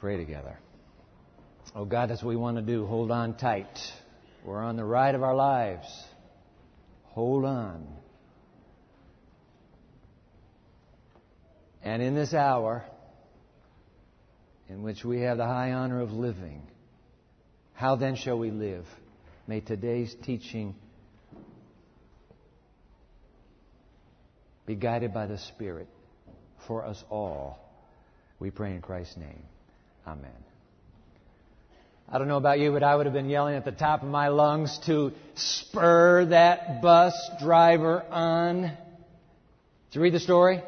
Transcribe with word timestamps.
pray 0.00 0.16
together. 0.16 0.58
Oh 1.74 1.84
God, 1.84 2.10
that's 2.10 2.22
what 2.22 2.30
we 2.30 2.36
want 2.36 2.56
to 2.56 2.62
do. 2.62 2.86
Hold 2.86 3.10
on 3.10 3.36
tight. 3.36 3.78
We're 4.44 4.62
on 4.62 4.76
the 4.76 4.84
ride 4.84 5.14
of 5.14 5.22
our 5.22 5.34
lives. 5.34 5.86
Hold 7.04 7.44
on. 7.44 7.86
And 11.82 12.02
in 12.02 12.14
this 12.14 12.34
hour, 12.34 12.84
in 14.68 14.82
which 14.82 15.04
we 15.04 15.20
have 15.20 15.38
the 15.38 15.46
high 15.46 15.72
honor 15.72 16.00
of 16.00 16.12
living, 16.12 16.62
how 17.74 17.96
then 17.96 18.16
shall 18.16 18.38
we 18.38 18.50
live? 18.50 18.84
May 19.46 19.60
today's 19.60 20.14
teaching 20.24 20.74
be 24.66 24.74
guided 24.74 25.14
by 25.14 25.26
the 25.26 25.38
Spirit 25.38 25.88
for 26.66 26.84
us 26.84 27.02
all. 27.08 27.58
We 28.38 28.50
pray 28.50 28.74
in 28.74 28.82
Christ's 28.82 29.16
name. 29.16 29.42
Amen. 30.08 30.30
I 32.08 32.16
don't 32.16 32.28
know 32.28 32.38
about 32.38 32.58
you, 32.58 32.72
but 32.72 32.82
I 32.82 32.96
would 32.96 33.04
have 33.04 33.12
been 33.12 33.28
yelling 33.28 33.56
at 33.56 33.66
the 33.66 33.72
top 33.72 34.02
of 34.02 34.08
my 34.08 34.28
lungs 34.28 34.78
to 34.86 35.12
spur 35.34 36.24
that 36.26 36.80
bus 36.80 37.12
driver 37.42 38.02
on. 38.10 38.62
Did 38.62 38.72
you 39.92 40.00
read 40.00 40.14
the 40.14 40.20
story? 40.20 40.56
Did 40.56 40.64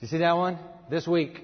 you 0.00 0.08
see 0.08 0.18
that 0.18 0.36
one? 0.36 0.58
This 0.90 1.06
week. 1.08 1.40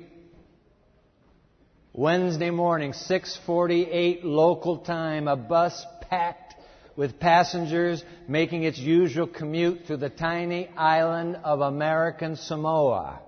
Wednesday 1.94 2.50
morning, 2.50 2.92
6:48 2.92 4.22
local 4.22 4.78
time, 4.78 5.28
a 5.28 5.36
bus 5.36 5.82
packed 6.10 6.56
with 6.94 7.18
passengers 7.18 8.04
making 8.28 8.64
its 8.64 8.78
usual 8.78 9.26
commute 9.26 9.86
through 9.86 9.96
the 9.96 10.10
tiny 10.10 10.68
island 10.76 11.38
of 11.42 11.62
American 11.62 12.36
Samoa. 12.36 13.20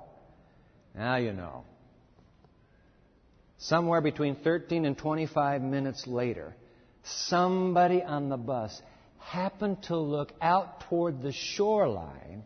Now 0.95 1.17
you 1.17 1.33
know. 1.33 1.65
Somewhere 3.61 4.01
between 4.01 4.37
13 4.37 4.87
and 4.87 4.97
25 4.97 5.61
minutes 5.61 6.07
later, 6.07 6.55
somebody 7.03 8.03
on 8.03 8.31
the 8.31 8.39
bus 8.39 8.81
happened 9.19 9.83
to 9.85 9.97
look 9.97 10.33
out 10.41 10.81
toward 10.89 11.21
the 11.21 11.33
shoreline 11.33 12.43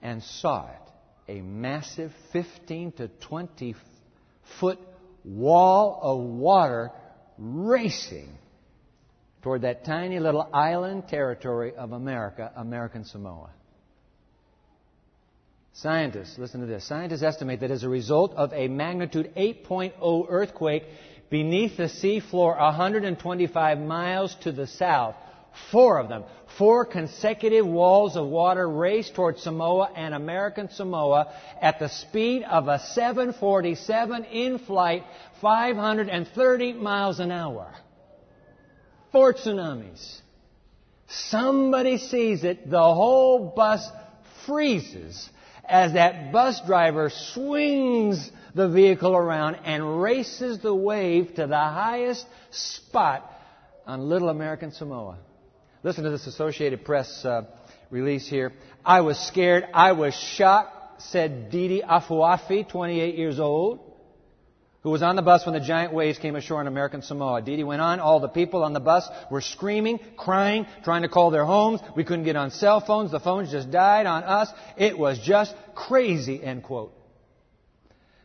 and 0.00 0.22
saw 0.22 0.68
it. 0.68 1.32
A 1.38 1.42
massive 1.42 2.12
15 2.32 2.92
to 2.92 3.08
20 3.08 3.74
foot 4.60 4.78
wall 5.24 5.98
of 6.00 6.20
water 6.20 6.92
racing 7.36 8.28
toward 9.42 9.62
that 9.62 9.84
tiny 9.84 10.20
little 10.20 10.48
island 10.52 11.08
territory 11.08 11.74
of 11.74 11.92
America, 11.92 12.52
American 12.56 13.04
Samoa. 13.04 13.50
Scientists, 15.80 16.36
listen 16.36 16.60
to 16.60 16.66
this. 16.66 16.84
Scientists 16.84 17.22
estimate 17.22 17.60
that 17.60 17.70
as 17.70 17.84
a 17.84 17.88
result 17.88 18.34
of 18.34 18.52
a 18.52 18.68
magnitude 18.68 19.32
8.0 19.34 20.26
earthquake 20.28 20.84
beneath 21.30 21.78
the 21.78 21.84
seafloor 21.84 22.58
125 22.58 23.78
miles 23.78 24.36
to 24.42 24.52
the 24.52 24.66
south, 24.66 25.14
four 25.72 25.98
of 25.98 26.10
them, 26.10 26.24
four 26.58 26.84
consecutive 26.84 27.66
walls 27.66 28.14
of 28.14 28.26
water 28.26 28.68
raced 28.68 29.14
toward 29.14 29.38
Samoa 29.38 29.90
and 29.96 30.12
American 30.12 30.68
Samoa 30.68 31.32
at 31.62 31.78
the 31.78 31.88
speed 31.88 32.42
of 32.42 32.68
a 32.68 32.78
747 32.78 34.24
in 34.24 34.58
flight, 34.58 35.04
530 35.40 36.74
miles 36.74 37.20
an 37.20 37.32
hour. 37.32 37.72
Four 39.12 39.32
tsunamis. 39.32 40.20
Somebody 41.08 41.96
sees 41.96 42.44
it, 42.44 42.68
the 42.68 42.78
whole 42.78 43.54
bus 43.56 43.88
freezes 44.44 45.30
as 45.68 45.92
that 45.94 46.32
bus 46.32 46.60
driver 46.66 47.10
swings 47.10 48.30
the 48.54 48.68
vehicle 48.68 49.14
around 49.14 49.56
and 49.64 50.02
races 50.02 50.58
the 50.60 50.74
wave 50.74 51.34
to 51.34 51.46
the 51.46 51.56
highest 51.56 52.26
spot 52.50 53.30
on 53.86 54.00
Little 54.00 54.28
American 54.28 54.72
Samoa. 54.72 55.18
Listen 55.82 56.04
to 56.04 56.10
this 56.10 56.26
Associated 56.26 56.84
Press 56.84 57.24
uh, 57.24 57.42
release 57.90 58.28
here. 58.28 58.52
I 58.84 59.00
was 59.00 59.18
scared. 59.18 59.66
I 59.72 59.92
was 59.92 60.14
shocked, 60.14 61.02
said 61.02 61.50
Didi 61.50 61.82
Afuafi, 61.82 62.68
28 62.68 63.14
years 63.16 63.40
old, 63.40 63.80
who 64.82 64.90
was 64.90 65.02
on 65.02 65.16
the 65.16 65.22
bus 65.22 65.44
when 65.44 65.52
the 65.52 65.60
giant 65.60 65.92
waves 65.92 66.18
came 66.18 66.36
ashore 66.36 66.60
in 66.60 66.66
American 66.66 67.02
Samoa. 67.02 67.42
Didi 67.42 67.64
went 67.64 67.82
on. 67.82 68.00
All 68.00 68.20
the 68.20 68.28
people 68.28 68.64
on 68.64 68.72
the 68.72 68.80
bus 68.80 69.08
were 69.30 69.42
screaming, 69.42 70.00
crying, 70.16 70.66
trying 70.84 71.02
to 71.02 71.08
call 71.08 71.30
their 71.30 71.44
homes. 71.44 71.80
We 71.96 72.04
couldn't 72.04 72.24
get 72.24 72.36
on 72.36 72.50
cell 72.50 72.80
phones. 72.80 73.10
The 73.10 73.20
phones 73.20 73.50
just 73.50 73.70
died 73.70 74.06
on 74.06 74.24
us. 74.24 74.48
It 74.78 74.98
was 74.98 75.18
just 75.18 75.54
crazy, 75.74 76.42
end 76.42 76.62
quote. 76.62 76.94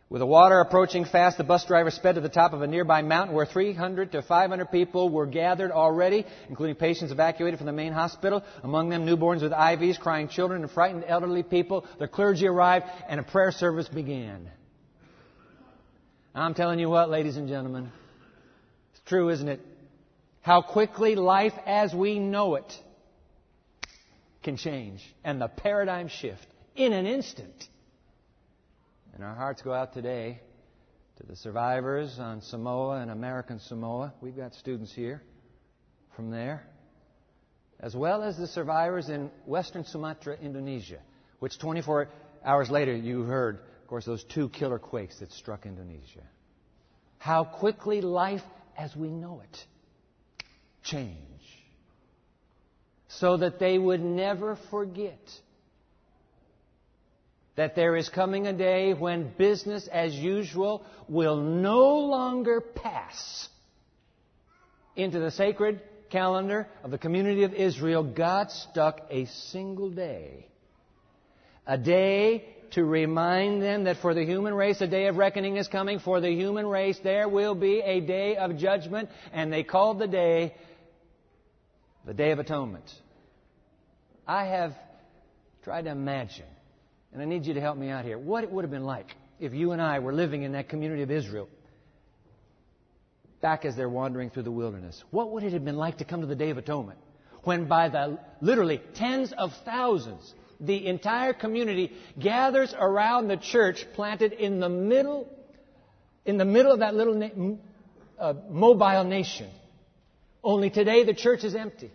With 0.08 0.20
the 0.20 0.28
water 0.28 0.60
approaching 0.60 1.04
fast, 1.04 1.38
the 1.38 1.44
bus 1.44 1.66
driver 1.66 1.90
sped 1.90 2.16
to 2.16 2.22
the 2.22 2.30
top 2.30 2.54
of 2.54 2.62
a 2.62 2.68
nearby 2.68 3.02
mountain 3.02 3.36
where 3.36 3.46
300 3.46 4.12
to 4.12 4.22
500 4.22 4.72
people 4.72 5.10
were 5.10 5.26
gathered 5.26 5.72
already, 5.72 6.26
including 6.48 6.76
patients 6.76 7.12
evacuated 7.12 7.58
from 7.58 7.66
the 7.66 7.74
main 7.74 7.92
hospital, 7.92 8.44
among 8.64 8.90
them 8.90 9.06
newborns 9.06 9.42
with 9.42 9.52
IVs, 9.52 10.00
crying 10.00 10.30
children, 10.30 10.62
and 10.62 10.72
frightened 10.72 11.04
elderly 11.08 11.42
people. 11.42 11.86
The 11.98 12.08
clergy 12.08 12.48
arrived, 12.48 12.86
and 13.10 13.20
a 13.20 13.24
prayer 13.24 13.52
service 13.52 13.90
began. 13.90 14.52
I'm 16.38 16.54
telling 16.54 16.80
you 16.80 16.90
what, 16.90 17.10
ladies 17.10 17.38
and 17.38 17.48
gentlemen, 17.48 17.90
it's 18.92 19.02
true, 19.06 19.30
isn't 19.30 19.48
it? 19.48 19.62
How 20.42 20.62
quickly 20.62 21.16
life 21.16 21.54
as 21.66 21.94
we 21.94 22.20
know 22.20 22.56
it 22.56 22.74
can 24.44 24.58
change 24.58 25.02
and 25.24 25.40
the 25.40 25.48
paradigm 25.48 26.10
shift 26.10 26.46
in 26.76 26.92
an 26.92 27.06
instant. 27.06 27.70
And 29.14 29.24
our 29.24 29.34
hearts 29.34 29.62
go 29.62 29.72
out 29.72 29.94
today 29.94 30.42
to 31.20 31.26
the 31.26 31.38
survivors 31.38 32.20
on 32.20 32.42
Samoa 32.42 33.00
and 33.00 33.10
American 33.10 33.62
Samoa. 33.62 34.14
We've 34.20 34.36
got 34.36 34.54
students 34.56 34.94
here 34.94 35.22
from 36.18 36.32
there, 36.32 36.68
as 37.80 37.96
well 37.96 38.24
as 38.24 38.38
the 38.38 38.48
survivors 38.48 39.08
in 39.08 39.32
Western 39.46 39.86
Sumatra, 39.86 40.36
Indonesia, 40.42 41.00
which 41.40 41.58
24 41.60 42.10
hours 42.44 42.70
later 42.70 42.94
you 42.94 43.22
heard 43.22 43.60
of 43.86 43.90
course, 43.90 44.06
those 44.06 44.24
two 44.24 44.50
killer 44.50 44.80
quakes 44.80 45.20
that 45.20 45.32
struck 45.32 45.68
Indonesia. 45.68 46.24
How 47.20 47.44
quickly 47.44 48.02
life 48.02 48.42
as 48.76 48.96
we 48.96 49.10
know 49.10 49.44
it 49.44 49.66
change. 50.82 51.20
So 53.10 53.38
that 53.38 53.60
they 53.60 53.78
would 53.78 54.02
never 54.02 54.58
forget 54.72 55.20
that 57.56 57.76
there 57.76 57.96
is 57.96 58.10
coming 58.10 58.48
a 58.48 58.54
day 58.54 58.96
when 58.96 59.32
business 59.38 59.88
as 59.88 60.16
usual 60.16 60.84
will 61.08 61.38
no 61.38 62.00
longer 62.00 62.62
pass 62.62 63.48
into 64.96 65.20
the 65.20 65.30
sacred 65.30 65.80
calendar 66.10 66.68
of 66.84 66.90
the 66.90 66.98
community 66.98 67.44
of 67.44 67.54
Israel. 67.54 68.02
God 68.02 68.50
stuck 68.50 69.02
a 69.12 69.26
single 69.26 69.92
day. 69.92 70.48
A 71.68 71.78
day 71.78 72.55
to 72.76 72.84
remind 72.84 73.62
them 73.62 73.86
that 73.86 73.98
for 73.98 74.14
the 74.14 74.24
human 74.24 74.54
race 74.54 74.80
a 74.82 74.88
day 74.88 75.08
of 75.08 75.18
reckoning 75.18 75.58
is 75.58 75.68
coming. 75.68 76.00
For 76.00 76.22
the 76.22 76.30
human 76.30 76.68
race 76.68 77.00
there 77.04 77.28
will 77.28 77.56
be 77.56 77.80
a 77.80 78.02
day 78.02 78.36
of 78.36 78.58
judgment, 78.58 79.10
and 79.34 79.52
they 79.52 79.64
called 79.64 80.00
the 80.00 80.08
day 80.08 80.54
the 82.06 82.14
Day 82.14 82.32
of 82.32 82.40
Atonement. 82.40 82.86
I 84.28 84.46
have 84.46 84.74
tried 85.64 85.86
to 85.86 85.92
imagine, 85.92 86.46
and 87.12 87.22
I 87.22 87.26
need 87.26 87.46
you 87.46 87.56
to 87.56 87.62
help 87.62 87.78
me 87.78 87.90
out 87.90 88.06
here, 88.06 88.18
what 88.18 88.44
it 88.44 88.52
would 88.52 88.64
have 88.64 88.72
been 88.72 88.84
like 88.84 89.16
if 89.40 89.54
you 89.54 89.72
and 89.72 89.82
I 89.82 90.00
were 90.00 90.14
living 90.14 90.44
in 90.44 90.52
that 90.52 90.70
community 90.70 91.02
of 91.02 91.10
Israel 91.10 91.50
back 93.42 93.66
as 93.66 93.76
they're 93.76 93.90
wandering 93.90 94.30
through 94.30 94.44
the 94.44 94.52
wilderness. 94.52 95.04
What 95.12 95.32
would 95.32 95.44
it 95.44 95.54
have 95.54 95.64
been 95.64 95.78
like 95.78 96.00
to 96.00 96.06
come 96.06 96.22
to 96.22 96.28
the 96.28 96.36
Day 96.36 96.50
of 96.50 96.58
Atonement? 96.58 97.00
When 97.44 97.66
by 97.66 97.90
the 97.90 98.20
literally 98.42 98.82
tens 98.96 99.32
of 99.32 99.52
thousands 99.66 100.34
the 100.60 100.88
entire 100.88 101.34
community 101.34 101.92
gathers 102.20 102.74
around 102.78 103.28
the 103.28 103.38
church 103.38 103.86
planted 103.94 104.34
in 104.34 104.60
the 104.60 104.70
middle, 104.70 105.28
in 106.26 106.38
the 106.38 106.46
middle 106.46 106.72
of 106.72 106.80
that 106.80 106.96
little 106.96 107.14
na- 107.14 107.56
uh, 108.20 108.34
mobile 108.50 109.04
nation. 109.04 109.50
Only 110.44 110.70
today 110.70 111.04
the 111.04 111.14
church 111.14 111.44
is 111.44 111.56
empty. 111.56 111.92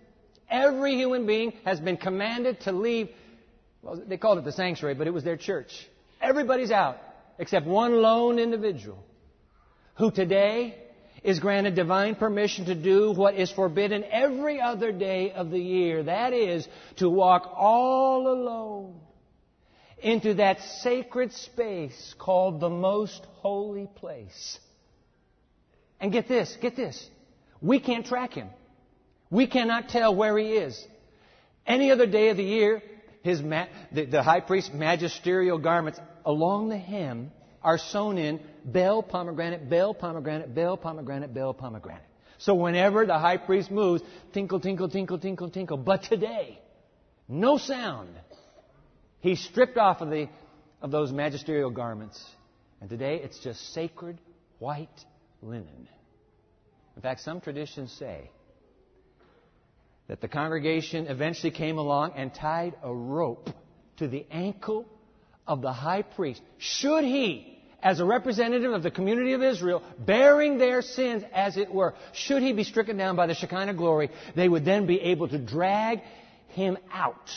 Every 0.50 0.96
human 0.96 1.26
being 1.26 1.52
has 1.64 1.80
been 1.80 1.96
commanded 1.96 2.60
to 2.62 2.72
leave. 2.72 3.08
Well, 3.82 4.02
they 4.06 4.16
called 4.16 4.38
it 4.38 4.44
the 4.44 4.52
sanctuary, 4.52 4.94
but 4.94 5.06
it 5.06 5.14
was 5.14 5.24
their 5.24 5.36
church. 5.36 5.88
Everybody's 6.20 6.70
out 6.70 6.98
except 7.38 7.66
one 7.66 8.02
lone 8.02 8.38
individual 8.38 9.02
who 9.94 10.10
today 10.10 10.76
is 11.22 11.38
granted 11.38 11.74
divine 11.74 12.14
permission 12.14 12.66
to 12.66 12.74
do 12.74 13.12
what 13.12 13.34
is 13.34 13.50
forbidden 13.50 14.04
every 14.04 14.60
other 14.60 14.92
day 14.92 15.32
of 15.32 15.50
the 15.50 15.58
year. 15.58 16.02
That 16.04 16.32
is, 16.32 16.66
to 16.96 17.08
walk 17.08 17.50
all 17.54 18.28
alone 18.28 19.00
into 19.98 20.34
that 20.34 20.60
sacred 20.82 21.32
space 21.32 22.14
called 22.18 22.60
the 22.60 22.70
most 22.70 23.24
holy 23.34 23.88
place. 23.96 24.58
And 26.00 26.10
get 26.10 26.26
this, 26.28 26.56
get 26.60 26.76
this. 26.76 27.08
We 27.60 27.80
can't 27.80 28.06
track 28.06 28.32
him. 28.32 28.48
We 29.30 29.46
cannot 29.46 29.90
tell 29.90 30.14
where 30.14 30.36
he 30.38 30.52
is. 30.52 30.82
Any 31.66 31.90
other 31.90 32.06
day 32.06 32.30
of 32.30 32.38
the 32.38 32.44
year, 32.44 32.82
his 33.22 33.42
ma- 33.42 33.66
the, 33.92 34.06
the 34.06 34.22
high 34.22 34.40
priest's 34.40 34.72
magisterial 34.72 35.58
garments 35.58 36.00
along 36.24 36.70
the 36.70 36.78
hem 36.78 37.30
are 37.62 37.78
sewn 37.78 38.18
in 38.18 38.40
bell, 38.64 39.02
pomegranate, 39.02 39.68
bell, 39.68 39.94
pomegranate, 39.94 40.54
bell, 40.54 40.76
pomegranate, 40.76 41.34
bell, 41.34 41.54
pomegranate. 41.54 42.02
So 42.38 42.54
whenever 42.54 43.04
the 43.04 43.18
high 43.18 43.36
priest 43.36 43.70
moves, 43.70 44.02
tinkle, 44.32 44.60
tinkle, 44.60 44.88
tinkle, 44.88 45.18
tinkle, 45.18 45.50
tinkle. 45.50 45.76
But 45.76 46.04
today, 46.04 46.58
no 47.28 47.58
sound. 47.58 48.10
He's 49.20 49.40
stripped 49.40 49.76
off 49.76 50.00
of, 50.00 50.08
the, 50.08 50.28
of 50.80 50.90
those 50.90 51.12
magisterial 51.12 51.70
garments. 51.70 52.22
And 52.80 52.88
today 52.88 53.20
it's 53.22 53.38
just 53.40 53.74
sacred 53.74 54.18
white 54.58 54.88
linen. 55.42 55.88
In 56.96 57.02
fact, 57.02 57.20
some 57.20 57.40
traditions 57.40 57.92
say 57.92 58.30
that 60.08 60.20
the 60.20 60.28
congregation 60.28 61.06
eventually 61.06 61.50
came 61.50 61.78
along 61.78 62.14
and 62.16 62.34
tied 62.34 62.74
a 62.82 62.92
rope 62.92 63.50
to 63.98 64.08
the 64.08 64.26
ankle 64.30 64.86
of 65.50 65.62
the 65.62 65.72
high 65.72 66.02
priest. 66.02 66.40
Should 66.58 67.02
he, 67.02 67.58
as 67.82 67.98
a 67.98 68.04
representative 68.04 68.72
of 68.72 68.84
the 68.84 68.90
community 68.92 69.32
of 69.32 69.42
Israel, 69.42 69.82
bearing 69.98 70.58
their 70.58 70.80
sins 70.80 71.24
as 71.34 71.56
it 71.56 71.74
were, 71.74 71.94
should 72.12 72.40
he 72.40 72.52
be 72.52 72.62
stricken 72.62 72.96
down 72.96 73.16
by 73.16 73.26
the 73.26 73.34
Shekinah 73.34 73.74
glory, 73.74 74.10
they 74.36 74.48
would 74.48 74.64
then 74.64 74.86
be 74.86 75.00
able 75.00 75.26
to 75.26 75.38
drag 75.38 76.02
him 76.50 76.78
out 76.92 77.28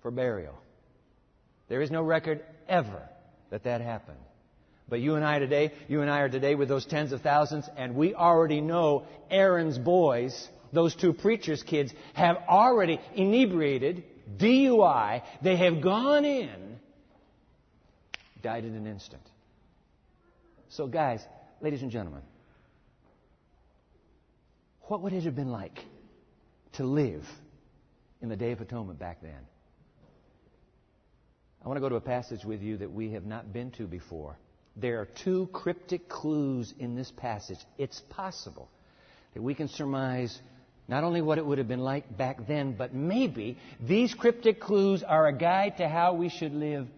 for 0.00 0.10
burial. 0.10 0.54
There 1.68 1.82
is 1.82 1.90
no 1.90 2.02
record 2.02 2.42
ever 2.66 3.02
that 3.50 3.64
that 3.64 3.82
happened. 3.82 4.16
But 4.88 5.00
you 5.00 5.16
and 5.16 5.24
I 5.24 5.38
today, 5.40 5.72
you 5.88 6.00
and 6.00 6.10
I 6.10 6.20
are 6.20 6.30
today 6.30 6.54
with 6.54 6.68
those 6.68 6.86
tens 6.86 7.12
of 7.12 7.20
thousands, 7.20 7.68
and 7.76 7.94
we 7.94 8.14
already 8.14 8.62
know 8.62 9.04
Aaron's 9.30 9.76
boys, 9.76 10.48
those 10.72 10.94
two 10.96 11.12
preachers' 11.12 11.62
kids, 11.62 11.92
have 12.14 12.38
already 12.48 12.98
inebriated, 13.14 14.04
DUI. 14.38 15.22
They 15.42 15.56
have 15.56 15.82
gone 15.82 16.24
in, 16.24 16.69
died 18.42 18.64
in 18.64 18.74
an 18.74 18.86
instant. 18.86 19.22
So, 20.68 20.86
guys, 20.86 21.20
ladies 21.60 21.82
and 21.82 21.90
gentlemen, 21.90 22.22
what 24.82 25.02
would 25.02 25.12
it 25.12 25.24
have 25.24 25.36
been 25.36 25.50
like 25.50 25.78
to 26.72 26.84
live 26.84 27.24
in 28.20 28.28
the 28.28 28.36
Day 28.36 28.52
of 28.52 28.60
Atonement 28.60 28.98
back 28.98 29.22
then? 29.22 29.46
I 31.64 31.68
want 31.68 31.76
to 31.76 31.80
go 31.80 31.88
to 31.88 31.96
a 31.96 32.00
passage 32.00 32.44
with 32.44 32.62
you 32.62 32.78
that 32.78 32.90
we 32.90 33.12
have 33.12 33.26
not 33.26 33.52
been 33.52 33.70
to 33.72 33.86
before. 33.86 34.36
There 34.76 35.00
are 35.00 35.08
two 35.24 35.48
cryptic 35.52 36.08
clues 36.08 36.72
in 36.78 36.94
this 36.94 37.12
passage. 37.16 37.58
It's 37.76 38.00
possible 38.08 38.68
that 39.34 39.42
we 39.42 39.54
can 39.54 39.68
surmise 39.68 40.40
not 40.88 41.04
only 41.04 41.20
what 41.20 41.38
it 41.38 41.46
would 41.46 41.58
have 41.58 41.68
been 41.68 41.80
like 41.80 42.16
back 42.16 42.46
then, 42.48 42.72
but 42.72 42.94
maybe 42.94 43.58
these 43.80 44.14
cryptic 44.14 44.60
clues 44.60 45.02
are 45.02 45.26
a 45.26 45.32
guide 45.32 45.76
to 45.76 45.88
how 45.88 46.14
we 46.14 46.28
should 46.28 46.52
live 46.52 46.88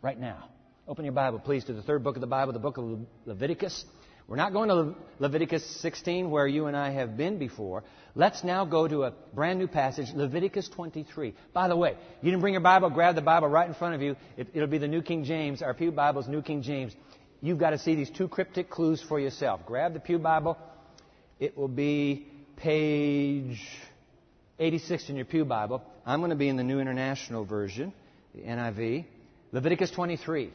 right 0.00 0.18
now. 0.18 0.48
Open 0.92 1.06
your 1.06 1.14
Bible, 1.14 1.38
please, 1.38 1.64
to 1.64 1.72
the 1.72 1.80
third 1.80 2.04
book 2.04 2.16
of 2.16 2.20
the 2.20 2.26
Bible, 2.26 2.52
the 2.52 2.58
book 2.58 2.76
of 2.76 2.98
Leviticus. 3.24 3.86
We're 4.28 4.36
not 4.36 4.52
going 4.52 4.68
to 4.68 4.94
Leviticus 5.20 5.64
16 5.80 6.30
where 6.30 6.46
you 6.46 6.66
and 6.66 6.76
I 6.76 6.90
have 6.90 7.16
been 7.16 7.38
before. 7.38 7.82
Let's 8.14 8.44
now 8.44 8.66
go 8.66 8.86
to 8.86 9.04
a 9.04 9.14
brand 9.32 9.58
new 9.58 9.68
passage, 9.68 10.08
Leviticus 10.14 10.68
23. 10.68 11.32
By 11.54 11.68
the 11.68 11.76
way, 11.76 11.96
you 12.20 12.30
didn't 12.30 12.42
bring 12.42 12.52
your 12.52 12.60
Bible, 12.60 12.90
grab 12.90 13.14
the 13.14 13.22
Bible 13.22 13.48
right 13.48 13.66
in 13.66 13.72
front 13.72 13.94
of 13.94 14.02
you. 14.02 14.16
It, 14.36 14.54
will 14.54 14.66
be 14.66 14.76
the 14.76 14.86
New 14.86 15.00
King 15.00 15.24
James, 15.24 15.62
our 15.62 15.72
Pew 15.72 15.92
Bible's 15.92 16.28
New 16.28 16.42
King 16.42 16.60
James. 16.60 16.94
You've 17.40 17.58
got 17.58 17.70
to 17.70 17.78
see 17.78 17.94
these 17.94 18.10
two 18.10 18.28
cryptic 18.28 18.68
clues 18.68 19.00
for 19.00 19.18
yourself. 19.18 19.62
Grab 19.64 19.94
the 19.94 20.00
Pew 20.00 20.18
Bible. 20.18 20.58
It 21.40 21.56
will 21.56 21.68
be 21.68 22.26
page 22.56 23.66
86 24.58 25.08
in 25.08 25.16
your 25.16 25.24
Pew 25.24 25.46
Bible. 25.46 25.82
I'm 26.04 26.20
going 26.20 26.32
to 26.32 26.36
be 26.36 26.50
in 26.50 26.56
the 26.56 26.64
New 26.64 26.80
International 26.80 27.46
Version, 27.46 27.94
the 28.34 28.42
NIV. 28.42 29.06
Leviticus 29.52 29.90
23. 29.90 30.50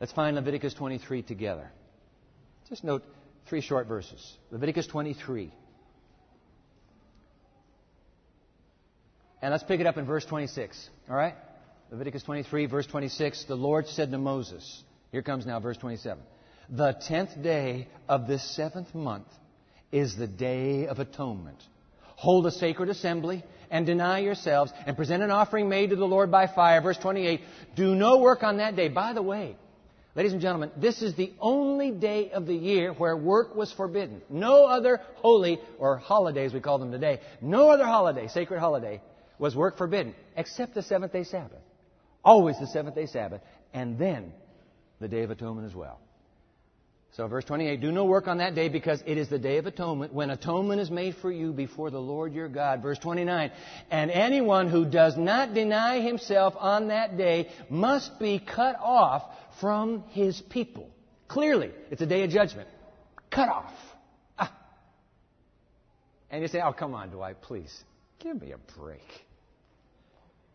Let's 0.00 0.12
find 0.12 0.34
Leviticus 0.36 0.72
23 0.74 1.22
together. 1.22 1.70
Just 2.70 2.84
note 2.84 3.02
three 3.48 3.60
short 3.60 3.86
verses. 3.86 4.36
Leviticus 4.50 4.86
23. 4.86 5.52
And 9.42 9.52
let's 9.52 9.64
pick 9.64 9.80
it 9.80 9.86
up 9.86 9.98
in 9.98 10.06
verse 10.06 10.24
26. 10.24 10.88
All 11.08 11.16
right? 11.16 11.34
Leviticus 11.90 12.22
23, 12.22 12.66
verse 12.66 12.86
26. 12.86 13.44
The 13.44 13.54
Lord 13.54 13.88
said 13.88 14.10
to 14.10 14.18
Moses, 14.18 14.82
here 15.12 15.22
comes 15.22 15.44
now 15.44 15.60
verse 15.60 15.76
27. 15.76 16.22
The 16.70 16.96
tenth 17.06 17.42
day 17.42 17.88
of 18.08 18.26
this 18.26 18.56
seventh 18.56 18.94
month 18.94 19.26
is 19.90 20.16
the 20.16 20.28
day 20.28 20.86
of 20.86 20.98
atonement. 20.98 21.58
Hold 22.16 22.46
a 22.46 22.52
sacred 22.52 22.90
assembly 22.90 23.42
and 23.70 23.86
deny 23.86 24.20
yourselves 24.20 24.72
and 24.86 24.96
present 24.96 25.22
an 25.22 25.30
offering 25.30 25.68
made 25.68 25.90
to 25.90 25.96
the 25.96 26.06
Lord 26.06 26.30
by 26.30 26.46
fire. 26.46 26.80
Verse 26.80 26.98
28. 26.98 27.40
Do 27.74 27.94
no 27.94 28.18
work 28.18 28.42
on 28.42 28.58
that 28.58 28.76
day. 28.76 28.88
By 28.88 29.12
the 29.14 29.22
way, 29.22 29.56
ladies 30.14 30.32
and 30.32 30.40
gentlemen, 30.40 30.70
this 30.76 31.02
is 31.02 31.14
the 31.14 31.32
only 31.40 31.90
day 31.90 32.30
of 32.30 32.46
the 32.46 32.54
year 32.54 32.92
where 32.92 33.16
work 33.16 33.54
was 33.54 33.72
forbidden. 33.72 34.22
No 34.28 34.66
other 34.66 35.00
holy 35.16 35.60
or 35.78 35.98
holidays 35.98 36.52
we 36.52 36.60
call 36.60 36.78
them 36.78 36.92
today. 36.92 37.20
No 37.40 37.70
other 37.70 37.84
holiday, 37.84 38.28
sacred 38.28 38.60
holiday, 38.60 39.00
was 39.38 39.56
work 39.56 39.78
forbidden 39.78 40.14
except 40.36 40.74
the 40.74 40.82
seventh 40.82 41.12
day 41.12 41.24
Sabbath. 41.24 41.62
Always 42.24 42.58
the 42.58 42.66
seventh 42.66 42.94
day 42.94 43.06
Sabbath. 43.06 43.40
And 43.72 43.98
then 43.98 44.32
the 45.00 45.08
Day 45.08 45.22
of 45.22 45.30
Atonement 45.30 45.66
as 45.66 45.74
well. 45.74 46.00
So, 47.12 47.26
verse 47.26 47.44
28 47.44 47.80
Do 47.80 47.90
no 47.90 48.04
work 48.04 48.28
on 48.28 48.38
that 48.38 48.54
day 48.54 48.68
because 48.68 49.02
it 49.04 49.18
is 49.18 49.28
the 49.28 49.38
Day 49.38 49.58
of 49.58 49.66
Atonement 49.66 50.12
when 50.12 50.30
atonement 50.30 50.80
is 50.80 50.90
made 50.90 51.16
for 51.16 51.32
you 51.32 51.52
before 51.52 51.90
the 51.90 52.00
Lord 52.00 52.32
your 52.32 52.48
God. 52.48 52.82
Verse 52.82 52.98
29 52.98 53.50
And 53.90 54.10
anyone 54.10 54.68
who 54.68 54.84
does 54.84 55.16
not 55.16 55.52
deny 55.52 56.00
himself 56.00 56.54
on 56.56 56.88
that 56.88 57.16
day 57.16 57.50
must 57.68 58.18
be 58.20 58.38
cut 58.38 58.76
off 58.80 59.24
from 59.60 60.04
his 60.10 60.40
people. 60.40 60.88
Clearly, 61.26 61.72
it's 61.90 62.00
a 62.00 62.06
day 62.06 62.22
of 62.22 62.30
judgment. 62.30 62.68
Cut 63.30 63.48
off. 63.48 63.72
Ah. 64.38 64.52
And 66.30 66.42
you 66.42 66.48
say, 66.48 66.60
Oh, 66.60 66.72
come 66.72 66.94
on, 66.94 67.10
Dwight, 67.10 67.42
please. 67.42 67.84
Give 68.20 68.40
me 68.40 68.52
a 68.52 68.78
break. 68.78 69.00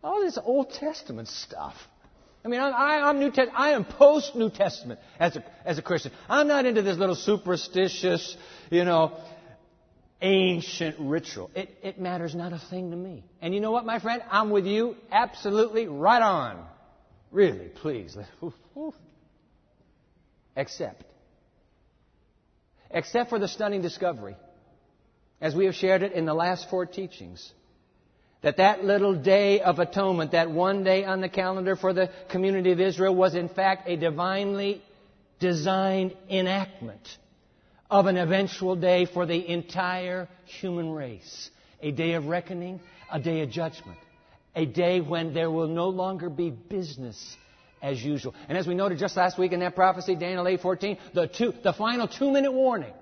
All 0.02 0.22
this 0.22 0.38
Old 0.42 0.70
Testament 0.72 1.28
stuff. 1.28 1.76
I 2.46 2.48
mean, 2.48 2.60
I, 2.60 3.10
am 3.10 3.18
New 3.18 3.32
Testament. 3.32 3.58
I 3.58 3.72
am 3.72 3.86
post 3.86 4.36
New 4.36 4.52
Testament 4.52 5.00
as 5.20 5.36
a, 5.36 5.44
as 5.66 5.80
a 5.80 5.82
Christian. 5.82 6.12
I'm 6.30 6.48
not 6.48 6.68
into 6.68 6.84
this 6.84 6.96
little 6.96 7.16
superstitious, 7.16 8.38
you 8.70 8.86
know, 8.86 9.18
ancient 10.22 10.98
ritual. 11.00 11.50
It, 11.56 11.76
it 11.82 12.00
matters 12.00 12.36
not 12.36 12.54
a 12.54 12.60
thing 12.60 12.92
to 12.92 12.98
me. 12.98 13.24
And 13.42 13.56
you 13.56 13.62
know 13.62 13.72
what, 13.72 13.84
my 13.84 13.98
friend? 13.98 14.22
I'm 14.30 14.52
with 14.52 14.68
you 14.68 14.96
absolutely 15.12 15.88
right 15.88 16.22
on. 16.22 16.64
Really, 17.32 17.70
please. 17.70 18.16
Except. 20.56 21.04
Except 22.92 23.32
for 23.32 23.40
the 23.40 23.48
stunning 23.48 23.82
discovery, 23.82 24.36
as 25.42 25.56
we 25.56 25.66
have 25.66 25.74
shared 25.74 26.04
it 26.04 26.12
in 26.12 26.26
the 26.26 26.36
last 26.36 26.70
four 26.70 26.86
teachings 26.86 27.52
that 28.46 28.58
that 28.58 28.84
little 28.84 29.16
day 29.16 29.60
of 29.60 29.80
atonement, 29.80 30.34
that 30.34 30.52
one 30.52 30.84
day 30.84 31.04
on 31.04 31.20
the 31.20 31.28
calendar 31.28 31.76
for 31.76 31.94
the 31.94 32.12
community 32.30 32.72
of 32.72 32.80
Israel 32.80 33.16
was 33.16 33.34
in 33.34 33.50
fact 33.50 33.90
a 33.90 33.96
divinely 33.96 34.84
designed 35.40 36.16
enactment 36.30 37.18
of 37.90 38.06
an 38.06 38.18
eventual 38.18 38.76
day 38.76 39.06
for 39.06 39.26
the 39.26 39.50
entire 39.50 40.30
human 40.46 40.92
race. 40.92 41.50
A 41.82 41.90
day 41.90 42.14
of 42.14 42.28
reckoning, 42.28 42.82
a 43.12 43.20
day 43.20 43.42
of 43.42 43.50
judgment, 43.50 43.98
a 44.56 44.68
day 44.68 45.02
when 45.02 45.34
there 45.34 45.50
will 45.50 45.68
no 45.68 45.90
longer 45.90 46.30
be 46.30 46.52
business 46.52 47.36
as 47.82 48.00
usual. 48.04 48.36
And 48.48 48.60
as 48.60 48.68
we 48.68 48.76
noted 48.76 49.00
just 49.00 49.18
last 49.18 49.40
week 49.40 49.54
in 49.54 49.60
that 49.62 49.74
prophecy, 49.74 50.14
Daniel 50.14 50.46
8:14, 50.46 51.00
the 51.16 51.26
two, 51.26 51.52
the 51.64 51.74
final 51.74 52.08
two-minute 52.08 52.54
warning, 52.54 52.94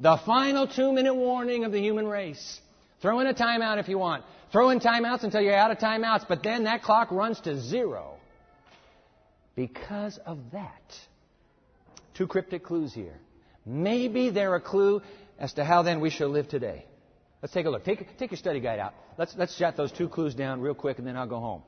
the 0.00 0.16
final 0.24 0.66
two-minute 0.66 1.14
warning 1.14 1.64
of 1.64 1.72
the 1.72 1.80
human 1.80 2.08
race. 2.08 2.60
Throw 3.02 3.20
in 3.20 3.26
a 3.26 3.34
timeout 3.34 3.78
if 3.78 3.88
you 3.88 3.98
want. 3.98 4.24
Throw 4.52 4.70
in 4.70 4.80
timeouts 4.80 5.22
until 5.22 5.40
you're 5.40 5.54
out 5.54 5.70
of 5.70 5.78
timeouts, 5.78 6.26
but 6.28 6.42
then 6.42 6.64
that 6.64 6.82
clock 6.82 7.10
runs 7.12 7.40
to 7.40 7.60
zero. 7.60 8.16
Because 9.54 10.18
of 10.26 10.38
that. 10.52 10.98
Two 12.14 12.26
cryptic 12.26 12.64
clues 12.64 12.92
here. 12.92 13.18
Maybe 13.64 14.30
they're 14.30 14.54
a 14.56 14.60
clue 14.60 15.02
as 15.38 15.52
to 15.54 15.64
how 15.64 15.82
then 15.82 16.00
we 16.00 16.10
shall 16.10 16.28
live 16.28 16.48
today. 16.48 16.84
Let's 17.42 17.54
take 17.54 17.66
a 17.66 17.70
look. 17.70 17.84
Take, 17.84 18.18
take 18.18 18.30
your 18.30 18.38
study 18.38 18.60
guide 18.60 18.78
out. 18.78 18.94
Let's, 19.16 19.34
let's 19.36 19.56
jot 19.56 19.76
those 19.76 19.92
two 19.92 20.08
clues 20.08 20.34
down 20.34 20.60
real 20.60 20.74
quick 20.74 20.98
and 20.98 21.06
then 21.06 21.16
I'll 21.16 21.28
go 21.28 21.40
home. 21.40 21.62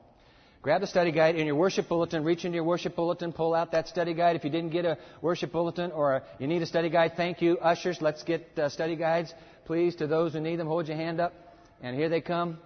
Grab 0.61 0.81
the 0.81 0.87
study 0.87 1.11
guide 1.11 1.35
in 1.35 1.45
your 1.45 1.55
worship 1.55 1.89
bulletin. 1.89 2.23
Reach 2.23 2.45
into 2.45 2.55
your 2.55 2.63
worship 2.63 2.95
bulletin. 2.95 3.33
Pull 3.33 3.53
out 3.53 3.71
that 3.71 3.87
study 3.87 4.13
guide. 4.13 4.35
If 4.35 4.43
you 4.43 4.49
didn't 4.49 4.69
get 4.69 4.85
a 4.85 4.97
worship 5.21 5.51
bulletin 5.51 5.91
or 5.91 6.23
you 6.39 6.47
need 6.47 6.61
a 6.61 6.65
study 6.65 6.89
guide, 6.89 7.13
thank 7.17 7.41
you. 7.41 7.57
Ushers, 7.57 8.01
let's 8.01 8.23
get 8.23 8.57
uh, 8.57 8.69
study 8.69 8.95
guides, 8.95 9.33
please, 9.65 9.95
to 9.95 10.07
those 10.07 10.33
who 10.33 10.39
need 10.39 10.57
them. 10.57 10.67
Hold 10.67 10.87
your 10.87 10.97
hand 10.97 11.19
up. 11.19 11.33
And 11.81 11.95
here 11.97 12.07
they 12.07 12.21
come. 12.21 12.59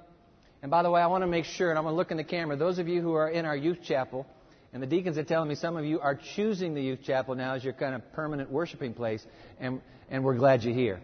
And 0.61 0.71
by 0.71 0.83
the 0.83 0.89
way, 0.89 1.01
I 1.01 1.07
want 1.07 1.23
to 1.23 1.27
make 1.27 1.45
sure, 1.45 1.69
and 1.69 1.77
I'm 1.77 1.83
going 1.83 1.93
to 1.93 1.97
look 1.97 2.11
in 2.11 2.17
the 2.17 2.23
camera, 2.23 2.55
those 2.57 2.79
of 2.79 2.87
you 2.87 3.01
who 3.01 3.13
are 3.13 3.29
in 3.29 3.45
our 3.45 3.55
youth 3.55 3.83
chapel, 3.83 4.25
and 4.73 4.81
the 4.81 4.87
deacons 4.87 5.17
are 5.17 5.23
telling 5.23 5.49
me 5.49 5.55
some 5.55 5.77
of 5.77 5.85
you 5.85 5.99
are 5.99 6.19
choosing 6.35 6.73
the 6.73 6.81
youth 6.81 6.99
chapel 7.03 7.35
now 7.35 7.53
as 7.53 7.63
your 7.63 7.73
kind 7.73 7.95
of 7.95 8.11
permanent 8.13 8.51
worshiping 8.51 8.93
place, 8.93 9.25
and, 9.59 9.81
and 10.09 10.23
we're 10.23 10.35
glad 10.35 10.63
you're 10.63 10.73
here. 10.73 10.99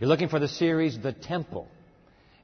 You're 0.00 0.08
looking 0.08 0.28
for 0.28 0.40
the 0.40 0.48
series, 0.48 0.98
The 0.98 1.12
Temple. 1.12 1.68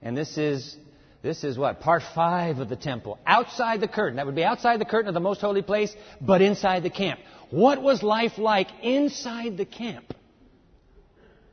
And 0.03 0.17
this 0.17 0.39
is 0.39 0.77
this 1.23 1.45
is 1.45 1.59
what? 1.59 1.81
Part 1.81 2.03
five 2.15 2.59
of 2.59 2.69
the 2.69 2.77
temple. 2.77 3.19
Outside 3.27 3.81
the 3.81 3.89
curtain. 3.89 4.17
That 4.17 4.27
would 4.27 4.35
be 4.35 4.45
outside 4.45 4.81
the 4.81 4.87
curtain 4.87 5.09
of 5.09 5.15
the 5.15 5.21
most 5.21 5.43
holy 5.43 5.61
place, 5.61 5.95
but 6.21 6.41
inside 6.41 6.83
the 6.83 6.91
camp. 6.91 7.21
What 7.51 7.83
was 7.83 8.03
life 8.03 8.39
like 8.39 8.69
inside 8.83 9.59
the 9.59 9.67
camp? 9.67 10.15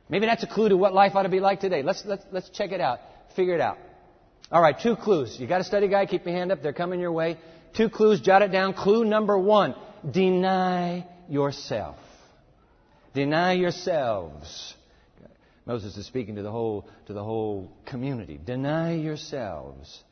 Maybe 0.08 0.24
that's 0.24 0.42
a 0.42 0.46
clue 0.46 0.70
to 0.70 0.76
what 0.76 0.94
life 0.94 1.14
ought 1.14 1.24
to 1.24 1.28
be 1.28 1.40
like 1.40 1.60
today. 1.60 1.82
Let's, 1.82 2.02
let's, 2.06 2.24
let's 2.32 2.48
check 2.48 2.72
it 2.72 2.80
out. 2.80 3.00
Figure 3.36 3.54
it 3.54 3.60
out. 3.60 3.76
All 4.50 4.62
right, 4.62 4.78
two 4.78 4.96
clues. 4.96 5.36
You 5.38 5.46
got 5.46 5.60
a 5.60 5.64
study 5.64 5.88
guide? 5.88 6.08
Keep 6.08 6.24
your 6.24 6.34
hand 6.34 6.50
up. 6.50 6.62
They're 6.62 6.72
coming 6.72 6.98
your 6.98 7.12
way. 7.12 7.36
Two 7.76 7.90
clues. 7.90 8.22
Jot 8.22 8.40
it 8.40 8.50
down. 8.50 8.72
Clue 8.72 9.04
number 9.04 9.38
one. 9.38 9.74
Deny 10.08 11.06
yourself. 11.28 11.96
Deny 13.14 13.52
yourselves. 13.54 14.74
Moses 15.66 15.96
is 15.96 16.06
speaking 16.06 16.36
to 16.36 16.42
the 16.42 16.50
whole, 16.50 16.88
to 17.06 17.12
the 17.12 17.22
whole 17.22 17.70
community. 17.84 18.40
Deny 18.42 18.94
yourselves. 18.94 20.02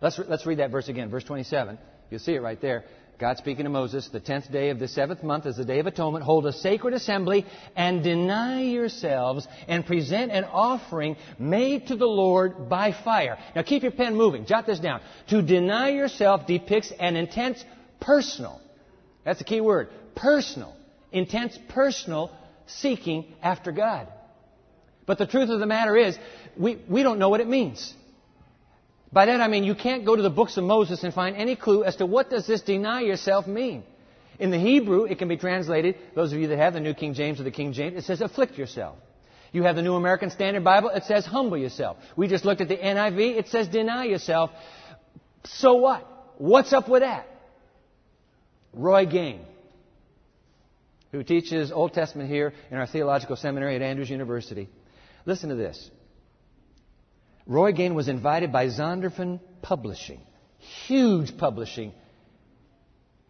Let's, 0.00 0.20
let's 0.28 0.44
read 0.44 0.58
that 0.58 0.70
verse 0.70 0.88
again, 0.88 1.10
verse 1.10 1.24
27. 1.24 1.78
You'll 2.10 2.20
see 2.20 2.34
it 2.34 2.42
right 2.42 2.60
there. 2.60 2.84
God 3.18 3.36
speaking 3.36 3.64
to 3.64 3.70
Moses, 3.70 4.08
the 4.12 4.20
tenth 4.20 4.50
day 4.52 4.70
of 4.70 4.78
the 4.78 4.86
seventh 4.86 5.24
month 5.24 5.44
is 5.46 5.56
the 5.56 5.64
day 5.64 5.80
of 5.80 5.88
atonement. 5.88 6.24
Hold 6.24 6.46
a 6.46 6.52
sacred 6.52 6.94
assembly 6.94 7.44
and 7.74 8.04
deny 8.04 8.62
yourselves 8.62 9.48
and 9.66 9.84
present 9.84 10.30
an 10.30 10.44
offering 10.44 11.16
made 11.36 11.88
to 11.88 11.96
the 11.96 12.06
Lord 12.06 12.68
by 12.68 12.92
fire. 12.92 13.36
Now 13.56 13.62
keep 13.62 13.82
your 13.82 13.90
pen 13.90 14.14
moving. 14.14 14.46
Jot 14.46 14.66
this 14.66 14.78
down. 14.78 15.00
To 15.30 15.42
deny 15.42 15.88
yourself 15.88 16.46
depicts 16.46 16.92
an 17.00 17.16
intense 17.16 17.64
personal. 17.98 18.60
That's 19.28 19.40
the 19.40 19.44
key 19.44 19.60
word. 19.60 19.90
Personal. 20.14 20.74
Intense 21.12 21.58
personal 21.68 22.30
seeking 22.66 23.34
after 23.42 23.72
God. 23.72 24.08
But 25.04 25.18
the 25.18 25.26
truth 25.26 25.50
of 25.50 25.60
the 25.60 25.66
matter 25.66 25.98
is, 25.98 26.16
we, 26.56 26.80
we 26.88 27.02
don't 27.02 27.18
know 27.18 27.28
what 27.28 27.42
it 27.42 27.46
means. 27.46 27.92
By 29.12 29.26
that 29.26 29.42
I 29.42 29.48
mean 29.48 29.64
you 29.64 29.74
can't 29.74 30.06
go 30.06 30.16
to 30.16 30.22
the 30.22 30.30
books 30.30 30.56
of 30.56 30.64
Moses 30.64 31.04
and 31.04 31.12
find 31.12 31.36
any 31.36 31.56
clue 31.56 31.84
as 31.84 31.96
to 31.96 32.06
what 32.06 32.30
does 32.30 32.46
this 32.46 32.62
deny 32.62 33.02
yourself 33.02 33.46
mean. 33.46 33.82
In 34.38 34.50
the 34.50 34.58
Hebrew, 34.58 35.04
it 35.04 35.18
can 35.18 35.28
be 35.28 35.36
translated, 35.36 35.96
those 36.14 36.32
of 36.32 36.38
you 36.38 36.46
that 36.46 36.56
have 36.56 36.72
the 36.72 36.80
New 36.80 36.94
King 36.94 37.12
James 37.12 37.38
or 37.38 37.42
the 37.42 37.50
King 37.50 37.74
James, 37.74 37.98
it 37.98 38.04
says 38.04 38.22
afflict 38.22 38.56
yourself. 38.56 38.96
You 39.52 39.64
have 39.64 39.76
the 39.76 39.82
New 39.82 39.94
American 39.94 40.30
Standard 40.30 40.64
Bible, 40.64 40.88
it 40.88 41.04
says 41.04 41.26
humble 41.26 41.58
yourself. 41.58 41.98
We 42.16 42.28
just 42.28 42.46
looked 42.46 42.62
at 42.62 42.68
the 42.68 42.78
NIV, 42.78 43.36
it 43.36 43.48
says 43.48 43.68
deny 43.68 44.04
yourself. 44.04 44.52
So 45.44 45.74
what? 45.74 46.06
What's 46.38 46.72
up 46.72 46.88
with 46.88 47.02
that? 47.02 47.27
Roy 48.72 49.06
Gane, 49.06 49.44
who 51.12 51.22
teaches 51.22 51.72
Old 51.72 51.94
Testament 51.94 52.28
here 52.28 52.52
in 52.70 52.76
our 52.76 52.86
theological 52.86 53.36
seminary 53.36 53.76
at 53.76 53.82
Andrews 53.82 54.10
University, 54.10 54.68
Listen 55.28 55.50
to 55.50 55.56
this. 55.56 55.90
Roy 57.46 57.72
Gane 57.72 57.94
was 57.94 58.08
invited 58.08 58.50
by 58.50 58.68
Zondervan 58.68 59.40
Publishing, 59.60 60.22
huge 60.86 61.36
publishing 61.36 61.92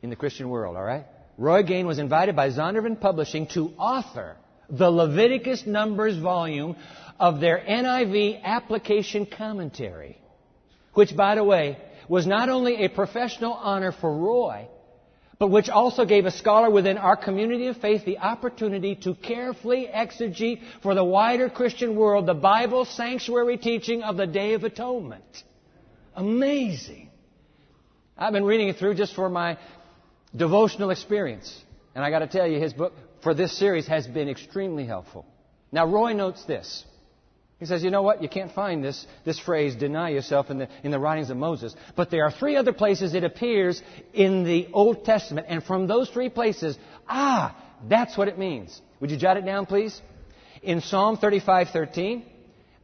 in 0.00 0.08
the 0.08 0.14
Christian 0.14 0.48
world, 0.48 0.76
all 0.76 0.84
right? 0.84 1.06
Roy 1.36 1.64
Gane 1.64 1.88
was 1.88 1.98
invited 1.98 2.36
by 2.36 2.50
Zondervan 2.50 3.00
Publishing 3.00 3.48
to 3.48 3.72
author 3.78 4.36
the 4.70 4.88
Leviticus 4.88 5.66
Numbers 5.66 6.16
volume 6.18 6.76
of 7.18 7.40
their 7.40 7.58
NIV 7.58 8.44
application 8.44 9.26
commentary, 9.26 10.20
which, 10.94 11.16
by 11.16 11.34
the 11.34 11.42
way, 11.42 11.78
was 12.08 12.28
not 12.28 12.48
only 12.48 12.84
a 12.84 12.88
professional 12.88 13.54
honor 13.54 13.90
for 13.90 14.16
Roy, 14.16 14.68
but 15.38 15.48
which 15.48 15.68
also 15.68 16.04
gave 16.04 16.26
a 16.26 16.30
scholar 16.30 16.68
within 16.68 16.98
our 16.98 17.16
community 17.16 17.68
of 17.68 17.76
faith 17.76 18.04
the 18.04 18.18
opportunity 18.18 18.96
to 18.96 19.14
carefully 19.14 19.88
exegete 19.92 20.60
for 20.82 20.94
the 20.94 21.04
wider 21.04 21.48
Christian 21.48 21.94
world 21.94 22.26
the 22.26 22.34
Bible 22.34 22.84
sanctuary 22.84 23.56
teaching 23.56 24.02
of 24.02 24.16
the 24.16 24.26
Day 24.26 24.54
of 24.54 24.64
Atonement. 24.64 25.44
Amazing. 26.16 27.10
I've 28.16 28.32
been 28.32 28.44
reading 28.44 28.68
it 28.68 28.76
through 28.76 28.94
just 28.94 29.14
for 29.14 29.28
my 29.28 29.58
devotional 30.34 30.90
experience. 30.90 31.56
And 31.94 32.04
I 32.04 32.10
got 32.10 32.18
to 32.20 32.26
tell 32.26 32.46
you, 32.46 32.60
his 32.60 32.72
book 32.72 32.92
for 33.22 33.32
this 33.32 33.56
series 33.56 33.86
has 33.86 34.06
been 34.06 34.28
extremely 34.28 34.86
helpful. 34.86 35.24
Now, 35.70 35.86
Roy 35.86 36.14
notes 36.14 36.44
this. 36.44 36.84
He 37.58 37.66
says, 37.66 37.82
you 37.82 37.90
know 37.90 38.02
what? 38.02 38.22
You 38.22 38.28
can't 38.28 38.52
find 38.52 38.84
this, 38.84 39.04
this 39.24 39.38
phrase, 39.38 39.74
deny 39.74 40.10
yourself, 40.10 40.48
in 40.48 40.58
the, 40.58 40.68
in 40.84 40.92
the 40.92 40.98
writings 40.98 41.30
of 41.30 41.36
Moses. 41.36 41.74
But 41.96 42.08
there 42.10 42.24
are 42.24 42.30
three 42.30 42.54
other 42.54 42.72
places 42.72 43.14
it 43.14 43.24
appears 43.24 43.82
in 44.14 44.44
the 44.44 44.68
Old 44.72 45.04
Testament. 45.04 45.48
And 45.48 45.64
from 45.64 45.88
those 45.88 46.08
three 46.08 46.28
places, 46.28 46.78
ah, 47.08 47.56
that's 47.88 48.16
what 48.16 48.28
it 48.28 48.38
means. 48.38 48.80
Would 49.00 49.10
you 49.10 49.16
jot 49.16 49.36
it 49.36 49.44
down, 49.44 49.66
please? 49.66 50.00
In 50.62 50.80
Psalm 50.80 51.16
35:13, 51.16 52.22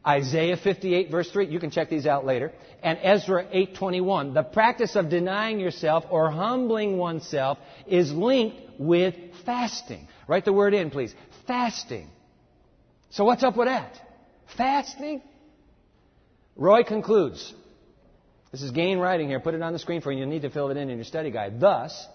Isaiah 0.05 0.57
58 0.57 1.09
verse 1.09 1.31
3, 1.31 1.47
you 1.47 1.59
can 1.59 1.71
check 1.71 1.89
these 1.89 2.05
out 2.05 2.25
later, 2.25 2.51
and 2.83 2.99
Ezra 3.01 3.45
8:21. 3.51 4.33
The 4.33 4.43
practice 4.43 4.95
of 4.95 5.09
denying 5.09 5.59
yourself 5.59 6.05
or 6.09 6.29
humbling 6.29 6.97
oneself 6.97 7.57
is 7.87 8.11
linked 8.13 8.57
with 8.77 9.15
fasting. 9.45 10.07
Write 10.27 10.45
the 10.45 10.53
word 10.53 10.73
in, 10.73 10.89
please. 10.89 11.15
Fasting. 11.47 12.07
So 13.09 13.23
what's 13.23 13.43
up 13.43 13.55
with 13.55 13.67
that? 13.67 13.99
Fasting? 14.57 15.21
Roy 16.55 16.83
concludes. 16.83 17.53
This 18.51 18.61
is 18.61 18.71
Gane 18.71 18.99
writing 18.99 19.27
here. 19.27 19.39
Put 19.39 19.53
it 19.53 19.61
on 19.61 19.73
the 19.73 19.79
screen 19.79 20.01
for 20.01 20.11
you. 20.11 20.19
You'll 20.19 20.29
need 20.29 20.43
to 20.43 20.49
fill 20.49 20.69
it 20.69 20.77
in 20.77 20.89
in 20.89 20.97
your 20.97 21.05
study 21.05 21.29
guide. 21.29 21.59
Thus, 21.59 22.07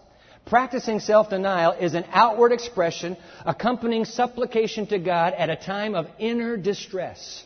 practicing 0.47 1.00
self-denial 1.00 1.73
is 1.73 1.94
an 1.94 2.06
outward 2.11 2.52
expression 2.52 3.16
accompanying 3.44 4.06
supplication 4.06 4.87
to 4.87 4.99
God 4.99 5.35
at 5.35 5.50
a 5.50 5.56
time 5.56 5.94
of 5.94 6.06
inner 6.18 6.56
distress. 6.56 7.44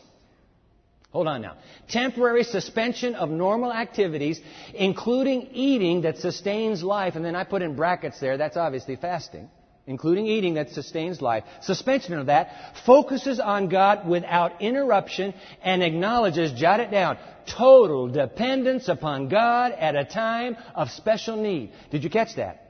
Hold 1.11 1.27
on 1.27 1.41
now. 1.41 1.57
Temporary 1.89 2.43
suspension 2.43 3.15
of 3.15 3.29
normal 3.29 3.73
activities, 3.73 4.39
including 4.73 5.49
eating 5.51 6.01
that 6.01 6.17
sustains 6.17 6.83
life, 6.83 7.15
and 7.15 7.23
then 7.23 7.35
I 7.35 7.43
put 7.43 7.61
in 7.61 7.75
brackets 7.75 8.19
there, 8.19 8.37
that's 8.37 8.57
obviously 8.57 8.95
fasting 8.95 9.49
including 9.87 10.25
eating 10.25 10.55
that 10.55 10.71
sustains 10.71 11.21
life, 11.21 11.43
suspension 11.61 12.13
of 12.15 12.25
that, 12.25 12.49
focuses 12.85 13.39
on 13.39 13.69
God 13.69 14.07
without 14.07 14.61
interruption 14.61 15.33
and 15.63 15.83
acknowledges, 15.83 16.51
jot 16.53 16.79
it 16.79 16.89
down, 16.89 17.17
total 17.45 18.07
dependence 18.07 18.87
upon 18.87 19.29
God 19.29 19.71
at 19.73 19.95
a 19.95 20.05
time 20.05 20.57
of 20.73 20.89
special 20.89 21.37
need. 21.37 21.71
Did 21.91 22.03
you 22.03 22.09
catch 22.09 22.35
that? 22.37 22.61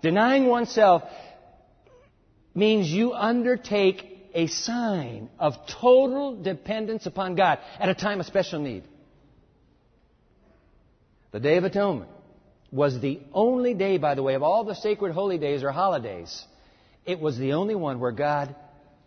Denying 0.00 0.46
oneself 0.46 1.02
means 2.54 2.88
you 2.88 3.12
undertake 3.12 4.06
a 4.34 4.46
sign 4.46 5.28
of 5.38 5.54
total 5.80 6.40
dependence 6.40 7.06
upon 7.06 7.34
God 7.34 7.58
at 7.80 7.88
a 7.88 7.94
time 7.94 8.20
of 8.20 8.26
special 8.26 8.60
need. 8.60 8.84
The 11.32 11.40
Day 11.40 11.56
of 11.56 11.64
Atonement 11.64 12.10
was 12.70 13.00
the 13.00 13.20
only 13.32 13.74
day, 13.74 13.98
by 13.98 14.14
the 14.14 14.22
way, 14.22 14.34
of 14.34 14.42
all 14.42 14.64
the 14.64 14.74
sacred 14.74 15.12
holy 15.12 15.38
days 15.38 15.62
or 15.62 15.70
holidays, 15.70 16.44
it 17.06 17.18
was 17.18 17.38
the 17.38 17.54
only 17.54 17.74
one 17.74 18.00
where 18.00 18.12
God 18.12 18.54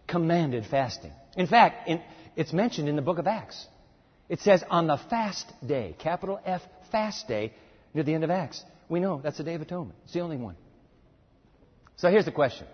commanded 0.08 0.65
fasting. 0.65 1.12
In 1.38 1.48
fact, 1.48 1.88
in, 1.88 2.01
it's 2.36 2.53
mentioned 2.53 2.89
in 2.89 2.96
the 2.96 3.01
book 3.01 3.20
of 3.20 3.27
Acts. 3.27 3.65
It 4.30 4.39
says 4.39 4.63
on 4.70 4.88
the 4.88 4.98
fast 4.98 5.46
day, 5.65 5.96
capital 6.00 6.39
F, 6.46 6.62
fast 6.91 7.27
day, 7.27 7.53
near 7.94 8.03
the 8.03 8.13
end 8.13 8.24
of 8.24 8.32
Acts. 8.32 8.63
We 8.89 9.00
know 9.00 9.22
that's 9.24 9.38
the 9.38 9.44
Day 9.44 9.53
of 9.53 9.62
Atonement. 9.62 9.98
It's 10.06 10.13
the 10.13 10.22
only 10.22 10.38
one. 10.38 10.56
So 11.98 12.10
here's 12.10 12.25
the 12.25 12.32
question. 12.32 12.65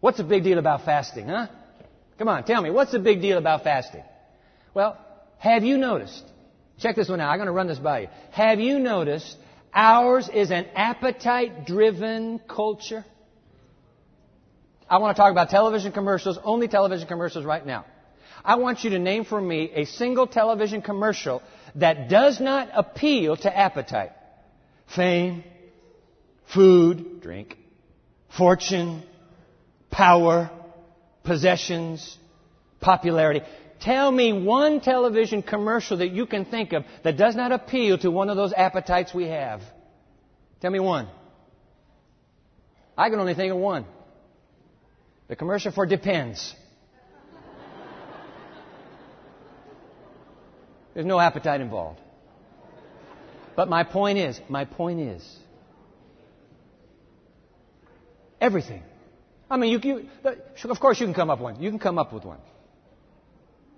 What's 0.00 0.16
the 0.16 0.24
big 0.24 0.42
deal 0.42 0.58
about 0.58 0.84
fasting, 0.84 1.28
huh? 1.28 1.46
Come 2.18 2.28
on, 2.28 2.44
tell 2.44 2.60
me, 2.60 2.70
what's 2.70 2.92
the 2.92 2.98
big 2.98 3.20
deal 3.20 3.38
about 3.38 3.64
fasting? 3.64 4.02
Well, 4.74 4.98
have 5.38 5.62
you 5.62 5.78
noticed? 5.78 6.24
Check 6.80 6.96
this 6.96 7.08
one 7.08 7.20
out. 7.20 7.30
I'm 7.30 7.38
going 7.38 7.46
to 7.46 7.52
run 7.52 7.66
this 7.66 7.78
by 7.78 8.00
you. 8.00 8.08
Have 8.32 8.60
you 8.60 8.78
noticed 8.78 9.36
Ours 9.74 10.28
is 10.32 10.50
an 10.50 10.66
appetite 10.74 11.66
driven 11.66 12.40
culture. 12.48 13.04
I 14.88 14.98
want 14.98 15.16
to 15.16 15.22
talk 15.22 15.30
about 15.30 15.50
television 15.50 15.92
commercials, 15.92 16.38
only 16.42 16.66
television 16.66 17.06
commercials 17.06 17.44
right 17.44 17.64
now. 17.64 17.84
I 18.44 18.56
want 18.56 18.82
you 18.82 18.90
to 18.90 18.98
name 18.98 19.24
for 19.24 19.40
me 19.40 19.70
a 19.74 19.84
single 19.84 20.26
television 20.26 20.82
commercial 20.82 21.42
that 21.76 22.08
does 22.08 22.40
not 22.40 22.68
appeal 22.74 23.36
to 23.36 23.56
appetite. 23.56 24.10
Fame, 24.94 25.44
food, 26.52 27.20
drink, 27.20 27.56
fortune, 28.36 29.04
power, 29.90 30.50
possessions, 31.22 32.18
popularity. 32.80 33.42
Tell 33.80 34.12
me 34.12 34.32
one 34.32 34.80
television 34.80 35.42
commercial 35.42 35.98
that 35.98 36.10
you 36.10 36.26
can 36.26 36.44
think 36.44 36.72
of 36.74 36.84
that 37.02 37.16
does 37.16 37.34
not 37.34 37.50
appeal 37.50 37.96
to 37.98 38.10
one 38.10 38.28
of 38.28 38.36
those 38.36 38.52
appetites 38.52 39.14
we 39.14 39.24
have. 39.24 39.62
Tell 40.60 40.70
me 40.70 40.80
one. 40.80 41.08
I 42.96 43.08
can 43.08 43.18
only 43.18 43.34
think 43.34 43.52
of 43.52 43.58
one. 43.58 43.86
The 45.28 45.36
commercial 45.36 45.72
for 45.72 45.86
depends. 45.86 46.54
There's 50.92 51.06
no 51.06 51.18
appetite 51.18 51.62
involved. 51.62 52.00
But 53.56 53.68
my 53.68 53.84
point 53.84 54.18
is, 54.18 54.38
my 54.48 54.66
point 54.66 55.00
is, 55.00 55.38
everything. 58.40 58.82
I 59.50 59.56
mean, 59.56 59.70
you, 59.70 59.80
you, 59.82 60.08
of 60.68 60.80
course 60.80 61.00
you 61.00 61.06
can 61.06 61.14
come 61.14 61.30
up 61.30 61.38
with 61.38 61.44
one. 61.44 61.62
You 61.62 61.70
can 61.70 61.78
come 61.78 61.98
up 61.98 62.12
with 62.12 62.24
one. 62.24 62.40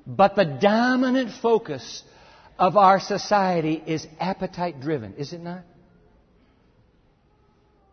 But 0.06 0.36
the 0.36 0.44
dominant 0.44 1.30
focus 1.40 2.02
of 2.58 2.76
our 2.76 3.00
society 3.00 3.82
is 3.86 4.06
appetite 4.18 4.80
driven, 4.80 5.14
is 5.14 5.32
it 5.32 5.40
not? 5.40 5.62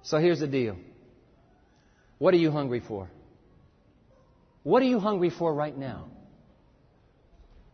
So 0.03 0.17
here's 0.17 0.39
the 0.39 0.47
deal. 0.47 0.75
What 2.17 2.33
are 2.33 2.37
you 2.37 2.51
hungry 2.51 2.81
for? 2.85 3.09
What 4.63 4.81
are 4.81 4.87
you 4.87 4.99
hungry 4.99 5.29
for 5.29 5.53
right 5.53 5.77
now? 5.77 6.05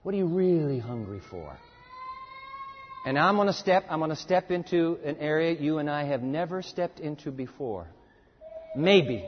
What 0.03 0.13
are 0.13 0.17
you 0.17 0.27
really 0.27 0.79
hungry 0.79 1.21
for? 1.31 1.57
And 3.05 3.17
I'm 3.17 3.35
going 3.35 3.47
to 3.47 3.53
step, 3.53 3.85
I'm 3.89 3.99
going 3.99 4.09
to 4.09 4.15
step 4.15 4.51
into 4.51 4.99
an 5.03 5.17
area 5.17 5.53
you 5.59 5.77
and 5.77 5.89
I 5.89 6.05
have 6.05 6.21
never 6.21 6.61
stepped 6.61 6.99
into 6.99 7.31
before. 7.31 7.87
Maybe. 8.75 9.23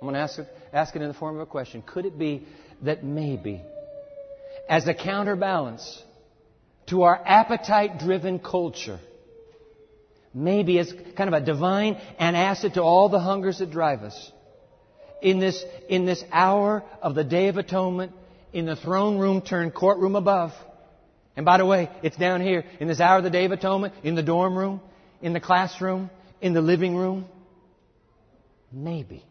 I'm 0.00 0.06
going 0.06 0.14
to 0.14 0.20
ask 0.20 0.38
it, 0.38 0.48
ask 0.72 0.96
it 0.96 1.02
in 1.02 1.08
the 1.08 1.14
form 1.14 1.36
of 1.36 1.42
a 1.42 1.46
question. 1.46 1.82
Could 1.82 2.06
it 2.06 2.18
be 2.18 2.46
that 2.82 3.04
maybe, 3.04 3.62
as 4.70 4.86
a 4.86 4.94
counterbalance 4.94 6.00
to 6.86 7.02
our 7.02 7.20
appetite 7.26 7.98
driven 7.98 8.38
culture, 8.38 9.00
maybe 10.32 10.78
as 10.78 10.94
kind 11.16 11.34
of 11.34 11.34
a 11.34 11.44
divine 11.44 11.96
antacid 12.20 12.74
to 12.74 12.82
all 12.82 13.08
the 13.08 13.18
hungers 13.18 13.58
that 13.58 13.72
drive 13.72 14.02
us, 14.02 14.32
in 15.20 15.40
this, 15.40 15.62
in 15.88 16.06
this 16.06 16.22
hour 16.30 16.84
of 17.02 17.16
the 17.16 17.24
Day 17.24 17.48
of 17.48 17.56
Atonement, 17.56 18.12
in 18.52 18.64
the 18.64 18.76
throne 18.76 19.18
room 19.18 19.42
turned 19.42 19.74
courtroom 19.74 20.14
above. 20.14 20.52
And 21.36 21.44
by 21.44 21.58
the 21.58 21.66
way, 21.66 21.90
it's 22.04 22.16
down 22.16 22.40
here 22.40 22.64
in 22.78 22.86
this 22.86 23.00
hour 23.00 23.18
of 23.18 23.24
the 23.24 23.30
Day 23.30 23.46
of 23.46 23.52
Atonement, 23.52 23.92
in 24.04 24.14
the 24.14 24.22
dorm 24.22 24.56
room, 24.56 24.80
in 25.20 25.32
the 25.32 25.40
classroom, 25.40 26.10
in 26.40 26.54
the 26.54 26.62
living 26.62 26.94
room. 26.94 27.26
Maybe, 28.72 29.24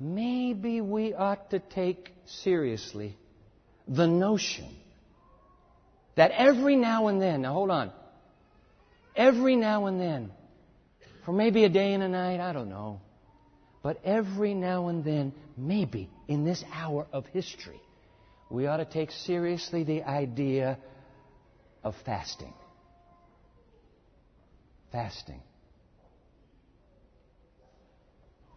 maybe 0.00 0.80
we 0.80 1.14
ought 1.14 1.50
to 1.50 1.60
take 1.60 2.12
seriously 2.26 3.16
the 3.90 4.06
notion 4.06 4.68
that 6.14 6.30
every 6.30 6.76
now 6.76 7.08
and 7.08 7.20
then, 7.20 7.42
now 7.42 7.52
hold 7.52 7.70
on, 7.70 7.90
every 9.16 9.56
now 9.56 9.86
and 9.86 10.00
then, 10.00 10.30
for 11.24 11.32
maybe 11.32 11.64
a 11.64 11.68
day 11.68 11.92
and 11.92 12.02
a 12.02 12.08
night, 12.08 12.40
I 12.40 12.52
don't 12.52 12.70
know, 12.70 13.00
but 13.82 14.00
every 14.04 14.54
now 14.54 14.88
and 14.88 15.04
then, 15.04 15.32
maybe 15.56 16.08
in 16.28 16.44
this 16.44 16.62
hour 16.72 17.06
of 17.12 17.26
history, 17.26 17.80
we 18.48 18.66
ought 18.66 18.76
to 18.76 18.84
take 18.84 19.10
seriously 19.10 19.82
the 19.82 20.04
idea 20.04 20.78
of 21.82 21.94
fasting. 22.04 22.54
Fasting. 24.92 25.40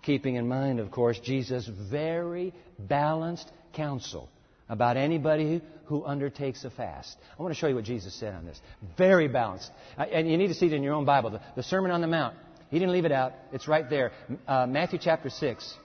Keeping 0.03 0.35
in 0.35 0.47
mind, 0.47 0.79
of 0.79 0.91
course, 0.91 1.17
Jesus' 1.19 1.67
very 1.67 2.53
balanced 2.77 3.49
counsel 3.73 4.29
about 4.73 4.97
anybody 4.97 5.61
who 5.85 6.03
undertakes 6.03 6.65
a 6.65 6.71
fast. 6.71 7.15
I 7.37 7.41
want 7.41 7.53
to 7.53 7.59
show 7.59 7.67
you 7.67 7.75
what 7.75 7.83
Jesus 7.83 8.13
said 8.15 8.33
on 8.33 8.45
this. 8.45 8.59
Very 8.97 9.27
balanced. 9.27 9.69
Uh, 9.97 10.01
and 10.01 10.29
you 10.29 10.37
need 10.37 10.47
to 10.47 10.55
see 10.55 10.65
it 10.65 10.73
in 10.73 10.81
your 10.81 10.95
own 10.95 11.05
Bible. 11.05 11.29
The, 11.29 11.41
the 11.55 11.63
Sermon 11.63 11.91
on 11.91 12.01
the 12.01 12.07
Mount. 12.07 12.35
He 12.69 12.79
didn't 12.79 12.91
leave 12.91 13.05
it 13.05 13.11
out. 13.11 13.33
It's 13.51 13.67
right 13.67 13.87
there. 13.87 14.11
Uh, 14.47 14.65
Matthew 14.65 14.97
chapter 14.99 15.29
6. 15.29 15.75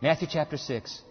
Matthew 0.00 0.28
chapter 0.30 0.56
6. 0.56 1.02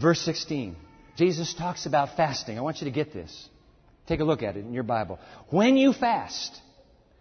Verse 0.00 0.20
16. 0.22 0.76
Jesus 1.16 1.52
talks 1.52 1.84
about 1.84 2.16
fasting. 2.16 2.58
I 2.58 2.62
want 2.62 2.80
you 2.80 2.86
to 2.86 2.90
get 2.90 3.12
this. 3.12 3.48
Take 4.06 4.20
a 4.20 4.24
look 4.24 4.42
at 4.42 4.56
it 4.56 4.60
in 4.60 4.72
your 4.72 4.82
Bible. 4.84 5.18
When 5.50 5.76
you 5.76 5.92
fast, 5.92 6.58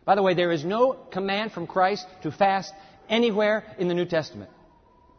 by 0.05 0.15
the 0.15 0.23
way, 0.23 0.35
there 0.35 0.53
is 0.53 0.63
no 0.63 0.93
command 0.93 1.51
from 1.51 1.67
Christ 1.67 2.05
to 2.23 2.31
fast 2.31 2.73
anywhere 3.09 3.63
in 3.77 3.89
the 3.89 3.93
New 3.93 4.05
Testament. 4.05 4.49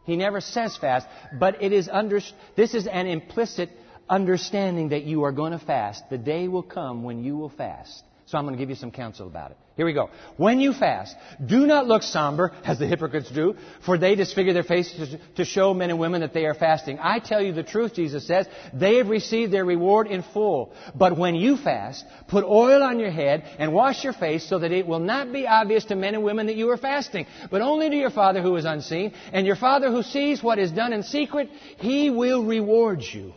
He 0.05 0.15
never 0.15 0.41
says 0.41 0.77
fast, 0.77 1.07
but 1.39 1.61
it 1.61 1.73
is 1.73 1.89
under, 1.91 2.21
this 2.55 2.73
is 2.73 2.87
an 2.87 3.07
implicit 3.07 3.69
understanding 4.09 4.89
that 4.89 5.03
you 5.03 5.23
are 5.23 5.31
going 5.31 5.51
to 5.51 5.59
fast. 5.59 6.09
The 6.09 6.17
day 6.17 6.47
will 6.47 6.63
come 6.63 7.03
when 7.03 7.23
you 7.23 7.37
will 7.37 7.49
fast. 7.49 8.03
So 8.27 8.39
I'm 8.39 8.45
going 8.45 8.55
to 8.55 8.59
give 8.59 8.71
you 8.71 8.75
some 8.75 8.89
counsel 8.89 9.27
about 9.27 9.51
it. 9.51 9.57
Here 9.75 9.85
we 9.85 9.93
go. 9.93 10.09
When 10.37 10.59
you 10.59 10.73
fast, 10.73 11.15
do 11.45 11.67
not 11.67 11.85
look 11.85 12.01
somber 12.01 12.53
as 12.63 12.79
the 12.79 12.87
hypocrites 12.87 13.29
do, 13.29 13.55
for 13.85 13.99
they 13.99 14.15
disfigure 14.15 14.53
their 14.53 14.63
faces 14.63 15.15
to 15.35 15.45
show 15.45 15.75
men 15.75 15.91
and 15.91 15.99
women 15.99 16.21
that 16.21 16.33
they 16.33 16.45
are 16.45 16.55
fasting. 16.55 16.97
I 16.99 17.19
tell 17.19 17.39
you 17.39 17.53
the 17.53 17.61
truth, 17.61 17.93
Jesus 17.93 18.25
says, 18.25 18.47
they 18.73 18.95
have 18.95 19.09
received 19.09 19.53
their 19.53 19.65
reward 19.65 20.07
in 20.07 20.23
full. 20.23 20.73
But 20.95 21.19
when 21.19 21.35
you 21.35 21.55
fast, 21.55 22.03
put 22.27 22.43
oil 22.43 22.81
on 22.81 22.99
your 22.99 23.11
head 23.11 23.43
and 23.59 23.73
wash 23.73 24.03
your 24.03 24.13
face 24.13 24.49
so 24.49 24.57
that 24.57 24.71
it 24.71 24.87
will 24.87 24.99
not 24.99 25.31
be 25.31 25.45
obvious 25.45 25.85
to 25.85 25.95
men 25.95 26.15
and 26.15 26.23
women 26.23 26.47
that 26.47 26.55
you 26.55 26.71
are 26.71 26.77
fasting, 26.77 27.27
but 27.51 27.61
only 27.61 27.91
to 27.91 27.95
your 27.95 28.11
Father 28.11 28.41
who 28.41 28.55
is 28.55 28.65
unseen. 28.65 29.13
And 29.33 29.45
your 29.45 29.57
Father 29.57 29.91
who 29.91 30.01
sees 30.01 30.41
what 30.41 30.57
is 30.57 30.71
done 30.71 30.93
in 30.93 31.03
secret, 31.03 31.49
He 31.77 32.09
will 32.09 32.43
reward 32.43 33.03
you. 33.03 33.33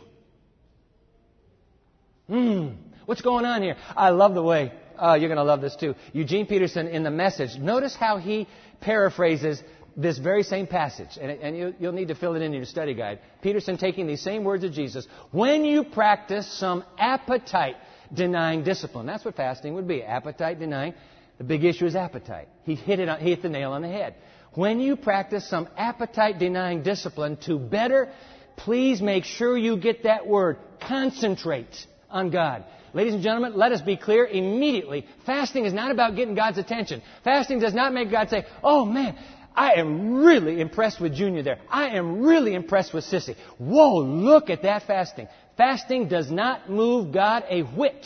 Hmm. 2.27 2.69
What's 3.09 3.21
going 3.21 3.43
on 3.43 3.63
here? 3.63 3.75
I 3.97 4.09
love 4.11 4.35
the 4.35 4.43
way, 4.43 4.71
uh, 5.01 5.15
you're 5.15 5.29
going 5.29 5.37
to 5.37 5.43
love 5.43 5.61
this 5.61 5.75
too. 5.75 5.95
Eugene 6.13 6.45
Peterson 6.45 6.87
in 6.87 7.03
the 7.03 7.11
message, 7.11 7.57
notice 7.57 7.95
how 7.95 8.17
he 8.17 8.47
paraphrases 8.81 9.61
this 9.95 10.17
very 10.17 10.43
same 10.43 10.67
passage, 10.67 11.17
and, 11.19 11.31
and 11.31 11.57
you, 11.57 11.73
will 11.79 11.91
need 11.91 12.07
to 12.07 12.15
fill 12.15 12.35
it 12.35 12.41
in 12.41 12.53
your 12.53 12.65
study 12.65 12.93
guide. 12.93 13.19
Peterson 13.41 13.77
taking 13.77 14.07
these 14.07 14.21
same 14.21 14.43
words 14.43 14.63
of 14.63 14.71
Jesus. 14.71 15.07
When 15.31 15.65
you 15.65 15.83
practice 15.83 16.49
some 16.51 16.85
appetite 16.97 17.75
denying 18.13 18.63
discipline, 18.63 19.05
that's 19.05 19.25
what 19.25 19.35
fasting 19.35 19.73
would 19.73 19.87
be 19.87 20.03
appetite 20.03 20.59
denying. 20.59 20.93
The 21.37 21.43
big 21.43 21.63
issue 21.63 21.85
is 21.85 21.95
appetite. 21.95 22.47
He 22.63 22.75
hit, 22.75 22.99
it 22.99 23.09
on, 23.09 23.19
he 23.19 23.29
hit 23.29 23.41
the 23.41 23.49
nail 23.49 23.71
on 23.71 23.81
the 23.81 23.87
head. 23.87 24.15
When 24.53 24.79
you 24.79 24.95
practice 24.95 25.49
some 25.49 25.67
appetite 25.77 26.39
denying 26.39 26.83
discipline 26.83 27.37
to 27.45 27.59
better, 27.59 28.09
please 28.57 29.01
make 29.01 29.25
sure 29.25 29.57
you 29.57 29.77
get 29.77 30.03
that 30.03 30.27
word 30.27 30.57
concentrate 30.81 31.87
on 32.09 32.29
God. 32.29 32.63
Ladies 32.93 33.13
and 33.13 33.23
gentlemen, 33.23 33.53
let 33.55 33.71
us 33.71 33.81
be 33.81 33.97
clear 33.97 34.25
immediately. 34.25 35.05
Fasting 35.25 35.65
is 35.65 35.73
not 35.73 35.91
about 35.91 36.15
getting 36.15 36.35
God's 36.35 36.57
attention. 36.57 37.01
Fasting 37.23 37.59
does 37.59 37.73
not 37.73 37.93
make 37.93 38.11
God 38.11 38.29
say, 38.29 38.45
oh 38.63 38.85
man, 38.85 39.17
I 39.55 39.73
am 39.73 40.23
really 40.23 40.61
impressed 40.61 41.01
with 41.01 41.13
Junior 41.13 41.43
there. 41.43 41.59
I 41.69 41.89
am 41.89 42.21
really 42.21 42.55
impressed 42.55 42.93
with 42.93 43.03
Sissy. 43.03 43.35
Whoa, 43.57 43.97
look 43.97 44.49
at 44.49 44.63
that 44.63 44.83
fasting. 44.83 45.27
Fasting 45.57 46.07
does 46.07 46.31
not 46.31 46.69
move 46.69 47.13
God 47.13 47.43
a 47.49 47.61
whit. 47.61 48.05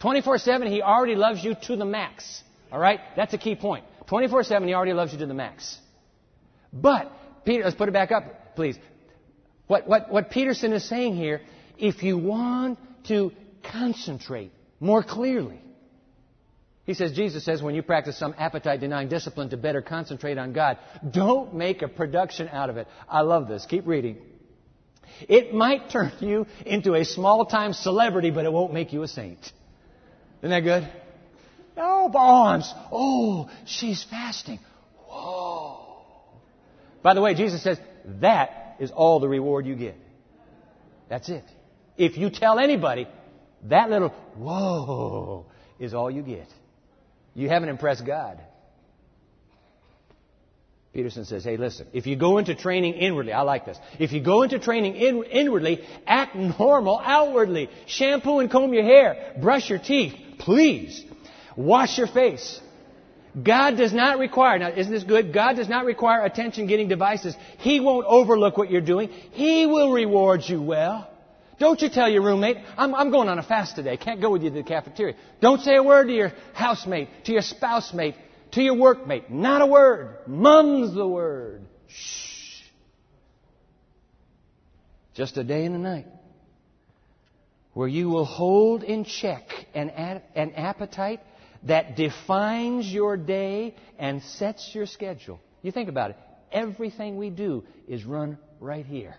24-7, 0.00 0.68
He 0.68 0.80
already 0.80 1.14
loves 1.14 1.44
you 1.44 1.54
to 1.64 1.76
the 1.76 1.84
max. 1.84 2.42
Alright? 2.72 3.00
That's 3.16 3.34
a 3.34 3.38
key 3.38 3.54
point. 3.54 3.84
24-7, 4.08 4.66
He 4.66 4.74
already 4.74 4.94
loves 4.94 5.12
you 5.12 5.18
to 5.18 5.26
the 5.26 5.34
max. 5.34 5.78
But, 6.72 7.12
Peter, 7.44 7.64
let's 7.64 7.76
put 7.76 7.88
it 7.88 7.92
back 7.92 8.10
up, 8.10 8.56
please. 8.56 8.78
What, 9.66 9.86
what, 9.86 10.10
what 10.10 10.30
Peterson 10.30 10.72
is 10.72 10.88
saying 10.88 11.14
here, 11.14 11.42
if 11.78 12.02
you 12.02 12.18
want 12.18 12.78
to 13.08 13.32
concentrate 13.62 14.52
more 14.80 15.02
clearly. 15.02 15.60
He 16.84 16.94
says, 16.94 17.12
Jesus 17.12 17.44
says, 17.44 17.62
when 17.62 17.74
you 17.74 17.82
practice 17.82 18.18
some 18.18 18.34
appetite 18.36 18.80
denying 18.80 19.08
discipline 19.08 19.50
to 19.50 19.56
better 19.56 19.80
concentrate 19.82 20.38
on 20.38 20.52
God, 20.52 20.78
don't 21.08 21.54
make 21.54 21.82
a 21.82 21.88
production 21.88 22.48
out 22.48 22.70
of 22.70 22.78
it. 22.78 22.88
I 23.08 23.20
love 23.20 23.46
this. 23.46 23.66
Keep 23.66 23.86
reading. 23.86 24.18
It 25.28 25.54
might 25.54 25.90
turn 25.90 26.12
you 26.20 26.46
into 26.64 26.94
a 26.94 27.04
small 27.04 27.44
time 27.44 27.74
celebrity, 27.74 28.30
but 28.30 28.44
it 28.44 28.52
won't 28.52 28.72
make 28.72 28.92
you 28.92 29.02
a 29.02 29.08
saint. 29.08 29.38
Isn't 30.40 30.50
that 30.50 30.60
good? 30.60 30.90
Oh, 31.76 32.08
bonds. 32.08 32.72
Oh, 32.90 33.50
she's 33.66 34.02
fasting. 34.04 34.58
Whoa. 35.06 35.94
By 37.02 37.14
the 37.14 37.20
way, 37.20 37.34
Jesus 37.34 37.62
says, 37.62 37.78
that 38.20 38.76
is 38.80 38.90
all 38.90 39.20
the 39.20 39.28
reward 39.28 39.66
you 39.66 39.76
get. 39.76 39.96
That's 41.08 41.28
it. 41.28 41.44
If 41.96 42.16
you 42.16 42.30
tell 42.30 42.58
anybody, 42.58 43.06
that 43.64 43.90
little 43.90 44.10
whoa 44.36 45.46
is 45.78 45.94
all 45.94 46.10
you 46.10 46.22
get. 46.22 46.48
You 47.34 47.48
haven't 47.48 47.68
impressed 47.68 48.04
God. 48.04 48.40
Peterson 50.92 51.24
says, 51.24 51.44
hey, 51.44 51.56
listen, 51.56 51.86
if 51.92 52.06
you 52.08 52.16
go 52.16 52.38
into 52.38 52.56
training 52.56 52.94
inwardly, 52.94 53.32
I 53.32 53.42
like 53.42 53.64
this. 53.64 53.78
If 54.00 54.10
you 54.10 54.20
go 54.20 54.42
into 54.42 54.58
training 54.58 54.96
in, 54.96 55.22
inwardly, 55.22 55.84
act 56.04 56.34
normal 56.34 56.98
outwardly. 56.98 57.70
Shampoo 57.86 58.40
and 58.40 58.50
comb 58.50 58.74
your 58.74 58.82
hair. 58.82 59.34
Brush 59.40 59.70
your 59.70 59.78
teeth. 59.78 60.14
Please. 60.40 61.04
Wash 61.56 61.96
your 61.96 62.08
face. 62.08 62.60
God 63.40 63.76
does 63.76 63.92
not 63.92 64.18
require, 64.18 64.58
now 64.58 64.70
isn't 64.70 64.92
this 64.92 65.04
good? 65.04 65.32
God 65.32 65.54
does 65.54 65.68
not 65.68 65.84
require 65.84 66.24
attention 66.24 66.66
getting 66.66 66.88
devices. 66.88 67.36
He 67.58 67.78
won't 67.78 68.06
overlook 68.06 68.58
what 68.58 68.70
you're 68.70 68.80
doing. 68.80 69.10
He 69.30 69.66
will 69.66 69.92
reward 69.92 70.42
you 70.48 70.60
well. 70.60 71.08
Don't 71.60 71.82
you 71.82 71.90
tell 71.90 72.08
your 72.08 72.22
roommate, 72.22 72.56
I'm, 72.78 72.94
I'm 72.94 73.10
going 73.10 73.28
on 73.28 73.38
a 73.38 73.42
fast 73.42 73.76
today. 73.76 73.98
Can't 73.98 74.22
go 74.22 74.30
with 74.30 74.42
you 74.42 74.48
to 74.48 74.56
the 74.56 74.62
cafeteria. 74.62 75.14
Don't 75.42 75.60
say 75.60 75.76
a 75.76 75.82
word 75.82 76.06
to 76.06 76.12
your 76.12 76.32
housemate, 76.54 77.08
to 77.26 77.32
your 77.32 77.42
spouse 77.42 77.92
mate, 77.92 78.14
to 78.52 78.62
your 78.62 78.76
workmate, 78.76 79.28
not 79.28 79.60
a 79.60 79.66
word. 79.66 80.16
Mum's 80.26 80.94
the 80.94 81.06
word. 81.06 81.66
Shh. 81.86 82.62
Just 85.14 85.36
a 85.36 85.44
day 85.44 85.66
and 85.66 85.74
a 85.74 85.78
night 85.78 86.06
where 87.74 87.88
you 87.88 88.08
will 88.08 88.24
hold 88.24 88.82
in 88.82 89.04
check 89.04 89.44
an, 89.74 89.90
an 90.34 90.52
appetite 90.54 91.20
that 91.64 91.94
defines 91.94 92.90
your 92.90 93.18
day 93.18 93.74
and 93.98 94.22
sets 94.22 94.70
your 94.74 94.86
schedule. 94.86 95.38
You 95.60 95.72
think 95.72 95.90
about 95.90 96.10
it. 96.10 96.16
Everything 96.50 97.18
we 97.18 97.28
do 97.28 97.64
is 97.86 98.06
run 98.06 98.38
right 98.60 98.86
here. 98.86 99.16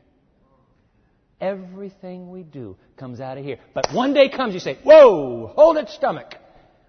Everything 1.42 2.30
we 2.30 2.44
do 2.44 2.78
comes 2.98 3.20
out 3.20 3.40
of 3.40 3.44
here. 3.44 3.58
But 3.74 3.92
one 3.92 4.14
day 4.14 4.30
comes, 4.30 4.54
you 4.54 4.60
say, 4.60 4.78
Whoa, 4.84 5.52
hold 5.56 5.78
it, 5.78 5.90
stomach. 5.90 6.36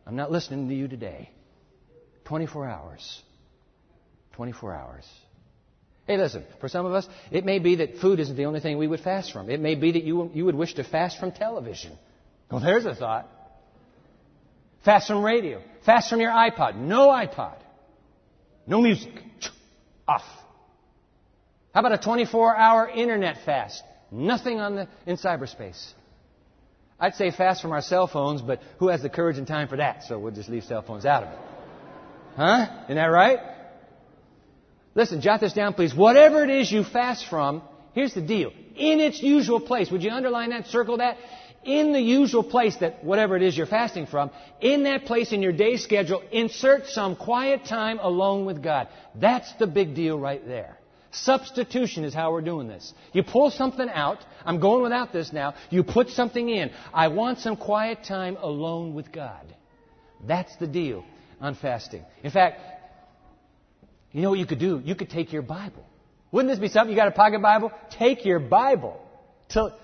I'm 0.07 0.15
not 0.15 0.31
listening 0.31 0.69
to 0.69 0.75
you 0.75 0.89
today. 0.89 1.31
24 2.25 2.67
hours. 2.67 3.23
24 4.33 4.75
hours. 4.75 5.09
Hey, 6.07 6.19
listen, 6.19 6.45
for 6.61 6.69
some 6.69 6.85
of 6.85 6.93
us, 6.93 7.07
it 7.31 7.45
may 7.45 7.61
be 7.61 7.77
that 7.77 7.99
food 7.99 8.21
isn't 8.21 8.37
the 8.37 8.45
only 8.45 8.61
thing 8.61 8.77
we 8.77 8.89
would 8.89 9.01
fast 9.01 9.33
from. 9.33 9.49
It 9.49 9.61
may 9.61 9.75
be 9.75 9.93
that 9.93 10.03
you, 10.03 10.31
you 10.35 10.45
would 10.45 10.55
wish 10.55 10.75
to 10.75 10.85
fast 10.85 11.19
from 11.19 11.33
television. 11.33 11.97
Well, 12.51 12.61
there's 12.61 12.85
a 12.85 12.95
thought. 12.95 13.29
Fast 14.85 15.07
from 15.07 15.25
radio. 15.25 15.63
Fast 15.87 16.11
from 16.11 16.21
your 16.21 16.33
iPod. 16.33 16.77
No 16.77 17.09
iPod. 17.09 17.57
No 18.67 18.81
music. 18.81 19.13
Off. 20.07 20.25
How 21.73 21.81
about 21.81 21.93
a 21.93 21.99
24 21.99 22.57
hour 22.57 22.89
internet 22.89 23.45
fast? 23.45 23.83
Nothing 24.13 24.61
on 24.61 24.77
the, 24.77 24.89
in 25.07 25.17
cyberspace. 25.17 25.93
I'd 27.01 27.15
say 27.15 27.31
fast 27.31 27.63
from 27.63 27.73
our 27.73 27.81
cell 27.81 28.07
phones, 28.07 28.43
but 28.43 28.61
who 28.79 28.89
has 28.89 29.03
the 29.03 29.09
courage 29.09 29.39
and 29.39 29.47
time 29.47 29.69
for 29.69 29.79
that? 29.79 30.05
So 30.05 30.19
we'll 30.19 30.35
just 30.35 30.51
leave 30.51 30.65
cell 30.65 30.83
phones 30.83 31.07
out 31.07 31.25
of 31.25 31.33
it. 31.33 31.39
Huh? 32.37 32.67
Isn't 32.85 32.97
that 32.97 33.07
right? 33.07 33.39
Listen, 34.95 35.23
jot 35.23 35.41
this 35.41 35.55
down, 35.55 35.73
please. 35.73 35.95
Whatever 35.95 36.45
it 36.45 36.51
is 36.51 36.71
you 36.71 36.85
fast 36.85 37.27
from, 37.29 37.63
here's 37.95 38.13
the 38.15 38.21
deal. 38.21 38.53
In 38.77 39.01
its 39.01 39.23
usual 39.23 39.61
place, 39.61 39.91
would 39.91 40.03
you 40.03 40.11
underline 40.11 40.51
that, 40.51 40.67
circle 40.67 40.99
that? 40.99 41.17
In 41.65 41.93
the 41.93 42.01
usual 42.01 42.43
place 42.43 42.77
that 42.77 43.03
whatever 43.03 43.37
it 43.37 43.43
is 43.43 43.57
you're 43.57 43.67
fasting 43.67 44.07
from, 44.07 44.31
in 44.61 44.83
that 44.83 45.07
place 45.07 45.33
in 45.33 45.43
your 45.43 45.53
day 45.53 45.77
schedule, 45.77 46.23
insert 46.31 46.87
some 46.87 47.17
quiet 47.17 47.65
time 47.65 47.99
alone 47.99 48.45
with 48.45 48.63
God. 48.63 48.89
That's 49.15 49.51
the 49.55 49.67
big 49.67 49.95
deal 49.95 50.19
right 50.19 50.47
there. 50.47 50.79
Substitution 51.13 52.05
is 52.05 52.15
how 52.15 52.33
we're 52.33 52.41
doing 52.41 52.69
this. 52.69 52.93
You 53.13 53.23
pull 53.23 53.51
something 53.51 53.89
out. 53.89 54.19
I'm 54.47 54.61
going 54.61 54.83
without 54.83 55.13
this 55.13 55.31
now. 55.33 55.55
You 55.69 55.85
put 55.85 56.09
something 56.09 56.49
in. 56.49 56.71
I 56.93 57.09
want 57.09 57.41
some 57.41 57.57
quiet 57.57 58.05
time 58.05 58.39
alone 58.41 58.95
with 58.95 59.13
God. 59.13 59.55
That's 60.27 60.57
the 60.57 60.67
deal 60.67 61.05
on 61.39 61.55
fasting. 61.55 62.03
In 62.23 62.31
fact, 62.31 62.61
you 64.13 64.23
know 64.23 64.31
what 64.31 64.39
you 64.39 64.47
could 64.47 64.59
do? 64.59 64.81
You 64.83 64.95
could 64.95 65.11
take 65.11 65.33
your 65.33 65.43
Bible. 65.43 65.85
Wouldn't 66.31 66.51
this 66.51 66.59
be 66.59 66.69
something? 66.69 66.91
You 66.91 66.97
got 66.97 67.09
a 67.09 67.13
pocket 67.13 67.43
Bible? 67.43 67.73
Take 67.91 68.25
your 68.25 68.39
Bible 68.39 68.99
to 69.51 69.75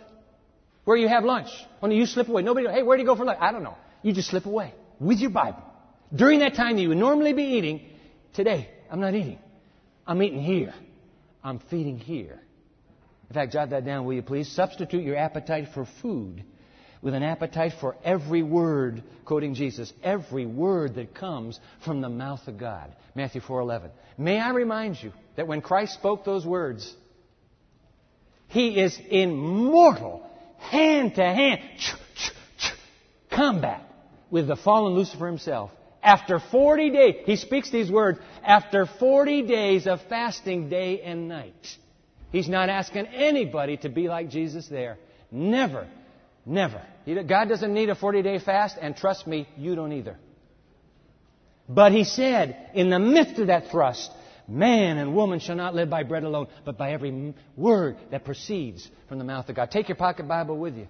where 0.84 0.96
you 0.96 1.08
have 1.08 1.24
lunch. 1.24 1.48
When 1.80 1.92
you 1.92 2.06
slip 2.06 2.28
away, 2.28 2.40
nobody. 2.40 2.68
Hey, 2.68 2.82
where 2.82 2.96
do 2.96 3.02
you 3.02 3.06
go 3.06 3.16
for 3.16 3.26
lunch? 3.26 3.38
I 3.38 3.52
don't 3.52 3.62
know. 3.62 3.76
You 4.02 4.14
just 4.14 4.30
slip 4.30 4.46
away 4.46 4.72
with 4.98 5.18
your 5.18 5.30
Bible. 5.30 5.62
During 6.14 6.38
that 6.38 6.54
time 6.54 6.76
that 6.76 6.82
you 6.82 6.88
would 6.88 6.96
normally 6.96 7.34
be 7.34 7.42
eating, 7.42 7.82
today 8.32 8.70
I'm 8.90 9.00
not 9.00 9.14
eating. 9.14 9.38
I'm 10.06 10.22
eating 10.22 10.42
here. 10.42 10.72
I'm 11.48 11.60
feeding 11.70 11.98
here. 11.98 12.40
In 13.30 13.34
fact, 13.34 13.52
jot 13.52 13.70
that 13.70 13.84
down, 13.84 14.04
will 14.04 14.14
you 14.14 14.22
please? 14.22 14.50
Substitute 14.50 15.02
your 15.02 15.16
appetite 15.16 15.68
for 15.74 15.86
food 16.02 16.44
with 17.00 17.14
an 17.14 17.22
appetite 17.22 17.72
for 17.80 17.96
every 18.04 18.42
word, 18.42 19.02
quoting 19.24 19.54
Jesus, 19.54 19.92
every 20.02 20.46
word 20.46 20.96
that 20.96 21.14
comes 21.14 21.58
from 21.84 22.00
the 22.00 22.08
mouth 22.08 22.46
of 22.48 22.58
God. 22.58 22.94
Matthew 23.14 23.40
4:11. 23.40 23.90
May 24.16 24.38
I 24.38 24.50
remind 24.50 25.02
you 25.02 25.12
that 25.36 25.46
when 25.46 25.60
Christ 25.60 25.94
spoke 25.94 26.24
those 26.24 26.44
words, 26.44 26.94
he 28.48 28.80
is 28.80 28.98
in 29.08 29.36
mortal 29.36 30.22
hand 30.58 31.14
to 31.14 31.22
hand 31.22 31.60
combat 33.30 33.82
with 34.30 34.48
the 34.48 34.56
fallen 34.56 34.94
Lucifer 34.94 35.26
himself. 35.26 35.70
After 36.08 36.40
40 36.40 36.90
days, 36.90 37.14
he 37.26 37.36
speaks 37.36 37.70
these 37.70 37.90
words, 37.90 38.18
after 38.42 38.86
40 38.86 39.42
days 39.42 39.86
of 39.86 40.00
fasting 40.08 40.68
day 40.68 41.02
and 41.02 41.28
night. 41.28 41.76
He's 42.32 42.48
not 42.48 42.68
asking 42.68 43.06
anybody 43.06 43.76
to 43.78 43.88
be 43.88 44.08
like 44.08 44.30
Jesus 44.30 44.66
there. 44.68 44.98
Never 45.30 45.86
Never. 46.48 46.82
God 47.26 47.50
doesn't 47.50 47.74
need 47.74 47.90
a 47.90 47.94
40 47.94 48.22
day 48.22 48.38
fast, 48.38 48.78
and 48.80 48.96
trust 48.96 49.26
me, 49.26 49.46
you 49.58 49.74
don't 49.74 49.92
either. 49.92 50.16
But 51.68 51.92
he 51.92 52.04
said, 52.04 52.70
in 52.72 52.88
the 52.88 52.98
midst 52.98 53.38
of 53.38 53.48
that 53.48 53.70
thrust, 53.70 54.10
man 54.48 54.96
and 54.96 55.14
woman 55.14 55.40
shall 55.40 55.56
not 55.56 55.74
live 55.74 55.90
by 55.90 56.04
bread 56.04 56.24
alone, 56.24 56.46
but 56.64 56.78
by 56.78 56.92
every 56.92 57.34
word 57.54 57.98
that 58.10 58.24
proceeds 58.24 58.88
from 59.08 59.18
the 59.18 59.24
mouth 59.24 59.46
of 59.50 59.56
God. 59.56 59.70
Take 59.70 59.90
your 59.90 59.96
pocket 59.96 60.26
Bible 60.26 60.56
with 60.56 60.74
you. 60.74 60.88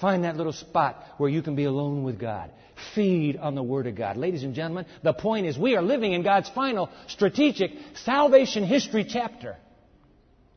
Find 0.00 0.24
that 0.24 0.36
little 0.36 0.52
spot 0.52 1.02
where 1.18 1.30
you 1.30 1.42
can 1.42 1.54
be 1.54 1.64
alone 1.64 2.02
with 2.02 2.18
God. 2.18 2.50
Feed 2.94 3.36
on 3.36 3.54
the 3.54 3.62
Word 3.62 3.86
of 3.86 3.94
God. 3.94 4.16
Ladies 4.16 4.42
and 4.42 4.54
gentlemen, 4.54 4.86
the 5.02 5.12
point 5.12 5.46
is 5.46 5.56
we 5.56 5.76
are 5.76 5.82
living 5.82 6.12
in 6.12 6.22
God's 6.22 6.48
final 6.50 6.90
strategic 7.06 7.70
salvation 8.04 8.64
history 8.64 9.06
chapter. 9.08 9.56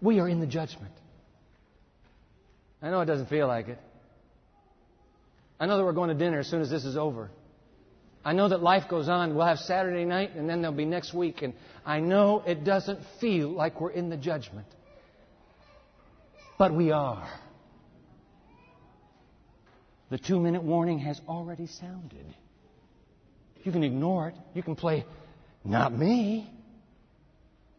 We 0.01 0.19
are 0.19 0.27
in 0.27 0.39
the 0.39 0.47
judgment. 0.47 0.91
I 2.81 2.89
know 2.89 3.01
it 3.01 3.05
doesn't 3.05 3.29
feel 3.29 3.47
like 3.47 3.67
it. 3.67 3.79
I 5.59 5.65
know 5.65 5.77
that 5.77 5.83
we're 5.83 5.93
going 5.93 6.09
to 6.09 6.15
dinner 6.15 6.39
as 6.39 6.47
soon 6.47 6.61
as 6.61 6.69
this 6.69 6.85
is 6.85 6.97
over. 6.97 7.29
I 8.23 8.33
know 8.33 8.49
that 8.49 8.61
life 8.61 8.89
goes 8.89 9.07
on. 9.07 9.35
We'll 9.35 9.45
have 9.45 9.59
Saturday 9.59 10.05
night 10.05 10.35
and 10.35 10.49
then 10.49 10.61
there'll 10.61 10.75
be 10.75 10.85
next 10.85 11.13
week. 11.13 11.41
And 11.41 11.53
I 11.85 11.99
know 11.99 12.43
it 12.45 12.63
doesn't 12.63 12.99
feel 13.21 13.49
like 13.49 13.79
we're 13.79 13.91
in 13.91 14.09
the 14.09 14.17
judgment. 14.17 14.67
But 16.57 16.73
we 16.73 16.91
are. 16.91 17.27
The 20.09 20.17
two 20.17 20.39
minute 20.39 20.63
warning 20.63 20.99
has 20.99 21.19
already 21.27 21.67
sounded. 21.67 22.25
You 23.63 23.71
can 23.71 23.83
ignore 23.83 24.29
it. 24.29 24.35
You 24.53 24.63
can 24.63 24.75
play, 24.75 25.05
not 25.65 25.93
me. 25.93 26.49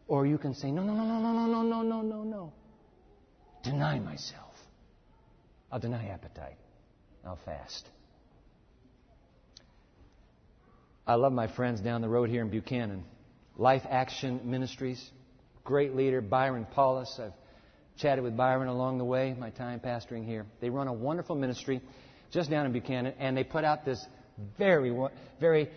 Or 0.07 0.25
you 0.25 0.37
can 0.37 0.53
say, 0.53 0.71
no, 0.71 0.83
no, 0.83 0.93
no, 0.93 1.03
no, 1.05 1.19
no, 1.19 1.45
no, 1.47 1.61
no, 1.61 1.81
no, 1.81 2.01
no, 2.01 2.23
no. 2.23 2.53
Deny 3.63 3.99
myself. 3.99 4.53
I'll 5.71 5.79
deny 5.79 6.07
appetite. 6.07 6.57
I'll 7.25 7.39
fast. 7.45 7.87
I 11.05 11.15
love 11.15 11.33
my 11.33 11.47
friends 11.47 11.81
down 11.81 12.01
the 12.01 12.09
road 12.09 12.29
here 12.29 12.41
in 12.41 12.49
Buchanan. 12.49 13.03
Life 13.57 13.83
Action 13.89 14.41
Ministries, 14.45 15.03
great 15.63 15.95
leader, 15.95 16.21
Byron 16.21 16.65
Paulus. 16.71 17.19
I've 17.21 17.33
chatted 17.97 18.23
with 18.23 18.37
Byron 18.37 18.67
along 18.67 18.99
the 18.99 19.03
way, 19.03 19.35
my 19.37 19.49
time 19.49 19.79
pastoring 19.79 20.25
here. 20.25 20.45
They 20.61 20.69
run 20.69 20.87
a 20.87 20.93
wonderful 20.93 21.35
ministry 21.35 21.81
just 22.31 22.49
down 22.49 22.65
in 22.65 22.71
Buchanan, 22.71 23.13
and 23.19 23.35
they 23.35 23.43
put 23.43 23.63
out 23.63 23.85
this 23.85 24.03
very, 24.57 24.95
very 25.39 25.69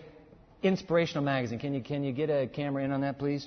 inspirational 0.62 1.24
magazine. 1.24 1.58
Can 1.58 1.74
you, 1.74 1.82
can 1.82 2.04
you 2.04 2.12
get 2.12 2.30
a 2.30 2.46
camera 2.46 2.84
in 2.84 2.92
on 2.92 3.00
that, 3.02 3.18
please? 3.18 3.46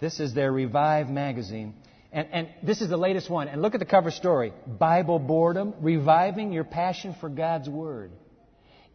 This 0.00 0.20
is 0.20 0.34
their 0.34 0.52
Revive 0.52 1.08
magazine. 1.08 1.74
And, 2.12 2.28
and, 2.32 2.48
this 2.62 2.80
is 2.80 2.88
the 2.88 2.96
latest 2.96 3.28
one. 3.28 3.48
And 3.48 3.60
look 3.62 3.74
at 3.74 3.80
the 3.80 3.86
cover 3.86 4.10
story 4.10 4.52
Bible 4.66 5.18
Boredom, 5.18 5.74
Reviving 5.80 6.52
Your 6.52 6.64
Passion 6.64 7.14
for 7.20 7.28
God's 7.28 7.68
Word. 7.68 8.10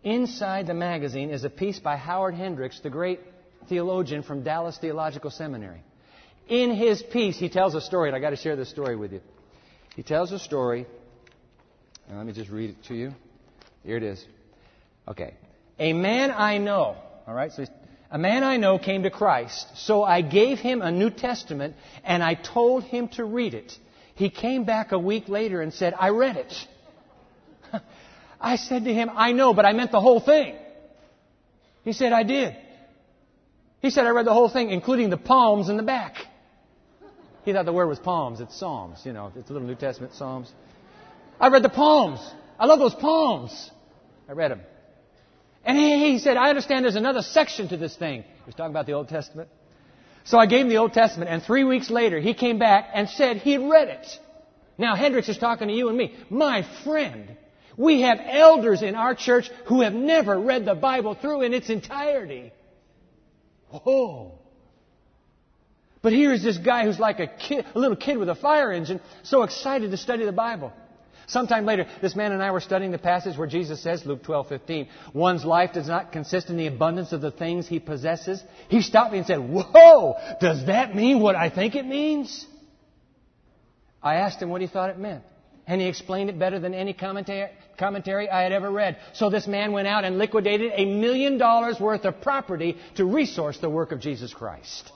Inside 0.03 0.65
the 0.65 0.73
magazine 0.73 1.29
is 1.29 1.43
a 1.43 1.49
piece 1.49 1.79
by 1.79 1.97
Howard 1.97 2.33
Hendricks, 2.33 2.79
the 2.79 2.89
great 2.89 3.19
theologian 3.69 4.23
from 4.23 4.43
Dallas 4.43 4.77
Theological 4.79 5.29
Seminary. 5.29 5.83
In 6.47 6.71
his 6.71 7.03
piece, 7.03 7.37
he 7.37 7.49
tells 7.49 7.75
a 7.75 7.81
story, 7.81 8.09
and 8.09 8.15
I've 8.15 8.21
got 8.21 8.31
to 8.31 8.35
share 8.35 8.55
this 8.55 8.69
story 8.69 8.95
with 8.95 9.13
you. 9.13 9.21
He 9.95 10.01
tells 10.01 10.31
a 10.31 10.39
story, 10.39 10.87
and 12.07 12.17
let 12.17 12.25
me 12.25 12.33
just 12.33 12.49
read 12.49 12.71
it 12.71 12.83
to 12.85 12.95
you. 12.95 13.13
Here 13.83 13.97
it 13.97 14.03
is. 14.03 14.23
Okay. 15.07 15.33
A 15.79 15.93
man 15.93 16.31
I 16.31 16.57
know, 16.57 16.95
all 17.27 17.33
right, 17.33 17.51
so 17.51 17.65
a 18.11 18.17
man 18.17 18.43
I 18.43 18.57
know 18.57 18.77
came 18.77 19.03
to 19.03 19.09
Christ, 19.09 19.67
so 19.75 20.03
I 20.03 20.21
gave 20.21 20.59
him 20.59 20.81
a 20.81 20.91
New 20.91 21.09
Testament 21.09 21.75
and 22.03 22.21
I 22.21 22.35
told 22.35 22.83
him 22.83 23.07
to 23.09 23.25
read 23.25 23.53
it. 23.53 23.73
He 24.15 24.29
came 24.29 24.65
back 24.65 24.91
a 24.91 24.99
week 24.99 25.27
later 25.29 25.61
and 25.61 25.73
said, 25.73 25.95
I 25.97 26.09
read 26.09 26.37
it. 26.37 26.53
I 28.41 28.57
said 28.57 28.83
to 28.83 28.93
him, 28.93 29.09
I 29.13 29.31
know, 29.31 29.53
but 29.53 29.65
I 29.65 29.73
meant 29.73 29.91
the 29.91 30.01
whole 30.01 30.19
thing. 30.19 30.55
He 31.83 31.93
said, 31.93 32.13
I 32.13 32.23
did. 32.23 32.55
He 33.81 33.89
said, 33.89 34.05
I 34.05 34.09
read 34.09 34.27
the 34.27 34.33
whole 34.33 34.49
thing, 34.49 34.69
including 34.69 35.09
the 35.09 35.17
palms 35.17 35.69
in 35.69 35.77
the 35.77 35.83
back. 35.83 36.15
He 37.43 37.53
thought 37.53 37.65
the 37.65 37.73
word 37.73 37.87
was 37.87 37.97
palms. 37.97 38.39
It's 38.39 38.55
Psalms, 38.59 38.99
you 39.03 39.13
know, 39.13 39.31
it's 39.35 39.49
a 39.49 39.53
little 39.53 39.67
New 39.67 39.75
Testament 39.75 40.13
Psalms. 40.13 40.51
I 41.39 41.47
read 41.47 41.63
the 41.63 41.69
palms. 41.69 42.19
I 42.61 42.65
love 42.65 42.77
those 42.77 42.93
poems. 42.93 43.71
I 44.29 44.33
read 44.33 44.51
them. 44.51 44.61
And 45.65 45.75
he, 45.75 46.11
he 46.11 46.19
said, 46.19 46.37
I 46.37 46.49
understand 46.49 46.85
there's 46.85 46.95
another 46.95 47.23
section 47.23 47.67
to 47.69 47.77
this 47.77 47.95
thing. 47.95 48.21
He 48.21 48.45
was 48.45 48.53
talking 48.53 48.69
about 48.69 48.85
the 48.85 48.93
Old 48.93 49.09
Testament. 49.09 49.49
So 50.25 50.37
I 50.37 50.45
gave 50.45 50.61
him 50.61 50.69
the 50.69 50.77
Old 50.77 50.93
Testament, 50.93 51.31
and 51.31 51.41
three 51.41 51.63
weeks 51.63 51.89
later, 51.89 52.19
he 52.19 52.35
came 52.35 52.59
back 52.59 52.89
and 52.93 53.09
said 53.09 53.37
he 53.37 53.53
had 53.53 53.67
read 53.67 53.87
it. 53.87 54.05
Now, 54.77 54.95
Hendricks 54.95 55.27
is 55.27 55.39
talking 55.39 55.69
to 55.69 55.73
you 55.73 55.89
and 55.89 55.97
me. 55.97 56.15
My 56.29 56.63
friend, 56.83 57.35
we 57.77 58.01
have 58.01 58.19
elders 58.23 58.83
in 58.83 58.93
our 58.93 59.15
church 59.15 59.49
who 59.65 59.81
have 59.81 59.93
never 59.93 60.39
read 60.39 60.63
the 60.63 60.75
Bible 60.75 61.15
through 61.15 61.41
in 61.41 61.55
its 61.55 61.71
entirety. 61.71 62.53
Whoa. 63.71 64.33
But 66.03 66.13
here 66.13 66.31
is 66.31 66.43
this 66.43 66.59
guy 66.59 66.85
who's 66.85 66.99
like 66.99 67.19
a 67.19 67.27
kid, 67.27 67.65
a 67.73 67.79
little 67.79 67.97
kid 67.97 68.19
with 68.19 68.29
a 68.29 68.35
fire 68.35 68.71
engine, 68.71 69.01
so 69.23 69.41
excited 69.41 69.89
to 69.89 69.97
study 69.97 70.25
the 70.25 70.31
Bible. 70.31 70.71
Sometime 71.27 71.65
later, 71.65 71.87
this 72.01 72.15
man 72.15 72.31
and 72.31 72.43
I 72.43 72.51
were 72.51 72.59
studying 72.59 72.91
the 72.91 72.97
passage 72.97 73.37
where 73.37 73.47
Jesus 73.47 73.81
says, 73.81 74.05
Luke 74.05 74.23
12, 74.23 74.49
15, 74.49 74.87
one's 75.13 75.45
life 75.45 75.73
does 75.73 75.87
not 75.87 76.11
consist 76.11 76.49
in 76.49 76.57
the 76.57 76.67
abundance 76.67 77.11
of 77.13 77.21
the 77.21 77.31
things 77.31 77.67
he 77.67 77.79
possesses. 77.79 78.43
He 78.67 78.81
stopped 78.81 79.11
me 79.11 79.19
and 79.19 79.27
said, 79.27 79.39
Whoa, 79.39 80.15
does 80.39 80.65
that 80.65 80.95
mean 80.95 81.19
what 81.19 81.35
I 81.35 81.49
think 81.49 81.75
it 81.75 81.85
means? 81.85 82.45
I 84.03 84.15
asked 84.15 84.41
him 84.41 84.49
what 84.49 84.61
he 84.61 84.67
thought 84.67 84.89
it 84.89 84.97
meant. 84.97 85.23
And 85.67 85.79
he 85.79 85.87
explained 85.87 86.29
it 86.29 86.39
better 86.39 86.59
than 86.59 86.73
any 86.73 86.91
commentary, 86.91 88.29
I 88.29 88.41
had 88.41 88.51
ever 88.51 88.69
read. 88.69 88.97
So 89.13 89.29
this 89.29 89.47
man 89.47 89.71
went 89.71 89.87
out 89.87 90.03
and 90.03 90.17
liquidated 90.17 90.71
a 90.75 90.85
million 90.85 91.37
dollars 91.37 91.79
worth 91.79 92.03
of 92.03 92.19
property 92.21 92.77
to 92.95 93.05
resource 93.05 93.57
the 93.59 93.69
work 93.69 93.91
of 93.91 94.01
Jesus 94.01 94.33
Christ. 94.33 94.91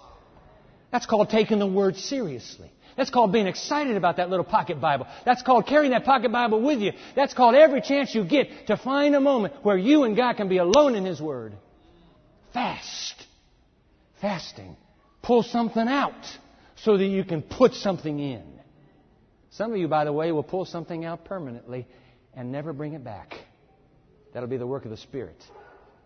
That's 0.92 1.06
called 1.06 1.30
taking 1.30 1.60
the 1.60 1.68
word 1.68 1.98
seriously. 1.98 2.72
That's 2.98 3.10
called 3.10 3.34
being 3.34 3.48
excited 3.48 3.98
about 3.98 4.18
that 4.18 4.30
little 4.30 4.46
pocket 4.46 4.80
Bible. 4.80 5.08
That's 5.26 5.42
called 5.42 5.68
carrying 5.68 5.92
that 5.92 6.06
pocket 6.06 6.32
Bible 6.32 6.62
with 6.62 6.80
you. 6.80 6.94
That's 7.16 7.34
called 7.34 7.56
every 7.56 7.82
chance 7.82 8.16
you 8.16 8.24
get 8.24 8.68
to 8.68 8.78
find 8.78 9.16
a 9.16 9.20
moment 9.20 9.54
where 9.64 9.78
you 9.78 10.04
and 10.04 10.16
God 10.16 10.38
can 10.38 10.48
be 10.48 10.58
alone 10.58 10.96
in 10.96 11.06
His 11.06 11.20
Word. 11.20 11.54
Fast. 12.54 13.26
Fasting. 14.22 14.78
Pull 15.22 15.44
something 15.44 15.88
out 15.88 16.14
so 16.78 16.98
that 16.98 17.06
you 17.06 17.26
can 17.26 17.42
put 17.42 17.74
something 17.74 18.20
in. 18.20 18.44
Some 19.52 19.72
of 19.72 19.78
you, 19.78 19.88
by 19.88 20.06
the 20.06 20.14
way, 20.14 20.32
will 20.32 20.44
pull 20.44 20.66
something 20.66 21.04
out 21.04 21.26
permanently 21.26 21.88
and 22.34 22.52
never 22.52 22.74
bring 22.74 22.94
it 22.94 23.04
back. 23.04 23.36
That'll 24.34 24.50
be 24.50 24.58
the 24.58 24.68
work 24.68 24.86
of 24.86 24.92
the 24.92 24.98
Spirit. 24.98 25.42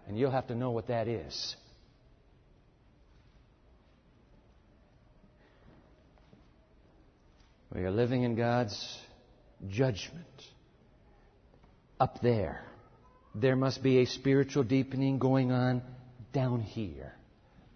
And 0.08 0.17
you'll 0.17 0.32
have 0.32 0.47
to 0.47 0.56
know 0.56 0.71
what 0.71 0.88
that 0.88 1.08
is. 1.08 1.56
We 7.73 7.82
are 7.82 7.91
living 7.91 8.23
in 8.23 8.36
God's 8.36 8.97
judgment. 9.67 10.25
Up 11.99 12.21
there. 12.21 12.63
There 13.36 13.55
must 13.55 13.84
be 13.84 13.99
a 13.99 14.05
spiritual 14.05 14.63
deepening 14.63 15.19
going 15.19 15.51
on 15.51 15.82
down 16.34 16.62
here. 16.62 17.13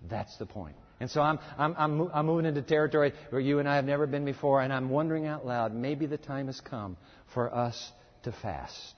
That's 0.09 0.35
the 0.37 0.45
point. 0.45 0.75
And 0.99 1.11
so 1.11 1.21
I'm, 1.21 1.39
I'm, 1.57 1.75
I'm, 1.77 2.09
I'm 2.13 2.25
moving 2.25 2.45
into 2.45 2.61
territory 2.61 3.13
where 3.29 3.41
you 3.41 3.59
and 3.59 3.67
I 3.67 3.75
have 3.75 3.85
never 3.85 4.07
been 4.07 4.25
before, 4.25 4.61
and 4.61 4.71
I'm 4.71 4.89
wondering 4.89 5.27
out 5.27 5.45
loud 5.45 5.75
maybe 5.75 6.05
the 6.05 6.17
time 6.17 6.47
has 6.47 6.61
come 6.61 6.97
for 7.33 7.53
us 7.53 7.91
to 8.23 8.31
fast. 8.31 8.95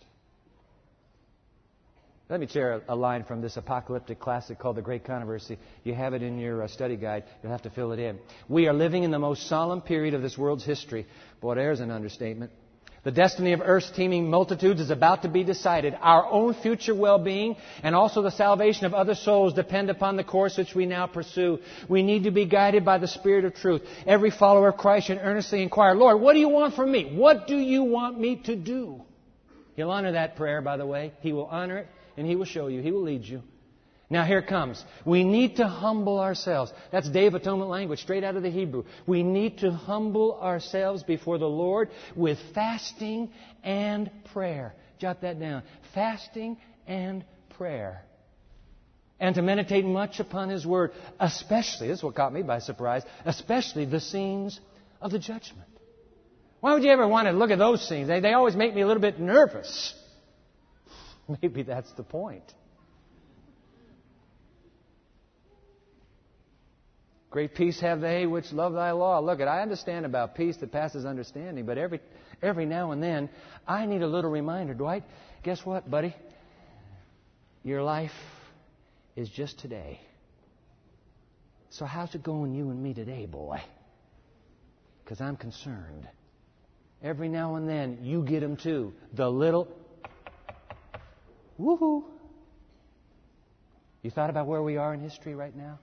Let 2.27 2.39
me 2.39 2.47
share 2.47 2.81
a 2.87 2.95
line 2.95 3.23
from 3.23 3.41
this 3.41 3.55
apocalyptic 3.55 4.19
classic 4.19 4.57
called 4.57 4.77
The 4.77 4.81
Great 4.81 5.05
Controversy. 5.05 5.59
You 5.83 5.93
have 5.93 6.15
it 6.15 6.23
in 6.23 6.39
your 6.39 6.63
uh, 6.63 6.67
study 6.67 6.95
guide. 6.95 7.23
You'll 7.43 7.51
have 7.51 7.61
to 7.63 7.69
fill 7.69 7.91
it 7.91 7.99
in. 7.99 8.17
We 8.49 8.67
are 8.67 8.73
living 8.73 9.03
in 9.03 9.11
the 9.11 9.19
most 9.19 9.47
solemn 9.47 9.81
period 9.81 10.15
of 10.15 10.23
this 10.23 10.35
world's 10.35 10.65
history. 10.65 11.05
Boy, 11.39 11.53
there's 11.53 11.81
an 11.81 11.91
understatement. 11.91 12.51
The 13.03 13.11
destiny 13.11 13.53
of 13.53 13.61
Earth's 13.63 13.91
teeming 13.91 14.27
multitudes 14.27 14.81
is 14.81 14.89
about 14.89 15.21
to 15.21 15.27
be 15.27 15.43
decided. 15.43 15.95
Our 16.01 16.25
own 16.25 16.55
future 16.55 16.95
well-being 16.95 17.57
and 17.83 17.93
also 17.93 18.23
the 18.23 18.31
salvation 18.31 18.87
of 18.87 18.95
other 18.95 19.13
souls 19.13 19.53
depend 19.53 19.91
upon 19.91 20.15
the 20.15 20.23
course 20.23 20.57
which 20.57 20.73
we 20.73 20.87
now 20.87 21.05
pursue. 21.05 21.59
We 21.87 22.01
need 22.01 22.23
to 22.23 22.31
be 22.31 22.45
guided 22.45 22.83
by 22.83 22.97
the 22.97 23.07
Spirit 23.07 23.45
of 23.45 23.53
truth. 23.53 23.83
Every 24.07 24.31
follower 24.31 24.69
of 24.69 24.77
Christ 24.77 25.07
should 25.07 25.19
earnestly 25.21 25.61
inquire, 25.61 25.93
Lord, 25.93 26.19
what 26.19 26.33
do 26.33 26.39
you 26.39 26.49
want 26.49 26.73
from 26.73 26.91
me? 26.91 27.15
What 27.15 27.45
do 27.45 27.55
you 27.55 27.83
want 27.83 28.19
me 28.19 28.37
to 28.45 28.55
do? 28.55 29.03
He'll 29.75 29.91
honor 29.91 30.13
that 30.13 30.37
prayer, 30.37 30.63
by 30.63 30.77
the 30.77 30.87
way. 30.87 31.13
He 31.21 31.31
will 31.31 31.45
honor 31.45 31.77
it 31.77 31.87
and 32.17 32.27
He 32.27 32.35
will 32.35 32.45
show 32.45 32.67
you. 32.67 32.81
He 32.81 32.91
will 32.91 33.03
lead 33.03 33.23
you. 33.23 33.41
Now 34.09 34.23
here 34.23 34.43
comes. 34.43 34.83
We 35.03 35.23
need 35.23 35.55
to 35.57 35.67
humble 35.67 36.19
ourselves. 36.19 36.71
That's 36.91 37.09
Day 37.09 37.25
of 37.25 37.33
Atonement 37.33 37.69
language, 37.69 37.99
straight 37.99 38.23
out 38.23 38.35
of 38.35 38.43
the 38.43 38.51
Hebrew. 38.51 38.83
We 39.07 39.23
need 39.23 39.59
to 39.59 39.71
humble 39.71 40.39
ourselves 40.39 41.01
before 41.01 41.39
the 41.39 41.49
Lord 41.49 41.89
with 42.15 42.37
fasting 42.53 43.31
and 43.63 44.11
prayer. 44.31 44.75
Jot 44.99 45.21
that 45.21 45.39
down. 45.39 45.63
Fasting 45.95 46.57
and 46.85 47.25
prayer. 47.57 48.03
And 49.19 49.33
to 49.35 49.41
meditate 49.41 49.85
much 49.85 50.19
upon 50.19 50.49
His 50.49 50.65
Word, 50.67 50.91
especially, 51.19 51.87
this 51.87 51.99
is 51.99 52.03
what 52.03 52.15
caught 52.15 52.33
me 52.33 52.43
by 52.43 52.59
surprise, 52.59 53.01
especially 53.25 53.85
the 53.85 54.01
scenes 54.01 54.59
of 55.01 55.11
the 55.11 55.19
judgment. 55.19 55.69
Why 56.59 56.73
would 56.73 56.83
you 56.83 56.91
ever 56.91 57.07
want 57.07 57.27
to 57.27 57.31
look 57.31 57.49
at 57.49 57.57
those 57.57 57.87
scenes? 57.87 58.07
They, 58.07 58.19
they 58.19 58.33
always 58.33 58.55
make 58.55 58.75
me 58.75 58.81
a 58.81 58.87
little 58.87 59.01
bit 59.01 59.19
nervous. 59.19 59.93
Maybe 61.41 61.63
that's 61.63 61.91
the 61.93 62.03
point. 62.03 62.53
Great 67.35 67.53
peace 67.53 67.81
have 67.81 67.99
they 67.99 68.25
which 68.25 68.53
love 68.53 68.71
thy 68.71 68.91
law. 68.91 69.19
Look, 69.19 69.41
I 69.41 69.61
understand 69.61 70.05
about 70.05 70.35
peace 70.35 70.55
that 70.61 70.71
passes 70.71 71.03
understanding, 71.03 71.65
but 71.65 71.77
every, 71.77 71.99
every 72.41 72.65
now 72.65 72.91
and 72.91 73.03
then 73.03 73.29
I 73.67 73.85
need 73.85 74.01
a 74.03 74.07
little 74.07 74.31
reminder. 74.31 74.73
Dwight, 74.73 75.03
guess 75.43 75.65
what, 75.65 75.91
buddy? 75.91 76.15
Your 77.63 77.83
life 77.83 78.13
is 79.17 79.27
just 79.27 79.59
today. 79.59 79.99
So, 81.71 81.83
how's 81.83 82.15
it 82.15 82.23
going, 82.23 82.53
you 82.55 82.69
and 82.69 82.81
me 82.81 82.93
today, 82.93 83.25
boy? 83.25 83.57
Because 85.03 85.19
I'm 85.19 85.35
concerned. 85.35 86.07
Every 87.03 87.27
now 87.27 87.55
and 87.55 87.67
then 87.67 87.99
you 88.01 88.23
get 88.23 88.39
them 88.39 88.55
too. 88.55 88.93
The 89.13 89.29
little 89.29 89.67
Woohoo! 91.59 92.03
You 94.01 94.11
thought 94.11 94.29
about 94.29 94.47
where 94.47 94.61
we 94.61 94.77
are 94.77 94.93
in 94.93 94.99
history 94.99 95.35
right 95.35 95.55
now? 95.55 95.79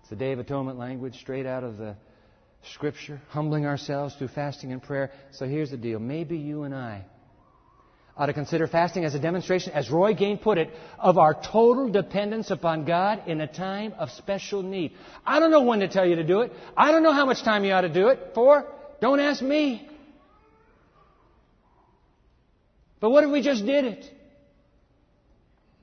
It's 0.00 0.10
the 0.10 0.16
Day 0.16 0.32
of 0.32 0.38
Atonement 0.38 0.78
language 0.78 1.18
straight 1.20 1.46
out 1.46 1.62
of 1.62 1.76
the 1.76 1.96
Scripture, 2.74 3.20
humbling 3.30 3.66
ourselves 3.66 4.14
through 4.14 4.28
fasting 4.28 4.72
and 4.72 4.82
prayer. 4.82 5.10
So 5.32 5.46
here's 5.46 5.70
the 5.70 5.76
deal. 5.76 5.98
Maybe 5.98 6.38
you 6.38 6.62
and 6.62 6.74
I 6.74 7.04
ought 8.16 8.26
to 8.26 8.32
consider 8.32 8.66
fasting 8.66 9.04
as 9.04 9.14
a 9.14 9.18
demonstration, 9.18 9.72
as 9.72 9.90
Roy 9.90 10.14
Gane 10.14 10.38
put 10.38 10.58
it, 10.58 10.70
of 10.98 11.18
our 11.18 11.34
total 11.34 11.88
dependence 11.88 12.50
upon 12.50 12.84
God 12.84 13.22
in 13.26 13.40
a 13.40 13.46
time 13.46 13.94
of 13.98 14.10
special 14.10 14.62
need. 14.62 14.92
I 15.24 15.40
don't 15.40 15.50
know 15.50 15.62
when 15.62 15.80
to 15.80 15.88
tell 15.88 16.06
you 16.06 16.16
to 16.16 16.24
do 16.24 16.40
it. 16.40 16.52
I 16.76 16.92
don't 16.92 17.02
know 17.02 17.12
how 17.12 17.26
much 17.26 17.42
time 17.42 17.64
you 17.64 17.72
ought 17.72 17.82
to 17.82 17.92
do 17.92 18.08
it 18.08 18.32
for. 18.34 18.66
Don't 19.00 19.20
ask 19.20 19.42
me. 19.42 19.88
But 23.02 23.10
what 23.10 23.24
if 23.24 23.30
we 23.32 23.42
just 23.42 23.66
did 23.66 23.84
it? 23.84 24.04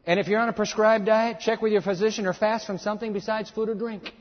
And 0.06 0.22
if 0.22 0.30
you're 0.30 0.40
on 0.40 0.48
a 0.48 0.54
prescribed 0.54 1.06
diet, 1.06 1.42
check 1.42 1.62
with 1.62 1.74
your 1.74 1.82
physician 1.82 2.26
or 2.26 2.34
fast 2.34 2.66
from 2.66 2.78
something 2.78 3.12
besides 3.12 3.52
food 3.52 3.68
or 3.68 3.76
drink. 3.76 4.14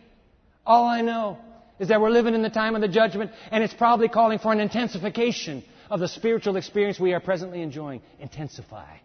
All 0.66 0.84
I 0.84 1.00
know 1.00 1.38
is 1.78 1.88
that 1.88 2.00
we're 2.00 2.10
living 2.10 2.34
in 2.34 2.42
the 2.42 2.50
time 2.50 2.74
of 2.74 2.80
the 2.80 2.88
judgment, 2.88 3.30
and 3.52 3.62
it's 3.62 3.72
probably 3.72 4.08
calling 4.08 4.40
for 4.40 4.52
an 4.52 4.58
intensification 4.58 5.62
of 5.88 6.00
the 6.00 6.08
spiritual 6.08 6.56
experience 6.56 6.98
we 6.98 7.12
are 7.12 7.20
presently 7.20 7.62
enjoying. 7.62 8.02
Intensify. 8.18 8.96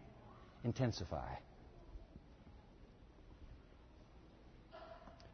Intensify. 0.63 1.29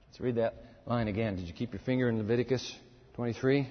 Let's 0.09 0.19
read 0.19 0.35
that 0.35 0.55
line 0.85 1.07
again. 1.07 1.37
Did 1.37 1.47
you 1.47 1.53
keep 1.53 1.71
your 1.71 1.81
finger 1.85 2.09
in 2.09 2.17
Leviticus 2.17 2.75
23? 3.13 3.69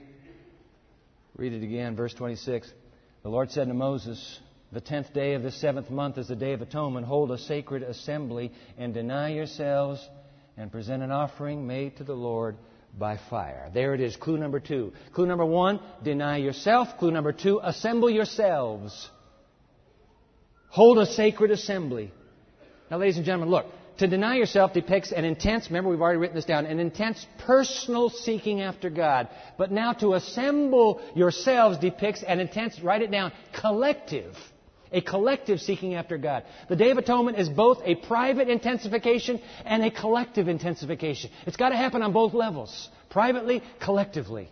Read 1.37 1.53
it 1.53 1.62
again, 1.62 1.94
verse 1.94 2.14
26. 2.14 2.72
The 3.22 3.29
Lord 3.29 3.51
said 3.51 3.68
to 3.68 3.74
Moses, 3.74 4.40
the 4.70 4.81
tenth 4.81 5.12
day 5.14 5.35
of 5.35 5.42
the 5.42 5.50
seventh 5.50 5.90
month 5.90 6.18
is 6.18 6.28
the 6.28 6.37
Day 6.37 6.52
of 6.52 6.61
Atonement. 6.61 7.07
Hold 7.07 7.31
a 7.31 7.38
sacred 7.38 7.83
assembly 7.83 8.52
and 8.76 8.92
deny 8.92 9.31
yourselves 9.31 10.07
and 10.57 10.70
present 10.70 11.02
an 11.02 11.11
offering 11.11 11.66
made 11.66 11.96
to 11.96 12.04
the 12.04 12.14
Lord 12.14 12.57
by 12.98 13.18
fire. 13.31 13.70
There 13.72 13.94
it 13.94 14.00
is, 14.00 14.16
clue 14.16 14.37
number 14.37 14.61
two. 14.61 14.92
Clue 15.14 15.26
number 15.26 15.46
one, 15.46 15.81
deny 16.02 16.37
yourself. 16.37 16.98
Clue 16.98 17.11
number 17.11 17.33
two, 17.33 17.61
assemble 17.62 18.11
yourselves. 18.11 19.09
Hold 20.68 20.98
a 20.98 21.07
sacred 21.07 21.50
assembly. 21.50 22.12
Now, 22.90 22.98
ladies 22.98 23.16
and 23.16 23.24
gentlemen, 23.24 23.50
look, 23.50 23.66
to 23.98 24.07
deny 24.07 24.37
yourself 24.37 24.74
depicts 24.74 25.12
an 25.12 25.24
intense, 25.24 25.68
remember 25.68 25.90
we've 25.90 26.00
already 26.00 26.18
written 26.18 26.37
this 26.37 26.44
down, 26.44 26.66
an 26.66 26.78
intense 26.78 27.26
personal 27.38 28.11
seeking 28.11 28.61
after 28.61 28.90
God. 28.90 29.28
But 29.57 29.72
now 29.72 29.92
to 29.94 30.14
assemble 30.14 31.00
yourselves 31.14 31.78
depicts 31.78 32.22
an 32.22 32.38
intense, 32.38 32.81
write 32.81 33.02
it 33.02 33.11
down, 33.11 33.33
collective 33.59 34.37
a 34.92 35.01
collective 35.01 35.61
seeking 35.61 35.94
after 35.94 36.18
God. 36.18 36.44
The 36.68 36.77
Day 36.77 36.90
of 36.90 36.98
Atonement 36.98 37.38
is 37.38 37.48
both 37.48 37.81
a 37.85 37.94
private 37.94 38.48
intensification 38.48 39.40
and 39.64 39.85
a 39.85 39.90
collective 39.90 40.48
intensification. 40.48 41.31
It's 41.46 41.57
got 41.57 41.70
to 41.70 41.77
happen 41.77 42.03
on 42.03 42.12
both 42.12 42.35
levels 42.35 42.88
privately, 43.11 43.62
collectively. 43.81 44.51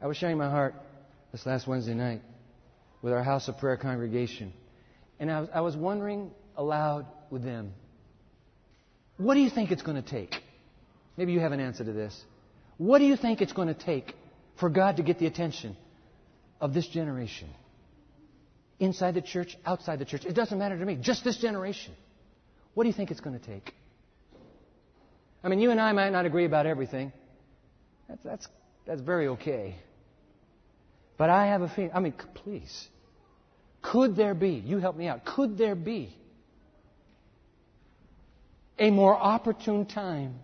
I 0.00 0.06
was 0.06 0.16
sharing 0.16 0.38
my 0.38 0.50
heart 0.50 0.74
this 1.30 1.46
last 1.46 1.66
Wednesday 1.66 1.94
night 1.94 2.22
with 3.02 3.12
our 3.12 3.22
House 3.22 3.48
of 3.48 3.58
Prayer 3.58 3.76
congregation, 3.76 4.52
and 5.20 5.30
I 5.30 5.40
was, 5.40 5.48
I 5.54 5.60
was 5.60 5.76
wondering 5.76 6.30
aloud 6.56 7.06
with 7.30 7.44
them 7.44 7.72
what 9.16 9.34
do 9.34 9.40
you 9.40 9.50
think 9.50 9.70
it's 9.70 9.82
going 9.82 10.02
to 10.02 10.08
take? 10.08 10.34
Maybe 11.16 11.32
you 11.32 11.40
have 11.40 11.52
an 11.52 11.60
answer 11.60 11.84
to 11.84 11.92
this. 11.92 12.18
What 12.78 12.98
do 12.98 13.04
you 13.04 13.16
think 13.16 13.40
it's 13.40 13.52
going 13.52 13.68
to 13.68 13.74
take 13.74 14.14
for 14.58 14.68
God 14.68 14.96
to 14.96 15.02
get 15.02 15.18
the 15.18 15.26
attention 15.26 15.76
of 16.62 16.72
this 16.72 16.86
generation. 16.86 17.48
inside 18.78 19.14
the 19.14 19.22
church, 19.22 19.56
outside 19.64 19.98
the 20.00 20.04
church. 20.04 20.24
It 20.24 20.34
doesn't 20.34 20.58
matter 20.58 20.76
to 20.76 20.84
me. 20.84 20.96
Just 21.00 21.22
this 21.22 21.36
generation. 21.38 21.92
What 22.74 22.82
do 22.84 22.88
you 22.88 22.92
think 22.92 23.10
it's 23.12 23.20
going 23.20 23.38
to 23.38 23.44
take? 23.46 23.72
I 25.44 25.48
mean, 25.48 25.60
you 25.60 25.70
and 25.70 25.80
I 25.80 25.92
might 25.92 26.10
not 26.10 26.24
agree 26.26 26.46
about 26.46 26.66
everything. 26.66 27.12
That's, 28.08 28.22
that's, 28.24 28.48
that's 28.86 29.00
very 29.00 29.28
okay. 29.28 29.76
But 31.16 31.30
I 31.30 31.46
have 31.46 31.62
a 31.62 31.68
feeling, 31.68 31.92
I 31.94 32.00
mean, 32.00 32.14
please. 32.34 32.88
Could 33.82 34.16
there 34.16 34.34
be, 34.34 34.50
you 34.50 34.78
help 34.78 34.96
me 34.96 35.06
out, 35.06 35.24
could 35.24 35.56
there 35.58 35.74
be 35.76 36.16
a 38.78 38.90
more 38.90 39.16
opportune 39.16 39.86
time 39.86 40.34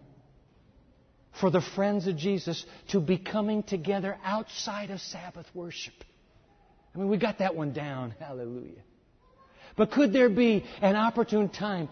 for 1.40 1.50
the 1.50 1.60
friends 1.60 2.06
of 2.06 2.16
Jesus 2.16 2.64
to 2.88 3.00
be 3.00 3.18
coming 3.18 3.62
together 3.62 4.16
outside 4.24 4.90
of 4.90 5.00
Sabbath 5.00 5.46
worship? 5.54 5.94
I 6.94 6.98
mean, 6.98 7.08
we 7.08 7.16
got 7.16 7.38
that 7.38 7.54
one 7.54 7.72
down. 7.72 8.14
Hallelujah. 8.20 8.82
But 9.76 9.92
could 9.92 10.12
there 10.12 10.28
be 10.28 10.64
an 10.82 10.96
opportune 10.96 11.48
time 11.48 11.88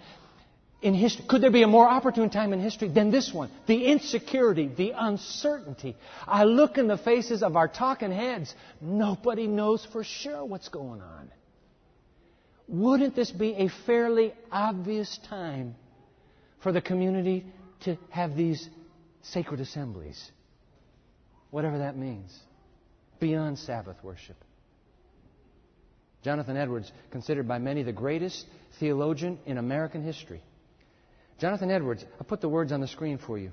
in 0.82 0.94
history? 0.94 1.24
Could 1.28 1.42
there 1.42 1.52
be 1.52 1.62
a 1.62 1.68
more 1.68 1.88
opportune 1.88 2.30
time 2.30 2.52
in 2.52 2.60
history 2.60 2.88
than 2.88 3.10
this 3.10 3.32
one? 3.32 3.50
The 3.66 3.86
insecurity, 3.86 4.68
the 4.68 4.92
uncertainty. 4.96 5.96
I 6.26 6.44
look 6.44 6.78
in 6.78 6.88
the 6.88 6.98
faces 6.98 7.42
of 7.42 7.56
our 7.56 7.68
talking 7.68 8.10
heads. 8.10 8.54
Nobody 8.80 9.46
knows 9.46 9.86
for 9.92 10.02
sure 10.02 10.44
what's 10.44 10.68
going 10.68 11.00
on. 11.00 11.30
Wouldn't 12.68 13.14
this 13.14 13.30
be 13.30 13.54
a 13.54 13.68
fairly 13.86 14.34
obvious 14.50 15.18
time 15.28 15.76
for 16.62 16.72
the 16.72 16.80
community 16.80 17.46
to 17.84 17.96
have 18.10 18.36
these 18.36 18.68
sacred 19.32 19.60
assemblies? 19.60 20.30
Whatever 21.50 21.78
that 21.78 21.96
means. 21.96 22.36
Beyond 23.20 23.58
Sabbath 23.58 23.96
worship. 24.02 24.36
Jonathan 26.22 26.56
Edwards, 26.56 26.90
considered 27.10 27.46
by 27.46 27.58
many 27.58 27.82
the 27.82 27.92
greatest 27.92 28.46
theologian 28.80 29.38
in 29.46 29.58
American 29.58 30.02
history. 30.02 30.42
Jonathan 31.38 31.70
Edwards, 31.70 32.04
I 32.20 32.24
put 32.24 32.40
the 32.40 32.48
words 32.48 32.72
on 32.72 32.80
the 32.80 32.88
screen 32.88 33.18
for 33.18 33.38
you. 33.38 33.52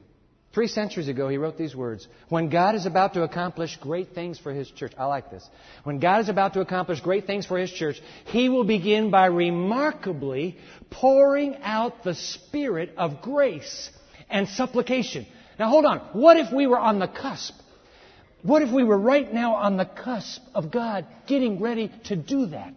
Three 0.54 0.68
centuries 0.68 1.08
ago, 1.08 1.30
he 1.30 1.38
wrote 1.38 1.58
these 1.58 1.76
words 1.76 2.08
When 2.30 2.50
God 2.50 2.76
is 2.76 2.86
about 2.86 3.16
to 3.16 3.24
accomplish 3.24 3.78
great 3.78 4.14
things 4.14 4.38
for 4.40 4.54
His 4.54 4.70
church, 4.70 4.94
I 4.98 5.06
like 5.06 5.32
this. 5.32 5.48
When 5.84 6.00
God 6.00 6.22
is 6.22 6.30
about 6.30 6.54
to 6.54 6.62
accomplish 6.62 7.02
great 7.02 7.26
things 7.26 7.46
for 7.46 7.58
His 7.58 7.72
church, 7.72 8.00
He 8.26 8.50
will 8.50 8.64
begin 8.64 9.10
by 9.10 9.26
remarkably 9.26 10.58
pouring 10.92 11.58
out 11.64 12.04
the 12.04 12.14
Spirit 12.14 12.94
of 12.98 13.22
grace 13.22 13.90
and 14.30 14.48
supplication. 14.48 15.26
Now 15.60 15.70
hold 15.70 15.86
on. 15.86 16.00
What 16.14 16.38
if 16.38 16.52
we 16.52 16.68
were 16.68 16.80
on 16.80 17.00
the 17.00 17.08
cusp 17.08 17.56
what 18.44 18.62
if 18.62 18.72
we 18.72 18.84
were 18.84 18.98
right 18.98 19.34
now 19.34 19.56
on 19.56 19.78
the 19.78 19.86
cusp 19.86 20.42
of 20.54 20.70
God 20.70 21.08
getting 21.28 21.62
ready 21.62 21.90
to 22.06 22.18
do 22.18 22.48
that 22.48 22.74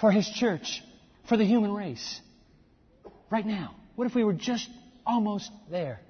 for 0.00 0.12
His 0.12 0.28
church, 0.28 0.82
for 1.28 1.38
the 1.38 1.44
human 1.44 1.72
race? 1.72 2.20
Right 3.30 3.46
now. 3.46 3.74
What 3.96 4.06
if 4.06 4.14
we 4.14 4.22
were 4.22 4.34
just 4.34 4.68
almost 5.06 5.50
there? 5.70 6.00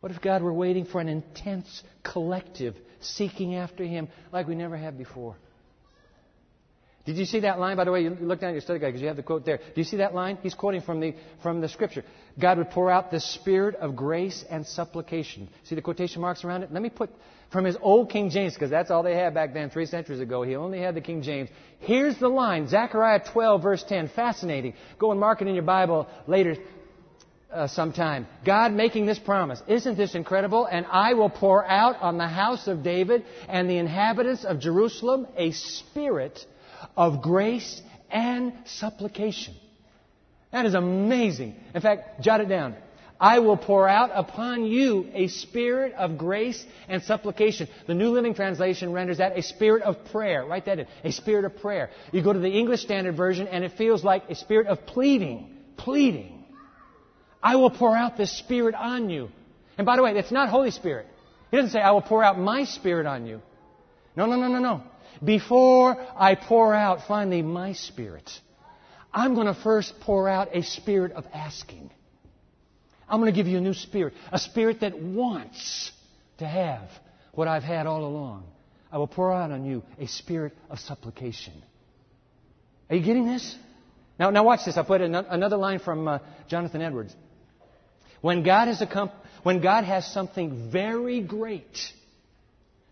What 0.00 0.10
if 0.10 0.22
God 0.22 0.42
were 0.42 0.54
waiting 0.54 0.86
for 0.86 1.00
an 1.02 1.08
intense 1.08 1.82
collective 2.02 2.74
seeking 3.00 3.56
after 3.56 3.84
Him 3.84 4.08
like 4.32 4.48
we 4.48 4.54
never 4.54 4.76
have 4.76 4.96
before? 4.96 5.36
Did 7.08 7.16
you 7.16 7.24
see 7.24 7.40
that 7.40 7.58
line? 7.58 7.78
By 7.78 7.84
the 7.84 7.90
way, 7.90 8.02
you 8.02 8.10
look 8.10 8.38
down 8.38 8.50
at 8.50 8.52
your 8.52 8.60
study 8.60 8.80
guide 8.80 8.88
because 8.88 9.00
you 9.00 9.08
have 9.08 9.16
the 9.16 9.22
quote 9.22 9.46
there. 9.46 9.56
Do 9.56 9.72
you 9.76 9.84
see 9.84 9.96
that 9.96 10.14
line? 10.14 10.36
He's 10.42 10.52
quoting 10.52 10.82
from 10.82 11.00
the, 11.00 11.14
from 11.42 11.62
the 11.62 11.68
scripture. 11.70 12.04
God 12.38 12.58
would 12.58 12.68
pour 12.68 12.90
out 12.90 13.10
the 13.10 13.18
spirit 13.18 13.76
of 13.76 13.96
grace 13.96 14.44
and 14.50 14.66
supplication. 14.66 15.48
See 15.64 15.74
the 15.74 15.80
quotation 15.80 16.20
marks 16.20 16.44
around 16.44 16.64
it? 16.64 16.70
Let 16.70 16.82
me 16.82 16.90
put 16.90 17.08
from 17.50 17.64
his 17.64 17.78
old 17.80 18.10
King 18.10 18.28
James, 18.28 18.52
because 18.52 18.68
that's 18.68 18.90
all 18.90 19.02
they 19.02 19.14
had 19.14 19.32
back 19.32 19.54
then, 19.54 19.70
three 19.70 19.86
centuries 19.86 20.20
ago. 20.20 20.42
He 20.42 20.54
only 20.54 20.80
had 20.80 20.94
the 20.94 21.00
King 21.00 21.22
James. 21.22 21.48
Here's 21.78 22.18
the 22.18 22.28
line, 22.28 22.68
Zechariah 22.68 23.22
12, 23.32 23.62
verse 23.62 23.82
10. 23.88 24.10
Fascinating. 24.14 24.74
Go 24.98 25.10
and 25.10 25.18
mark 25.18 25.40
it 25.40 25.48
in 25.48 25.54
your 25.54 25.62
Bible 25.62 26.08
later 26.26 26.56
uh, 27.50 27.68
sometime. 27.68 28.26
God 28.44 28.74
making 28.74 29.06
this 29.06 29.18
promise. 29.18 29.62
Isn't 29.66 29.96
this 29.96 30.14
incredible? 30.14 30.66
And 30.70 30.84
I 30.84 31.14
will 31.14 31.30
pour 31.30 31.64
out 31.64 32.02
on 32.02 32.18
the 32.18 32.28
house 32.28 32.68
of 32.68 32.82
David 32.82 33.24
and 33.48 33.70
the 33.70 33.78
inhabitants 33.78 34.44
of 34.44 34.60
Jerusalem 34.60 35.26
a 35.38 35.52
spirit 35.52 36.38
of 36.96 37.22
grace 37.22 37.80
and 38.10 38.52
supplication. 38.64 39.54
That 40.52 40.66
is 40.66 40.74
amazing. 40.74 41.56
In 41.74 41.80
fact, 41.80 42.22
jot 42.22 42.40
it 42.40 42.48
down. 42.48 42.74
I 43.20 43.40
will 43.40 43.56
pour 43.56 43.88
out 43.88 44.10
upon 44.14 44.64
you 44.64 45.08
a 45.12 45.26
spirit 45.26 45.92
of 45.94 46.18
grace 46.18 46.64
and 46.88 47.02
supplication. 47.02 47.68
The 47.86 47.94
New 47.94 48.10
Living 48.10 48.34
Translation 48.34 48.92
renders 48.92 49.18
that 49.18 49.36
a 49.36 49.42
spirit 49.42 49.82
of 49.82 50.04
prayer. 50.12 50.46
Write 50.46 50.66
that 50.66 50.78
in. 50.78 50.86
A 51.02 51.10
spirit 51.10 51.44
of 51.44 51.56
prayer. 51.60 51.90
You 52.12 52.22
go 52.22 52.32
to 52.32 52.38
the 52.38 52.50
English 52.50 52.82
Standard 52.82 53.16
Version 53.16 53.48
and 53.48 53.64
it 53.64 53.72
feels 53.72 54.04
like 54.04 54.30
a 54.30 54.36
spirit 54.36 54.68
of 54.68 54.86
pleading. 54.86 55.56
Pleading. 55.76 56.44
I 57.42 57.56
will 57.56 57.70
pour 57.70 57.96
out 57.96 58.16
this 58.16 58.36
spirit 58.38 58.74
on 58.74 59.10
you. 59.10 59.30
And 59.76 59.84
by 59.84 59.96
the 59.96 60.02
way, 60.02 60.16
it's 60.16 60.32
not 60.32 60.48
Holy 60.48 60.70
Spirit. 60.70 61.06
He 61.50 61.56
doesn't 61.56 61.72
say, 61.72 61.80
I 61.80 61.90
will 61.92 62.02
pour 62.02 62.22
out 62.22 62.38
my 62.38 62.64
spirit 62.64 63.06
on 63.06 63.26
you. 63.26 63.40
No, 64.16 64.26
no, 64.26 64.36
no, 64.36 64.48
no, 64.48 64.58
no. 64.58 64.82
Before 65.24 65.96
I 66.16 66.34
pour 66.34 66.74
out 66.74 67.06
finally 67.08 67.42
my 67.42 67.72
spirit, 67.72 68.30
I'm 69.12 69.34
going 69.34 69.46
to 69.46 69.54
first 69.54 69.94
pour 70.00 70.28
out 70.28 70.54
a 70.54 70.62
spirit 70.62 71.12
of 71.12 71.24
asking. 71.32 71.90
I'm 73.08 73.20
going 73.20 73.32
to 73.32 73.36
give 73.36 73.46
you 73.46 73.58
a 73.58 73.60
new 73.60 73.74
spirit, 73.74 74.14
a 74.30 74.38
spirit 74.38 74.80
that 74.80 75.00
wants 75.00 75.92
to 76.38 76.46
have 76.46 76.88
what 77.32 77.48
I've 77.48 77.62
had 77.62 77.86
all 77.86 78.04
along. 78.04 78.44
I 78.92 78.98
will 78.98 79.06
pour 79.06 79.32
out 79.32 79.50
on 79.50 79.64
you 79.64 79.82
a 79.98 80.06
spirit 80.06 80.54
of 80.70 80.78
supplication. 80.78 81.54
Are 82.90 82.96
you 82.96 83.04
getting 83.04 83.26
this? 83.26 83.56
Now, 84.18 84.30
now 84.30 84.44
watch 84.44 84.60
this. 84.64 84.76
I 84.76 84.82
put 84.82 85.00
another 85.00 85.56
line 85.56 85.78
from 85.78 86.08
uh, 86.08 86.18
Jonathan 86.48 86.82
Edwards. 86.82 87.14
When 88.20 88.42
God, 88.42 88.68
has 88.68 88.82
when 89.42 89.60
God 89.60 89.84
has 89.84 90.12
something 90.12 90.70
very 90.72 91.20
great 91.20 91.78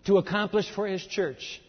to 0.07 0.19
accomplish 0.19 0.71
for 0.75 0.87
His 0.87 1.05
church, 1.05 1.61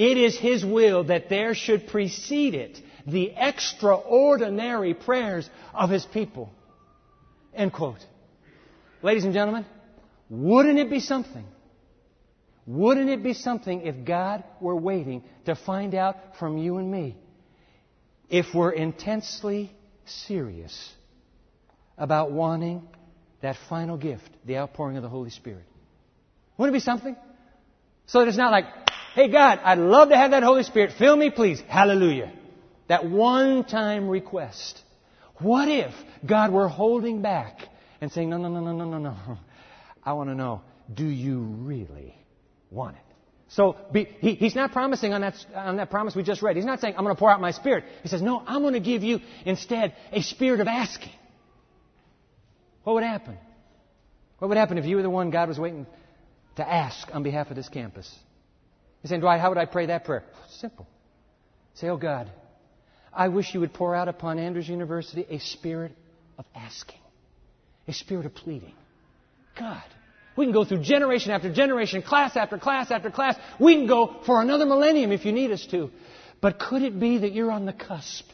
it 0.00 0.16
is 0.16 0.38
His 0.38 0.64
will 0.64 1.04
that 1.04 1.28
there 1.28 1.54
should 1.54 1.88
precede 1.88 2.54
it 2.54 2.80
the 3.06 3.32
extraordinary 3.36 4.94
prayers 4.94 5.48
of 5.74 5.90
His 5.90 6.06
people. 6.06 6.50
End 7.54 7.70
quote. 7.70 7.98
Ladies 9.02 9.24
and 9.24 9.34
gentlemen, 9.34 9.66
wouldn't 10.30 10.78
it 10.78 10.88
be 10.88 11.00
something? 11.00 11.44
Wouldn't 12.66 13.10
it 13.10 13.22
be 13.22 13.34
something 13.34 13.82
if 13.82 14.06
God 14.06 14.42
were 14.58 14.76
waiting 14.76 15.22
to 15.44 15.54
find 15.54 15.94
out 15.94 16.16
from 16.38 16.56
you 16.56 16.78
and 16.78 16.90
me 16.90 17.16
if 18.30 18.54
we're 18.54 18.70
intensely 18.70 19.70
serious 20.06 20.94
about 21.98 22.32
wanting 22.32 22.88
that 23.42 23.56
final 23.68 23.98
gift, 23.98 24.30
the 24.46 24.56
outpouring 24.56 24.96
of 24.96 25.02
the 25.02 25.08
Holy 25.10 25.30
Spirit? 25.30 25.64
Wouldn't 26.56 26.74
it 26.74 26.78
be 26.78 26.82
something? 26.82 27.16
So 28.06 28.20
that 28.20 28.28
it's 28.28 28.38
not 28.38 28.50
like, 28.50 28.79
Hey, 29.14 29.28
God, 29.28 29.58
I'd 29.64 29.78
love 29.78 30.10
to 30.10 30.16
have 30.16 30.30
that 30.30 30.42
Holy 30.42 30.62
Spirit. 30.62 30.92
Fill 30.98 31.16
me, 31.16 31.30
please. 31.30 31.60
Hallelujah. 31.68 32.32
That 32.88 33.08
one 33.08 33.64
time 33.64 34.08
request. 34.08 34.80
What 35.38 35.68
if 35.68 35.92
God 36.24 36.52
were 36.52 36.68
holding 36.68 37.22
back 37.22 37.58
and 38.00 38.12
saying, 38.12 38.30
No, 38.30 38.36
no, 38.36 38.48
no, 38.48 38.60
no, 38.60 38.72
no, 38.72 38.84
no, 38.84 38.98
no. 38.98 39.38
I 40.04 40.12
want 40.12 40.30
to 40.30 40.34
know, 40.34 40.62
do 40.92 41.06
you 41.06 41.40
really 41.40 42.14
want 42.70 42.96
it? 42.96 43.02
So 43.48 43.76
be, 43.92 44.04
he, 44.20 44.34
he's 44.34 44.54
not 44.54 44.70
promising 44.70 45.12
on 45.12 45.22
that, 45.22 45.34
on 45.54 45.76
that 45.76 45.90
promise 45.90 46.14
we 46.14 46.22
just 46.22 46.40
read. 46.40 46.54
He's 46.54 46.64
not 46.64 46.80
saying, 46.80 46.94
I'm 46.96 47.02
going 47.02 47.14
to 47.14 47.18
pour 47.18 47.30
out 47.30 47.40
my 47.40 47.50
spirit. 47.50 47.84
He 48.02 48.08
says, 48.08 48.22
No, 48.22 48.42
I'm 48.46 48.62
going 48.62 48.74
to 48.74 48.80
give 48.80 49.02
you 49.02 49.20
instead 49.44 49.94
a 50.12 50.22
spirit 50.22 50.60
of 50.60 50.68
asking. 50.68 51.12
What 52.84 52.94
would 52.94 53.02
happen? 53.02 53.36
What 54.38 54.48
would 54.48 54.56
happen 54.56 54.78
if 54.78 54.84
you 54.86 54.96
were 54.96 55.02
the 55.02 55.10
one 55.10 55.30
God 55.30 55.48
was 55.48 55.58
waiting 55.58 55.86
to 56.56 56.68
ask 56.68 57.08
on 57.12 57.24
behalf 57.24 57.50
of 57.50 57.56
this 57.56 57.68
campus? 57.68 58.12
You're 59.02 59.08
saying, 59.08 59.20
Dwight, 59.20 59.40
how 59.40 59.48
would 59.48 59.58
I 59.58 59.64
pray 59.64 59.86
that 59.86 60.04
prayer? 60.04 60.24
Simple. 60.58 60.86
Say, 61.74 61.88
Oh 61.88 61.96
God, 61.96 62.30
I 63.12 63.28
wish 63.28 63.54
you 63.54 63.60
would 63.60 63.72
pour 63.72 63.94
out 63.94 64.08
upon 64.08 64.38
Andrews 64.38 64.68
University 64.68 65.26
a 65.28 65.38
spirit 65.38 65.92
of 66.38 66.44
asking, 66.54 67.00
a 67.88 67.92
spirit 67.92 68.26
of 68.26 68.34
pleading. 68.34 68.74
God, 69.58 69.82
we 70.36 70.44
can 70.44 70.52
go 70.52 70.64
through 70.64 70.82
generation 70.82 71.32
after 71.32 71.52
generation, 71.52 72.02
class 72.02 72.36
after 72.36 72.58
class 72.58 72.90
after 72.90 73.10
class. 73.10 73.36
We 73.58 73.74
can 73.74 73.86
go 73.86 74.20
for 74.26 74.40
another 74.40 74.66
millennium 74.66 75.12
if 75.12 75.24
you 75.24 75.32
need 75.32 75.50
us 75.50 75.66
to. 75.66 75.90
But 76.40 76.58
could 76.58 76.82
it 76.82 76.98
be 76.98 77.18
that 77.18 77.32
you're 77.32 77.50
on 77.50 77.66
the 77.66 77.72
cusp 77.72 78.26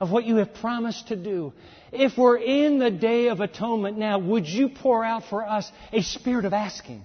of 0.00 0.10
what 0.10 0.24
you 0.24 0.36
have 0.36 0.54
promised 0.54 1.08
to 1.08 1.16
do? 1.16 1.52
If 1.92 2.16
we're 2.16 2.38
in 2.38 2.78
the 2.78 2.90
day 2.90 3.28
of 3.28 3.40
atonement 3.40 3.98
now, 3.98 4.18
would 4.18 4.46
you 4.46 4.68
pour 4.68 5.04
out 5.04 5.24
for 5.24 5.44
us 5.44 5.70
a 5.92 6.02
spirit 6.02 6.44
of 6.44 6.52
asking? 6.52 7.04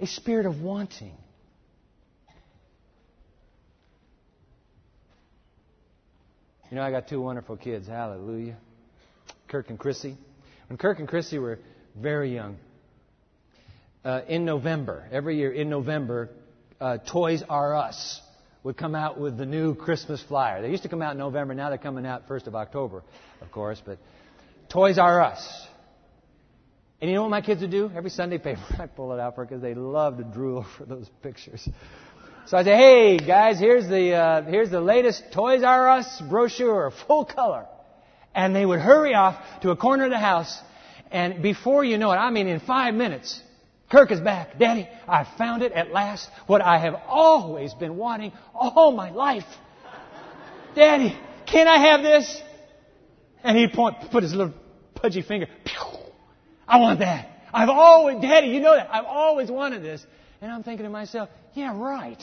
A 0.00 0.06
spirit 0.06 0.46
of 0.46 0.60
wanting. 0.60 1.12
You 6.70 6.76
know, 6.76 6.82
I 6.82 6.90
got 6.90 7.08
two 7.08 7.20
wonderful 7.20 7.56
kids. 7.56 7.86
Hallelujah. 7.86 8.56
Kirk 9.48 9.70
and 9.70 9.78
Chrissy. 9.78 10.16
When 10.68 10.78
Kirk 10.78 11.00
and 11.00 11.08
Chrissy 11.08 11.38
were 11.38 11.58
very 11.96 12.32
young, 12.32 12.56
uh, 14.04 14.22
in 14.28 14.44
November, 14.44 15.06
every 15.10 15.36
year 15.36 15.52
in 15.52 15.68
November, 15.68 16.30
uh, 16.80 16.98
Toys 16.98 17.42
R 17.48 17.74
Us 17.74 18.20
would 18.62 18.76
come 18.76 18.94
out 18.94 19.18
with 19.18 19.36
the 19.36 19.46
new 19.46 19.74
Christmas 19.74 20.22
flyer. 20.22 20.62
They 20.62 20.70
used 20.70 20.84
to 20.84 20.88
come 20.88 21.02
out 21.02 21.12
in 21.12 21.18
November. 21.18 21.54
Now 21.54 21.68
they're 21.70 21.78
coming 21.78 22.06
out 22.06 22.28
1st 22.28 22.46
of 22.46 22.54
October, 22.54 23.02
of 23.40 23.50
course. 23.50 23.82
But 23.84 23.98
Toys 24.68 24.96
R 24.98 25.20
Us. 25.20 25.66
And 27.00 27.08
you 27.08 27.16
know 27.16 27.22
what 27.22 27.30
my 27.30 27.40
kids 27.40 27.62
would 27.62 27.70
do? 27.70 27.90
Every 27.94 28.10
Sunday 28.10 28.38
paper, 28.38 28.60
I 28.78 28.86
pull 28.86 29.12
it 29.12 29.20
out 29.20 29.34
for 29.34 29.44
because 29.44 29.62
they 29.62 29.74
love 29.74 30.18
to 30.18 30.24
drool 30.24 30.58
over 30.80 30.84
those 30.86 31.08
pictures. 31.22 31.66
So 32.46 32.56
I 32.56 32.64
say, 32.64 32.76
hey 32.76 33.18
guys, 33.18 33.58
here's 33.58 33.88
the 33.88 34.14
uh, 34.14 34.42
here's 34.42 34.70
the 34.70 34.80
latest 34.80 35.32
Toys 35.32 35.62
R 35.62 35.88
Us 35.88 36.22
brochure, 36.28 36.92
full 37.06 37.24
color. 37.24 37.66
And 38.34 38.54
they 38.54 38.64
would 38.64 38.80
hurry 38.80 39.14
off 39.14 39.36
to 39.62 39.70
a 39.70 39.76
corner 39.76 40.04
of 40.04 40.10
the 40.10 40.18
house, 40.18 40.60
and 41.10 41.42
before 41.42 41.84
you 41.84 41.98
know 41.98 42.12
it, 42.12 42.16
I 42.16 42.30
mean 42.30 42.46
in 42.46 42.60
five 42.60 42.94
minutes, 42.94 43.42
Kirk 43.90 44.12
is 44.12 44.20
back. 44.20 44.58
Daddy, 44.58 44.88
I 45.08 45.26
found 45.36 45.62
it 45.62 45.72
at 45.72 45.90
last. 45.90 46.28
What 46.46 46.62
I 46.62 46.78
have 46.78 46.94
always 47.08 47.74
been 47.74 47.96
wanting 47.96 48.32
all 48.54 48.92
my 48.92 49.10
life. 49.10 49.46
Daddy, 50.76 51.18
can 51.46 51.66
I 51.66 51.78
have 51.88 52.02
this? 52.02 52.40
And 53.42 53.58
he'd 53.58 53.72
point, 53.72 53.96
put 54.12 54.22
his 54.22 54.32
little 54.32 54.54
pudgy 54.94 55.22
finger. 55.22 55.48
Pew, 55.64 55.89
I 56.70 56.78
want 56.78 57.00
that. 57.00 57.28
I've 57.52 57.68
always, 57.68 58.22
Daddy, 58.22 58.46
you 58.48 58.60
know 58.60 58.76
that. 58.76 58.88
I've 58.94 59.04
always 59.04 59.50
wanted 59.50 59.82
this. 59.82 60.06
And 60.40 60.52
I'm 60.52 60.62
thinking 60.62 60.84
to 60.84 60.90
myself, 60.90 61.28
yeah, 61.52 61.76
right. 61.76 62.22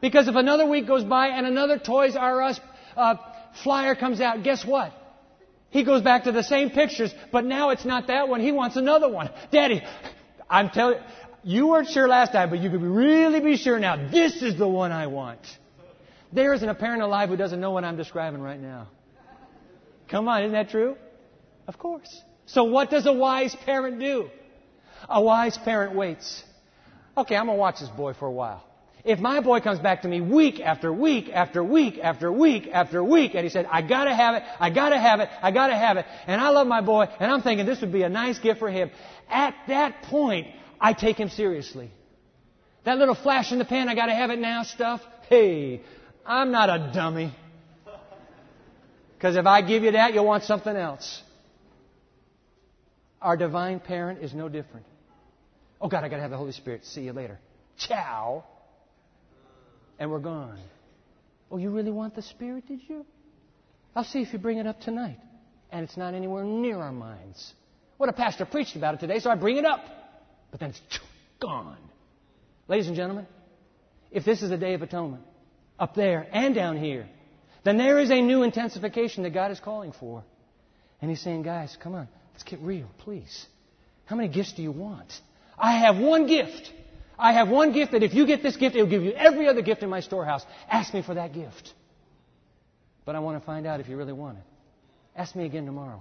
Because 0.00 0.26
if 0.26 0.34
another 0.34 0.66
week 0.66 0.88
goes 0.88 1.04
by 1.04 1.28
and 1.28 1.46
another 1.46 1.78
Toys 1.78 2.16
R 2.16 2.42
Us 2.42 2.60
uh, 2.96 3.14
flyer 3.62 3.94
comes 3.94 4.20
out, 4.20 4.42
guess 4.42 4.64
what? 4.64 4.92
He 5.70 5.84
goes 5.84 6.02
back 6.02 6.24
to 6.24 6.32
the 6.32 6.42
same 6.42 6.70
pictures, 6.70 7.14
but 7.30 7.44
now 7.44 7.70
it's 7.70 7.84
not 7.84 8.08
that 8.08 8.28
one. 8.28 8.40
He 8.40 8.50
wants 8.50 8.76
another 8.76 9.08
one. 9.08 9.30
Daddy, 9.52 9.82
I'm 10.50 10.70
telling 10.70 10.98
you, 11.44 11.58
you 11.58 11.66
weren't 11.68 11.88
sure 11.88 12.08
last 12.08 12.32
time, 12.32 12.50
but 12.50 12.58
you 12.58 12.70
could 12.70 12.82
really 12.82 13.40
be 13.40 13.56
sure 13.56 13.78
now. 13.78 14.10
This 14.10 14.42
is 14.42 14.58
the 14.58 14.66
one 14.66 14.90
I 14.90 15.06
want. 15.06 15.40
There 16.32 16.52
isn't 16.54 16.68
a 16.68 16.74
parent 16.74 17.02
alive 17.02 17.28
who 17.28 17.36
doesn't 17.36 17.60
know 17.60 17.70
what 17.70 17.84
I'm 17.84 17.96
describing 17.96 18.40
right 18.40 18.60
now. 18.60 18.88
Come 20.10 20.26
on, 20.26 20.42
isn't 20.42 20.52
that 20.52 20.70
true? 20.70 20.96
Of 21.68 21.78
course. 21.78 22.22
So 22.46 22.64
what 22.64 22.90
does 22.90 23.06
a 23.06 23.12
wise 23.12 23.54
parent 23.54 24.00
do? 24.00 24.30
A 25.08 25.22
wise 25.22 25.56
parent 25.58 25.94
waits. 25.94 26.42
Okay, 27.16 27.36
I'm 27.36 27.46
going 27.46 27.56
to 27.56 27.60
watch 27.60 27.78
this 27.80 27.90
boy 27.90 28.14
for 28.14 28.26
a 28.26 28.32
while. 28.32 28.64
If 29.04 29.20
my 29.20 29.40
boy 29.40 29.60
comes 29.60 29.78
back 29.78 30.02
to 30.02 30.08
me 30.08 30.20
week 30.20 30.60
after 30.60 30.92
week 30.92 31.30
after 31.32 31.62
week 31.62 31.98
after 32.02 32.32
week 32.32 32.68
after 32.72 33.04
week, 33.04 33.34
and 33.34 33.44
he 33.44 33.48
said, 33.48 33.66
I 33.70 33.80
gotta 33.80 34.14
have 34.14 34.34
it, 34.34 34.42
I 34.58 34.70
gotta 34.70 34.98
have 34.98 35.20
it, 35.20 35.28
I 35.40 35.50
gotta 35.50 35.74
have 35.74 35.96
it, 35.98 36.06
and 36.26 36.40
I 36.40 36.50
love 36.50 36.66
my 36.66 36.80
boy, 36.80 37.06
and 37.20 37.30
I'm 37.30 37.40
thinking 37.40 37.64
this 37.64 37.80
would 37.80 37.92
be 37.92 38.02
a 38.02 38.08
nice 38.08 38.38
gift 38.40 38.58
for 38.58 38.68
him, 38.68 38.90
at 39.30 39.54
that 39.68 40.02
point, 40.02 40.48
I 40.80 40.92
take 40.94 41.16
him 41.16 41.28
seriously. 41.28 41.90
That 42.84 42.98
little 42.98 43.14
flash 43.14 43.52
in 43.52 43.58
the 43.58 43.64
pan, 43.64 43.88
I 43.88 43.94
gotta 43.94 44.14
have 44.14 44.30
it 44.30 44.40
now 44.40 44.64
stuff, 44.64 45.00
hey, 45.28 45.80
I'm 46.26 46.50
not 46.50 46.68
a 46.68 46.90
dummy. 46.92 47.32
Because 49.16 49.36
if 49.36 49.46
I 49.46 49.62
give 49.62 49.84
you 49.84 49.92
that, 49.92 50.12
you'll 50.12 50.26
want 50.26 50.42
something 50.42 50.76
else. 50.76 51.22
Our 53.20 53.36
divine 53.36 53.80
parent 53.80 54.22
is 54.22 54.34
no 54.34 54.48
different. 54.48 54.86
Oh 55.80 55.88
God, 55.88 56.04
I 56.04 56.08
gotta 56.08 56.22
have 56.22 56.30
the 56.30 56.36
Holy 56.36 56.52
Spirit. 56.52 56.84
See 56.84 57.02
you 57.02 57.12
later. 57.12 57.38
Ciao 57.78 58.44
and 59.98 60.10
we're 60.10 60.20
gone. 60.20 60.58
Oh, 61.50 61.56
you 61.56 61.70
really 61.70 61.90
want 61.90 62.14
the 62.14 62.22
Spirit, 62.22 62.66
did 62.68 62.80
you? 62.88 63.04
I'll 63.96 64.04
see 64.04 64.20
if 64.20 64.32
you 64.32 64.38
bring 64.38 64.58
it 64.58 64.66
up 64.66 64.80
tonight. 64.80 65.18
And 65.70 65.84
it's 65.84 65.96
not 65.96 66.14
anywhere 66.14 66.44
near 66.44 66.78
our 66.78 66.92
minds. 66.92 67.52
What 67.96 68.08
a 68.08 68.12
pastor 68.12 68.44
preached 68.46 68.76
about 68.76 68.94
it 68.94 69.00
today, 69.00 69.18
so 69.18 69.30
I 69.30 69.34
bring 69.34 69.56
it 69.56 69.64
up. 69.64 69.80
But 70.50 70.60
then 70.60 70.70
it's 70.70 70.80
gone. 71.40 71.78
Ladies 72.68 72.86
and 72.86 72.96
gentlemen, 72.96 73.26
if 74.10 74.24
this 74.24 74.42
is 74.42 74.50
a 74.50 74.56
day 74.56 74.74
of 74.74 74.82
atonement, 74.82 75.22
up 75.78 75.94
there 75.94 76.26
and 76.32 76.54
down 76.54 76.76
here, 76.76 77.08
then 77.64 77.76
there 77.76 77.98
is 77.98 78.10
a 78.10 78.20
new 78.20 78.42
intensification 78.42 79.24
that 79.24 79.34
God 79.34 79.50
is 79.50 79.60
calling 79.60 79.92
for. 79.92 80.22
And 81.00 81.10
He's 81.10 81.20
saying, 81.20 81.42
guys, 81.42 81.76
come 81.82 81.94
on, 81.94 82.08
let's 82.38 82.48
get 82.48 82.60
real, 82.60 82.86
please. 82.98 83.46
How 84.04 84.14
many 84.14 84.28
gifts 84.28 84.52
do 84.52 84.62
you 84.62 84.70
want? 84.70 85.12
I 85.58 85.72
have 85.72 85.98
one 85.98 86.28
gift. 86.28 86.70
I 87.18 87.32
have 87.32 87.48
one 87.48 87.72
gift 87.72 87.90
that 87.92 88.04
if 88.04 88.14
you 88.14 88.28
get 88.28 88.44
this 88.44 88.56
gift, 88.56 88.76
it 88.76 88.82
will 88.82 88.88
give 88.88 89.02
you 89.02 89.10
every 89.10 89.48
other 89.48 89.60
gift 89.60 89.82
in 89.82 89.90
my 89.90 89.98
storehouse. 89.98 90.46
Ask 90.70 90.94
me 90.94 91.02
for 91.02 91.14
that 91.14 91.34
gift. 91.34 91.74
But 93.04 93.16
I 93.16 93.18
want 93.18 93.40
to 93.40 93.44
find 93.44 93.66
out 93.66 93.80
if 93.80 93.88
you 93.88 93.96
really 93.96 94.12
want 94.12 94.38
it. 94.38 94.44
Ask 95.16 95.34
me 95.34 95.46
again 95.46 95.66
tomorrow. 95.66 96.00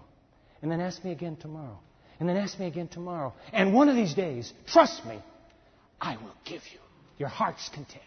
And 0.62 0.72
then 0.72 0.80
ask 0.80 1.04
me 1.04 1.12
again 1.12 1.38
tomorrow. 1.38 1.80
And 2.20 2.30
then 2.30 2.38
ask 2.38 2.60
me 2.60 2.68
again 2.68 2.88
tomorrow. 2.88 3.34
And 3.52 3.74
one 3.74 3.90
of 3.90 3.96
these 3.96 4.14
days, 4.14 4.54
trust 4.68 5.04
me, 5.08 5.18
I 6.00 6.18
will 6.18 6.36
give 6.46 6.62
you 6.72 6.80
your 7.18 7.30
heart's 7.30 7.68
content. 7.70 8.04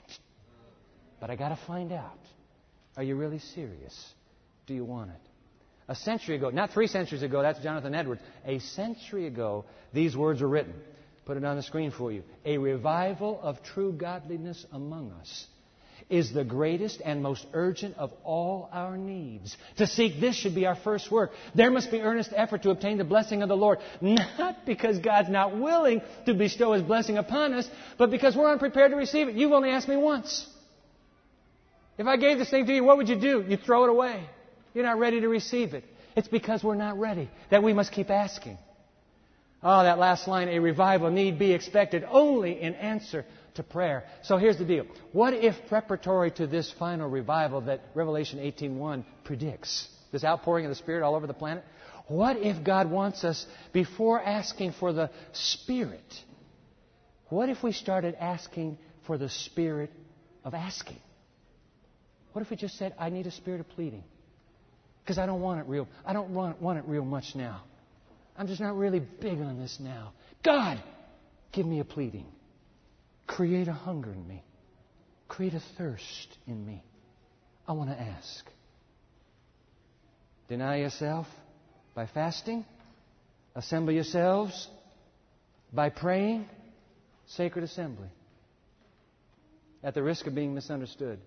But 1.21 1.31
I 1.31 1.37
got 1.37 1.49
to 1.49 1.59
find 1.67 1.91
out 1.91 2.19
are 2.97 3.03
you 3.03 3.17
really 3.17 3.41
serious? 3.41 4.15
Do 4.69 4.75
you 4.75 4.85
want 4.85 5.11
it? 5.11 5.30
A 5.91 5.95
century 5.97 6.37
ago, 6.37 6.51
not 6.51 6.71
three 6.71 6.87
centuries 6.87 7.23
ago, 7.23 7.43
that's 7.43 7.59
Jonathan 7.59 7.97
Edwards. 7.97 8.23
A 8.47 8.61
century 8.61 9.27
ago, 9.27 9.65
these 9.93 10.17
words 10.17 10.41
were 10.41 10.49
written 10.49 10.73
put 11.27 11.37
it 11.37 11.45
on 11.45 11.57
the 11.57 11.63
screen 11.63 11.93
for 11.93 12.11
you. 12.11 12.25
A 12.45 12.59
revival 12.59 13.39
of 13.41 13.63
true 13.63 13.93
godliness 13.93 14.67
among 14.73 15.13
us 15.13 15.47
is 16.09 16.33
the 16.33 16.43
greatest 16.43 17.01
and 17.05 17.23
most 17.23 17.47
urgent 17.53 17.97
of 17.99 18.13
all 18.25 18.69
our 18.73 18.97
needs. 18.97 19.57
To 19.77 19.87
seek 19.87 20.21
this 20.21 20.35
should 20.35 20.57
be 20.57 20.67
our 20.67 20.75
first 20.75 21.09
work. 21.09 21.31
There 21.55 21.71
must 21.71 21.93
be 21.93 22.01
earnest 22.01 22.33
effort 22.35 22.65
to 22.65 22.71
obtain 22.71 22.99
the 22.99 23.05
blessing 23.05 23.43
of 23.43 23.49
the 23.49 23.57
Lord, 23.57 23.79
not 24.01 24.67
because 24.67 24.99
God's 24.99 25.29
not 25.29 25.57
willing 25.57 26.03
to 26.27 26.35
bestow 26.35 26.73
His 26.73 26.83
blessing 26.83 27.17
upon 27.17 27.53
us, 27.55 27.69
but 27.97 28.11
because 28.11 28.35
we're 28.35 28.51
unprepared 28.51 28.91
to 28.91 28.97
receive 28.97 29.29
it. 29.29 29.37
You've 29.37 29.53
only 29.53 29.71
asked 29.71 29.89
me 29.89 29.97
once. 29.97 30.49
If 31.97 32.07
I 32.07 32.17
gave 32.17 32.39
this 32.39 32.51
thing 32.51 32.67
to 32.67 32.75
you, 32.75 32.83
what 32.83 32.97
would 32.97 33.09
you 33.09 33.21
do? 33.21 33.45
You'd 33.47 33.63
throw 33.63 33.85
it 33.85 33.91
away. 33.91 34.25
You're 34.75 34.85
not 34.85 34.99
ready 34.99 35.21
to 35.21 35.29
receive 35.29 35.75
it. 35.75 35.85
It's 36.17 36.29
because 36.29 36.63
we're 36.63 36.75
not 36.75 36.99
ready 36.99 37.31
that 37.51 37.63
we 37.63 37.73
must 37.73 37.93
keep 37.93 38.11
asking. 38.11 38.59
Oh, 39.63 39.83
that 39.83 39.99
last 39.99 40.27
line, 40.27 40.49
a 40.49 40.59
revival 40.59 41.11
need 41.11 41.39
be 41.39 41.53
expected 41.53 42.05
only 42.09 42.61
in 42.61 42.75
answer 42.75 43.27
to 43.55 43.63
prayer. 43.63 44.05
So 44.23 44.39
here's 44.39 44.57
the 44.57 44.65
deal. 44.65 44.87
What 45.13 45.35
if 45.35 45.55
preparatory 45.69 46.31
to 46.33 46.47
this 46.47 46.73
final 46.79 47.09
revival 47.09 47.61
that 47.63 47.81
Revelation 47.95 48.39
18:1 48.39 49.05
predicts, 49.25 49.89
this 50.13 50.25
outpouring 50.25 50.65
of 50.65 50.71
the 50.71 50.77
Spirit 50.77 51.03
all 51.03 51.15
over 51.15 51.27
the 51.27 51.35
planet, 51.35 51.65
what 52.07 52.39
if 52.39 52.65
God 52.65 52.91
wants 52.91 53.23
us 53.23 53.47
before 53.73 54.21
asking 54.21 54.73
for 54.73 54.93
the 54.93 55.11
Spirit? 55.33 56.25
What 57.29 57.49
if 57.49 57.63
we 57.63 57.73
started 57.73 58.17
asking 58.19 58.79
for 59.07 59.19
the 59.19 59.29
Spirit 59.29 59.93
of 60.43 60.55
asking? 60.55 60.99
What 62.33 62.43
if 62.43 62.51
we 62.51 62.57
just 62.57 62.79
said, 62.79 62.95
I 62.99 63.11
need 63.11 63.27
a 63.27 63.31
spirit 63.31 63.61
of 63.61 63.69
pleading? 63.71 64.05
Because 65.03 65.19
I 65.19 65.27
don't 65.27 65.41
want 65.41 65.61
it 65.61 65.67
real. 65.67 65.89
I 66.05 66.13
don't 66.13 66.31
want, 66.31 66.61
want 66.61 66.79
it 66.79 66.85
real 66.87 67.05
much 67.05 67.35
now. 67.35 67.63
I'm 68.37 68.47
just 68.47 68.61
not 68.61 68.77
really 68.77 69.01
big 69.01 69.41
on 69.41 69.59
this 69.59 69.79
now. 69.81 70.13
God, 70.45 70.83
give 71.53 71.67
me 71.67 71.81
a 71.81 71.85
pleading. 71.85 72.27
Create 73.27 73.69
a 73.69 73.73
hunger 73.73 74.13
in 74.13 74.27
me. 74.27 74.43
Create 75.29 75.55
a 75.55 75.63
thirst 75.79 76.39
in 76.47 76.65
me. 76.65 76.83
I 77.69 77.73
want 77.73 77.91
to 77.91 78.01
ask. 78.01 78.45
Deny 80.49 80.79
yourself 80.79 81.27
by 81.95 82.07
fasting. 82.07 82.65
Assemble 83.55 83.93
yourselves 83.93 84.69
by 85.73 85.91
praying. 85.91 86.49
Sacred 87.27 87.63
assembly. 87.63 88.09
At 89.85 89.95
the 89.95 90.03
risk 90.03 90.27
of 90.27 90.35
being 90.35 90.55
misunderstood, 90.55 91.19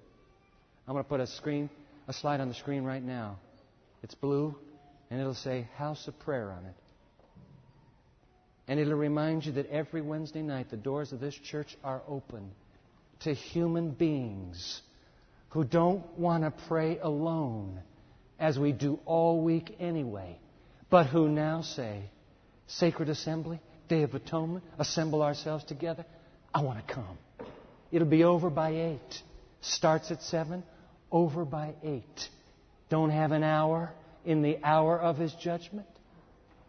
I'm 0.87 0.93
going 0.93 1.03
to 1.03 1.09
put 1.09 1.21
a 1.21 1.27
screen, 1.27 1.69
a 2.07 2.13
slide 2.13 2.41
on 2.41 2.49
the 2.49 2.53
screen 2.53 2.83
right 2.83 3.01
now. 3.01 3.39
It's 4.03 4.15
blue, 4.15 4.55
and 5.09 5.19
it'll 5.19 5.33
say 5.33 5.67
House 5.77 6.07
of 6.07 6.19
Prayer 6.19 6.51
on 6.51 6.65
it. 6.65 6.75
And 8.67 8.79
it'll 8.79 8.95
remind 8.95 9.45
you 9.45 9.53
that 9.53 9.69
every 9.69 10.01
Wednesday 10.01 10.41
night 10.41 10.69
the 10.69 10.77
doors 10.77 11.11
of 11.13 11.19
this 11.19 11.33
church 11.33 11.75
are 11.83 12.01
open 12.07 12.51
to 13.21 13.33
human 13.33 13.91
beings 13.91 14.81
who 15.49 15.63
don't 15.63 16.05
want 16.17 16.43
to 16.43 16.53
pray 16.67 16.99
alone, 16.99 17.79
as 18.39 18.59
we 18.59 18.71
do 18.71 18.99
all 19.05 19.41
week 19.41 19.75
anyway, 19.79 20.37
but 20.89 21.05
who 21.07 21.29
now 21.29 21.61
say, 21.61 22.09
Sacred 22.67 23.09
Assembly, 23.09 23.59
Day 23.87 24.03
of 24.03 24.13
Atonement, 24.15 24.63
assemble 24.79 25.21
ourselves 25.21 25.63
together. 25.63 26.05
I 26.53 26.61
want 26.61 26.85
to 26.85 26.93
come. 26.93 27.17
It'll 27.91 28.07
be 28.07 28.23
over 28.23 28.49
by 28.49 28.71
8. 28.71 28.99
Starts 29.61 30.11
at 30.11 30.21
7, 30.23 30.63
over 31.11 31.45
by 31.45 31.75
8. 31.83 32.03
Don't 32.89 33.09
have 33.09 33.31
an 33.31 33.43
hour 33.43 33.91
in 34.25 34.41
the 34.41 34.57
hour 34.63 34.99
of 34.99 35.17
His 35.17 35.33
judgment? 35.33 35.87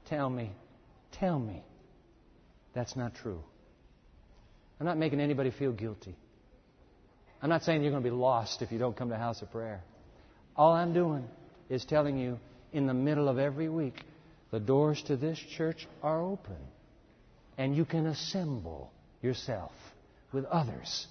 Tell 0.06 0.28
me, 0.28 0.50
tell 1.12 1.38
me 1.38 1.62
that's 2.74 2.96
not 2.96 3.14
true. 3.14 3.40
I'm 4.80 4.86
not 4.86 4.98
making 4.98 5.20
anybody 5.20 5.50
feel 5.50 5.72
guilty. 5.72 6.16
I'm 7.40 7.48
not 7.48 7.62
saying 7.62 7.82
you're 7.82 7.90
going 7.92 8.02
to 8.02 8.10
be 8.10 8.14
lost 8.14 8.62
if 8.62 8.72
you 8.72 8.78
don't 8.78 8.96
come 8.96 9.10
to 9.10 9.16
house 9.16 9.42
of 9.42 9.50
prayer. 9.50 9.82
All 10.56 10.72
I'm 10.72 10.92
doing 10.92 11.24
is 11.68 11.84
telling 11.84 12.18
you 12.18 12.38
in 12.72 12.86
the 12.86 12.94
middle 12.94 13.28
of 13.28 13.38
every 13.38 13.68
week, 13.68 14.02
the 14.50 14.60
doors 14.60 15.02
to 15.06 15.16
this 15.16 15.38
church 15.56 15.86
are 16.02 16.22
open. 16.22 16.56
and 17.56 17.76
you 17.76 17.84
can 17.84 18.06
assemble 18.06 18.90
yourself 19.22 19.72
with 20.32 20.44
others 20.46 21.06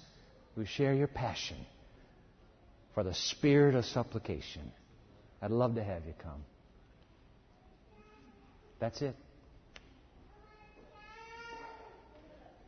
who 0.54 0.64
share 0.64 0.94
your 0.94 1.06
passion 1.06 1.56
for 2.94 3.02
the 3.02 3.14
spirit 3.14 3.74
of 3.74 3.84
supplication. 3.84 4.70
I'd 5.44 5.50
love 5.50 5.74
to 5.74 5.84
have 5.84 6.06
you 6.06 6.14
come. 6.22 6.42
That's 8.80 9.02
it. 9.02 9.14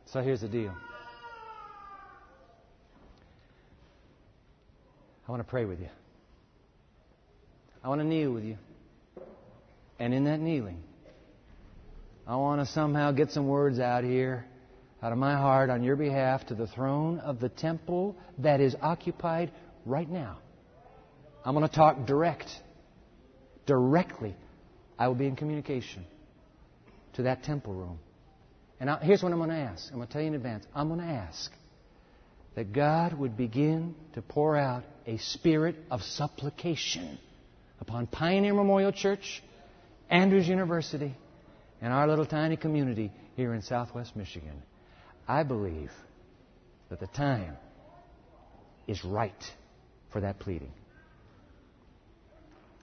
So 0.05 0.21
here's 0.21 0.41
the 0.41 0.47
deal. 0.47 0.75
I 5.27 5.31
want 5.31 5.41
to 5.41 5.49
pray 5.49 5.65
with 5.65 5.79
you. 5.79 5.89
I 7.83 7.89
want 7.89 7.99
to 7.99 8.05
kneel 8.05 8.31
with 8.31 8.43
you. 8.43 8.57
And 9.97 10.13
in 10.13 10.25
that 10.25 10.39
kneeling, 10.39 10.83
I 12.27 12.35
want 12.35 12.61
to 12.61 12.71
somehow 12.73 13.11
get 13.11 13.31
some 13.31 13.47
words 13.47 13.79
out 13.79 14.03
here, 14.03 14.45
out 15.01 15.11
of 15.11 15.17
my 15.17 15.33
heart, 15.33 15.71
on 15.71 15.81
your 15.81 15.95
behalf 15.95 16.45
to 16.47 16.53
the 16.53 16.67
throne 16.67 17.17
of 17.21 17.39
the 17.39 17.49
temple 17.49 18.15
that 18.37 18.61
is 18.61 18.75
occupied 18.83 19.51
right 19.83 20.07
now. 20.07 20.37
I'm 21.43 21.55
going 21.55 21.67
to 21.67 21.75
talk 21.75 22.05
direct. 22.05 22.47
Directly. 23.67 24.35
I 24.97 25.07
will 25.07 25.15
be 25.15 25.27
in 25.27 25.35
communication 25.35 26.03
to 27.13 27.23
that 27.23 27.43
temple 27.43 27.73
room. 27.73 27.99
And 28.79 28.89
I, 28.89 28.99
here's 29.03 29.21
what 29.21 29.31
I'm 29.31 29.37
going 29.37 29.49
to 29.49 29.55
ask. 29.55 29.89
I'm 29.91 29.97
going 29.97 30.07
to 30.07 30.13
tell 30.13 30.21
you 30.21 30.29
in 30.29 30.35
advance. 30.35 30.65
I'm 30.73 30.87
going 30.87 31.01
to 31.01 31.05
ask 31.05 31.51
that 32.55 32.73
God 32.73 33.13
would 33.13 33.37
begin 33.37 33.93
to 34.15 34.21
pour 34.23 34.57
out 34.57 34.83
a 35.05 35.17
spirit 35.17 35.75
of 35.91 36.01
supplication 36.01 37.19
upon 37.79 38.07
Pioneer 38.07 38.53
Memorial 38.53 38.91
Church, 38.91 39.43
Andrews 40.09 40.47
University, 40.47 41.15
and 41.81 41.93
our 41.93 42.07
little 42.07 42.25
tiny 42.25 42.57
community 42.57 43.11
here 43.35 43.53
in 43.53 43.61
southwest 43.61 44.15
Michigan. 44.15 44.63
I 45.27 45.43
believe 45.43 45.91
that 46.89 46.99
the 46.99 47.07
time 47.07 47.57
is 48.87 49.03
right 49.03 49.43
for 50.11 50.21
that 50.21 50.39
pleading. 50.39 50.71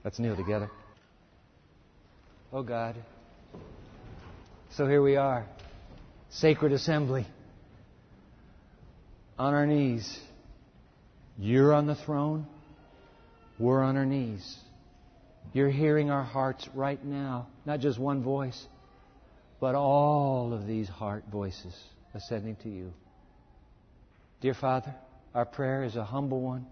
Let's 0.05 0.19
kneel 0.19 0.37
together. 0.37 0.71
Oh 2.53 2.63
God. 2.63 2.95
So 4.73 4.87
here 4.87 5.01
we 5.01 5.17
are, 5.17 5.47
sacred 6.31 6.73
assembly, 6.73 7.27
on 9.39 9.55
our 9.55 9.67
knees. 9.67 10.19
You're 11.39 11.73
on 11.73 11.87
the 11.87 11.95
throne, 11.95 12.47
we're 13.59 13.83
on 13.83 13.97
our 13.97 14.05
knees. 14.05 14.59
You're 15.53 15.71
hearing 15.71 16.11
our 16.11 16.23
hearts 16.23 16.69
right 16.75 17.03
now, 17.03 17.47
not 17.65 17.81
just 17.81 17.99
one 17.99 18.23
voice, 18.23 18.67
but 19.61 19.75
all 19.75 20.53
of 20.53 20.67
these 20.67 20.89
heart 20.89 21.25
voices 21.31 21.75
ascending 22.15 22.57
to 22.65 22.69
you. 22.69 22.93
Dear 24.41 24.55
Father, 24.55 24.95
our 25.35 25.45
prayer 25.45 25.85
is 25.85 25.97
a 25.97 26.05
humble 26.05 26.41
one, 26.41 26.67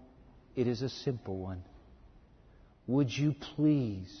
it 0.55 0.67
is 0.67 0.81
a 0.81 0.89
simple 0.89 1.37
one. 1.37 1.63
Would 2.87 3.15
you 3.15 3.33
please 3.55 4.11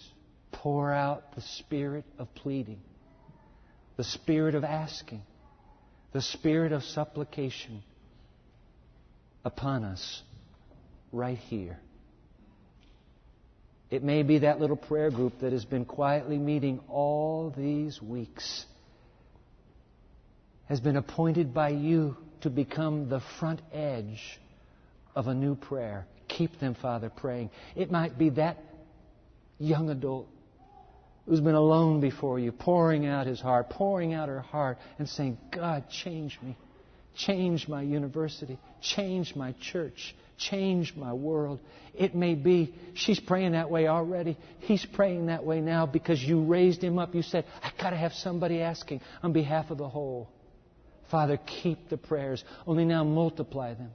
pour 0.51 0.91
out 0.91 1.35
the 1.35 1.41
spirit 1.41 2.05
of 2.17 2.33
pleading, 2.35 2.79
the 3.97 4.03
spirit 4.03 4.55
of 4.55 4.63
asking, 4.63 5.21
the 6.13 6.21
spirit 6.21 6.71
of 6.71 6.83
supplication 6.83 7.83
upon 9.43 9.83
us 9.83 10.21
right 11.11 11.37
here? 11.37 11.77
It 13.91 14.01
may 14.01 14.23
be 14.23 14.39
that 14.39 14.59
little 14.59 14.75
prayer 14.75 15.11
group 15.11 15.41
that 15.41 15.51
has 15.51 15.65
been 15.65 15.85
quietly 15.85 16.37
meeting 16.37 16.79
all 16.89 17.53
these 17.55 18.01
weeks, 18.01 18.65
has 20.67 20.79
been 20.79 20.95
appointed 20.95 21.53
by 21.53 21.69
you 21.69 22.17
to 22.41 22.49
become 22.49 23.09
the 23.09 23.21
front 23.39 23.61
edge 23.71 24.39
of 25.15 25.27
a 25.27 25.33
new 25.35 25.53
prayer. 25.55 26.07
Keep 26.37 26.59
them, 26.59 26.75
Father, 26.75 27.09
praying. 27.09 27.49
It 27.75 27.91
might 27.91 28.17
be 28.17 28.29
that 28.31 28.57
young 29.59 29.89
adult 29.89 30.27
who's 31.25 31.41
been 31.41 31.55
alone 31.55 32.01
before 32.01 32.39
you, 32.39 32.51
pouring 32.51 33.05
out 33.05 33.27
his 33.27 33.39
heart, 33.39 33.69
pouring 33.69 34.13
out 34.13 34.29
her 34.29 34.41
heart, 34.41 34.77
and 34.99 35.07
saying, 35.07 35.37
God, 35.51 35.85
change 35.89 36.37
me. 36.41 36.57
Change 37.15 37.67
my 37.67 37.81
university. 37.81 38.57
Change 38.81 39.35
my 39.35 39.53
church. 39.61 40.15
Change 40.37 40.95
my 40.95 41.13
world. 41.13 41.59
It 41.93 42.15
may 42.15 42.33
be 42.33 42.73
she's 42.95 43.19
praying 43.19 43.51
that 43.51 43.69
way 43.69 43.87
already. 43.87 44.37
He's 44.59 44.85
praying 44.85 45.27
that 45.27 45.45
way 45.45 45.61
now 45.61 45.85
because 45.85 46.21
you 46.21 46.43
raised 46.43 46.83
him 46.83 46.97
up. 46.97 47.13
You 47.13 47.21
said, 47.21 47.45
I've 47.61 47.77
got 47.77 47.91
to 47.91 47.97
have 47.97 48.13
somebody 48.13 48.61
asking 48.61 49.01
on 49.21 49.31
behalf 49.31 49.69
of 49.69 49.77
the 49.77 49.87
whole. 49.87 50.29
Father, 51.11 51.37
keep 51.61 51.89
the 51.89 51.97
prayers, 51.97 52.43
only 52.65 52.85
now 52.85 53.03
multiply 53.03 53.75
them. 53.75 53.91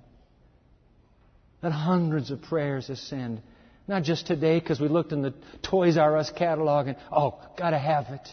Let 1.63 1.73
hundreds 1.73 2.31
of 2.31 2.43
prayers 2.43 2.89
ascend. 2.91 3.43
Not 3.87 4.03
just 4.03 4.27
today 4.27 4.61
because 4.61 4.81
we 4.81 4.89
looked 4.89 5.13
in 5.13 5.23
the 5.23 5.35
Toys 5.63 5.97
R 5.97 6.17
Us 6.17 6.31
catalog 6.31 6.89
and, 6.89 6.97
oh, 7.11 7.41
got 7.57 7.71
to 7.71 7.79
have 7.79 8.07
it. 8.09 8.29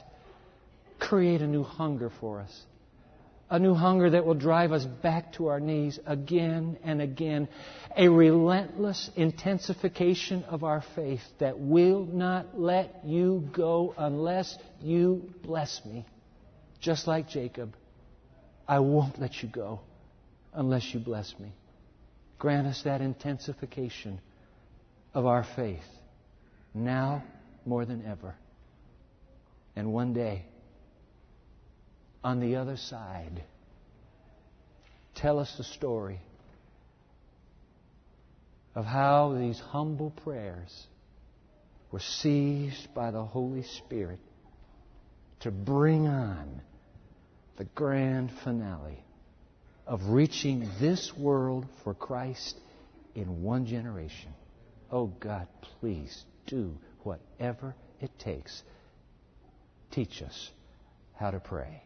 Create 1.00 1.42
a 1.42 1.48
new 1.48 1.64
hunger 1.64 2.12
for 2.20 2.42
us 2.42 2.66
a 3.50 3.60
new 3.60 3.76
hunger 3.76 4.10
that 4.10 4.26
will 4.26 4.34
drive 4.34 4.72
us 4.72 4.86
back 4.86 5.34
to 5.34 5.48
our 5.48 5.60
knees 5.60 6.00
again 6.06 6.78
and 6.84 7.02
again, 7.02 7.48
a 7.96 8.08
relentless 8.08 9.10
intensification 9.16 10.44
of 10.46 10.64
our 10.64 10.84
faith 10.96 11.22
that 11.40 11.60
will 11.60 12.06
not 12.06 12.60
let 12.60 13.02
you 13.06 13.48
go 13.54 13.94
unless 13.98 14.58
you 14.82 15.30
bless 15.44 15.82
me. 15.86 16.06
Just 16.80 17.08
like 17.08 17.30
Jacob, 17.30 17.76
I 18.68 18.80
won't 18.80 19.20
let 19.20 19.44
you 19.44 19.50
go 19.50 19.80
unless 20.54 20.94
you 20.94 21.00
bless 21.00 21.34
me. 21.40 21.54
Grant 22.38 22.68
us 22.68 22.82
that 22.84 23.02
intensification 23.02 24.20
of 25.14 25.26
our 25.26 25.44
faith 25.56 25.86
now 26.74 27.24
more 27.66 27.86
than 27.86 28.06
ever. 28.06 28.36
And 29.76 29.94
one 29.94 30.14
day, 30.14 30.46
on 32.26 32.40
the 32.40 32.56
other 32.56 32.76
side. 32.76 33.44
Tell 35.14 35.38
us 35.38 35.56
the 35.58 35.64
story 35.64 36.20
of 38.74 38.84
how 38.84 39.36
these 39.38 39.60
humble 39.60 40.10
prayers 40.10 40.88
were 41.92 42.00
seized 42.00 42.94
by 42.96 43.12
the 43.12 43.24
Holy 43.24 43.62
Spirit 43.62 44.20
to 45.42 45.52
bring 45.52 46.08
on 46.08 46.62
the 47.58 47.66
grand 47.66 48.32
finale 48.44 49.05
of 49.88 50.10
reaching 50.10 50.70
this 50.80 51.16
world 51.16 51.66
for 51.84 51.94
Christ 51.94 52.58
in 53.14 53.44
one 53.44 53.66
generation. 53.66 54.34
Oh 54.92 55.08
God, 55.08 55.48
please 55.80 56.26
do 56.48 56.78
whatever 57.04 57.76
it 58.02 58.12
takes. 58.20 58.64
Teach 59.92 60.22
us 60.22 60.50
how 61.16 61.32
to 61.32 61.40
pray. 61.40 61.84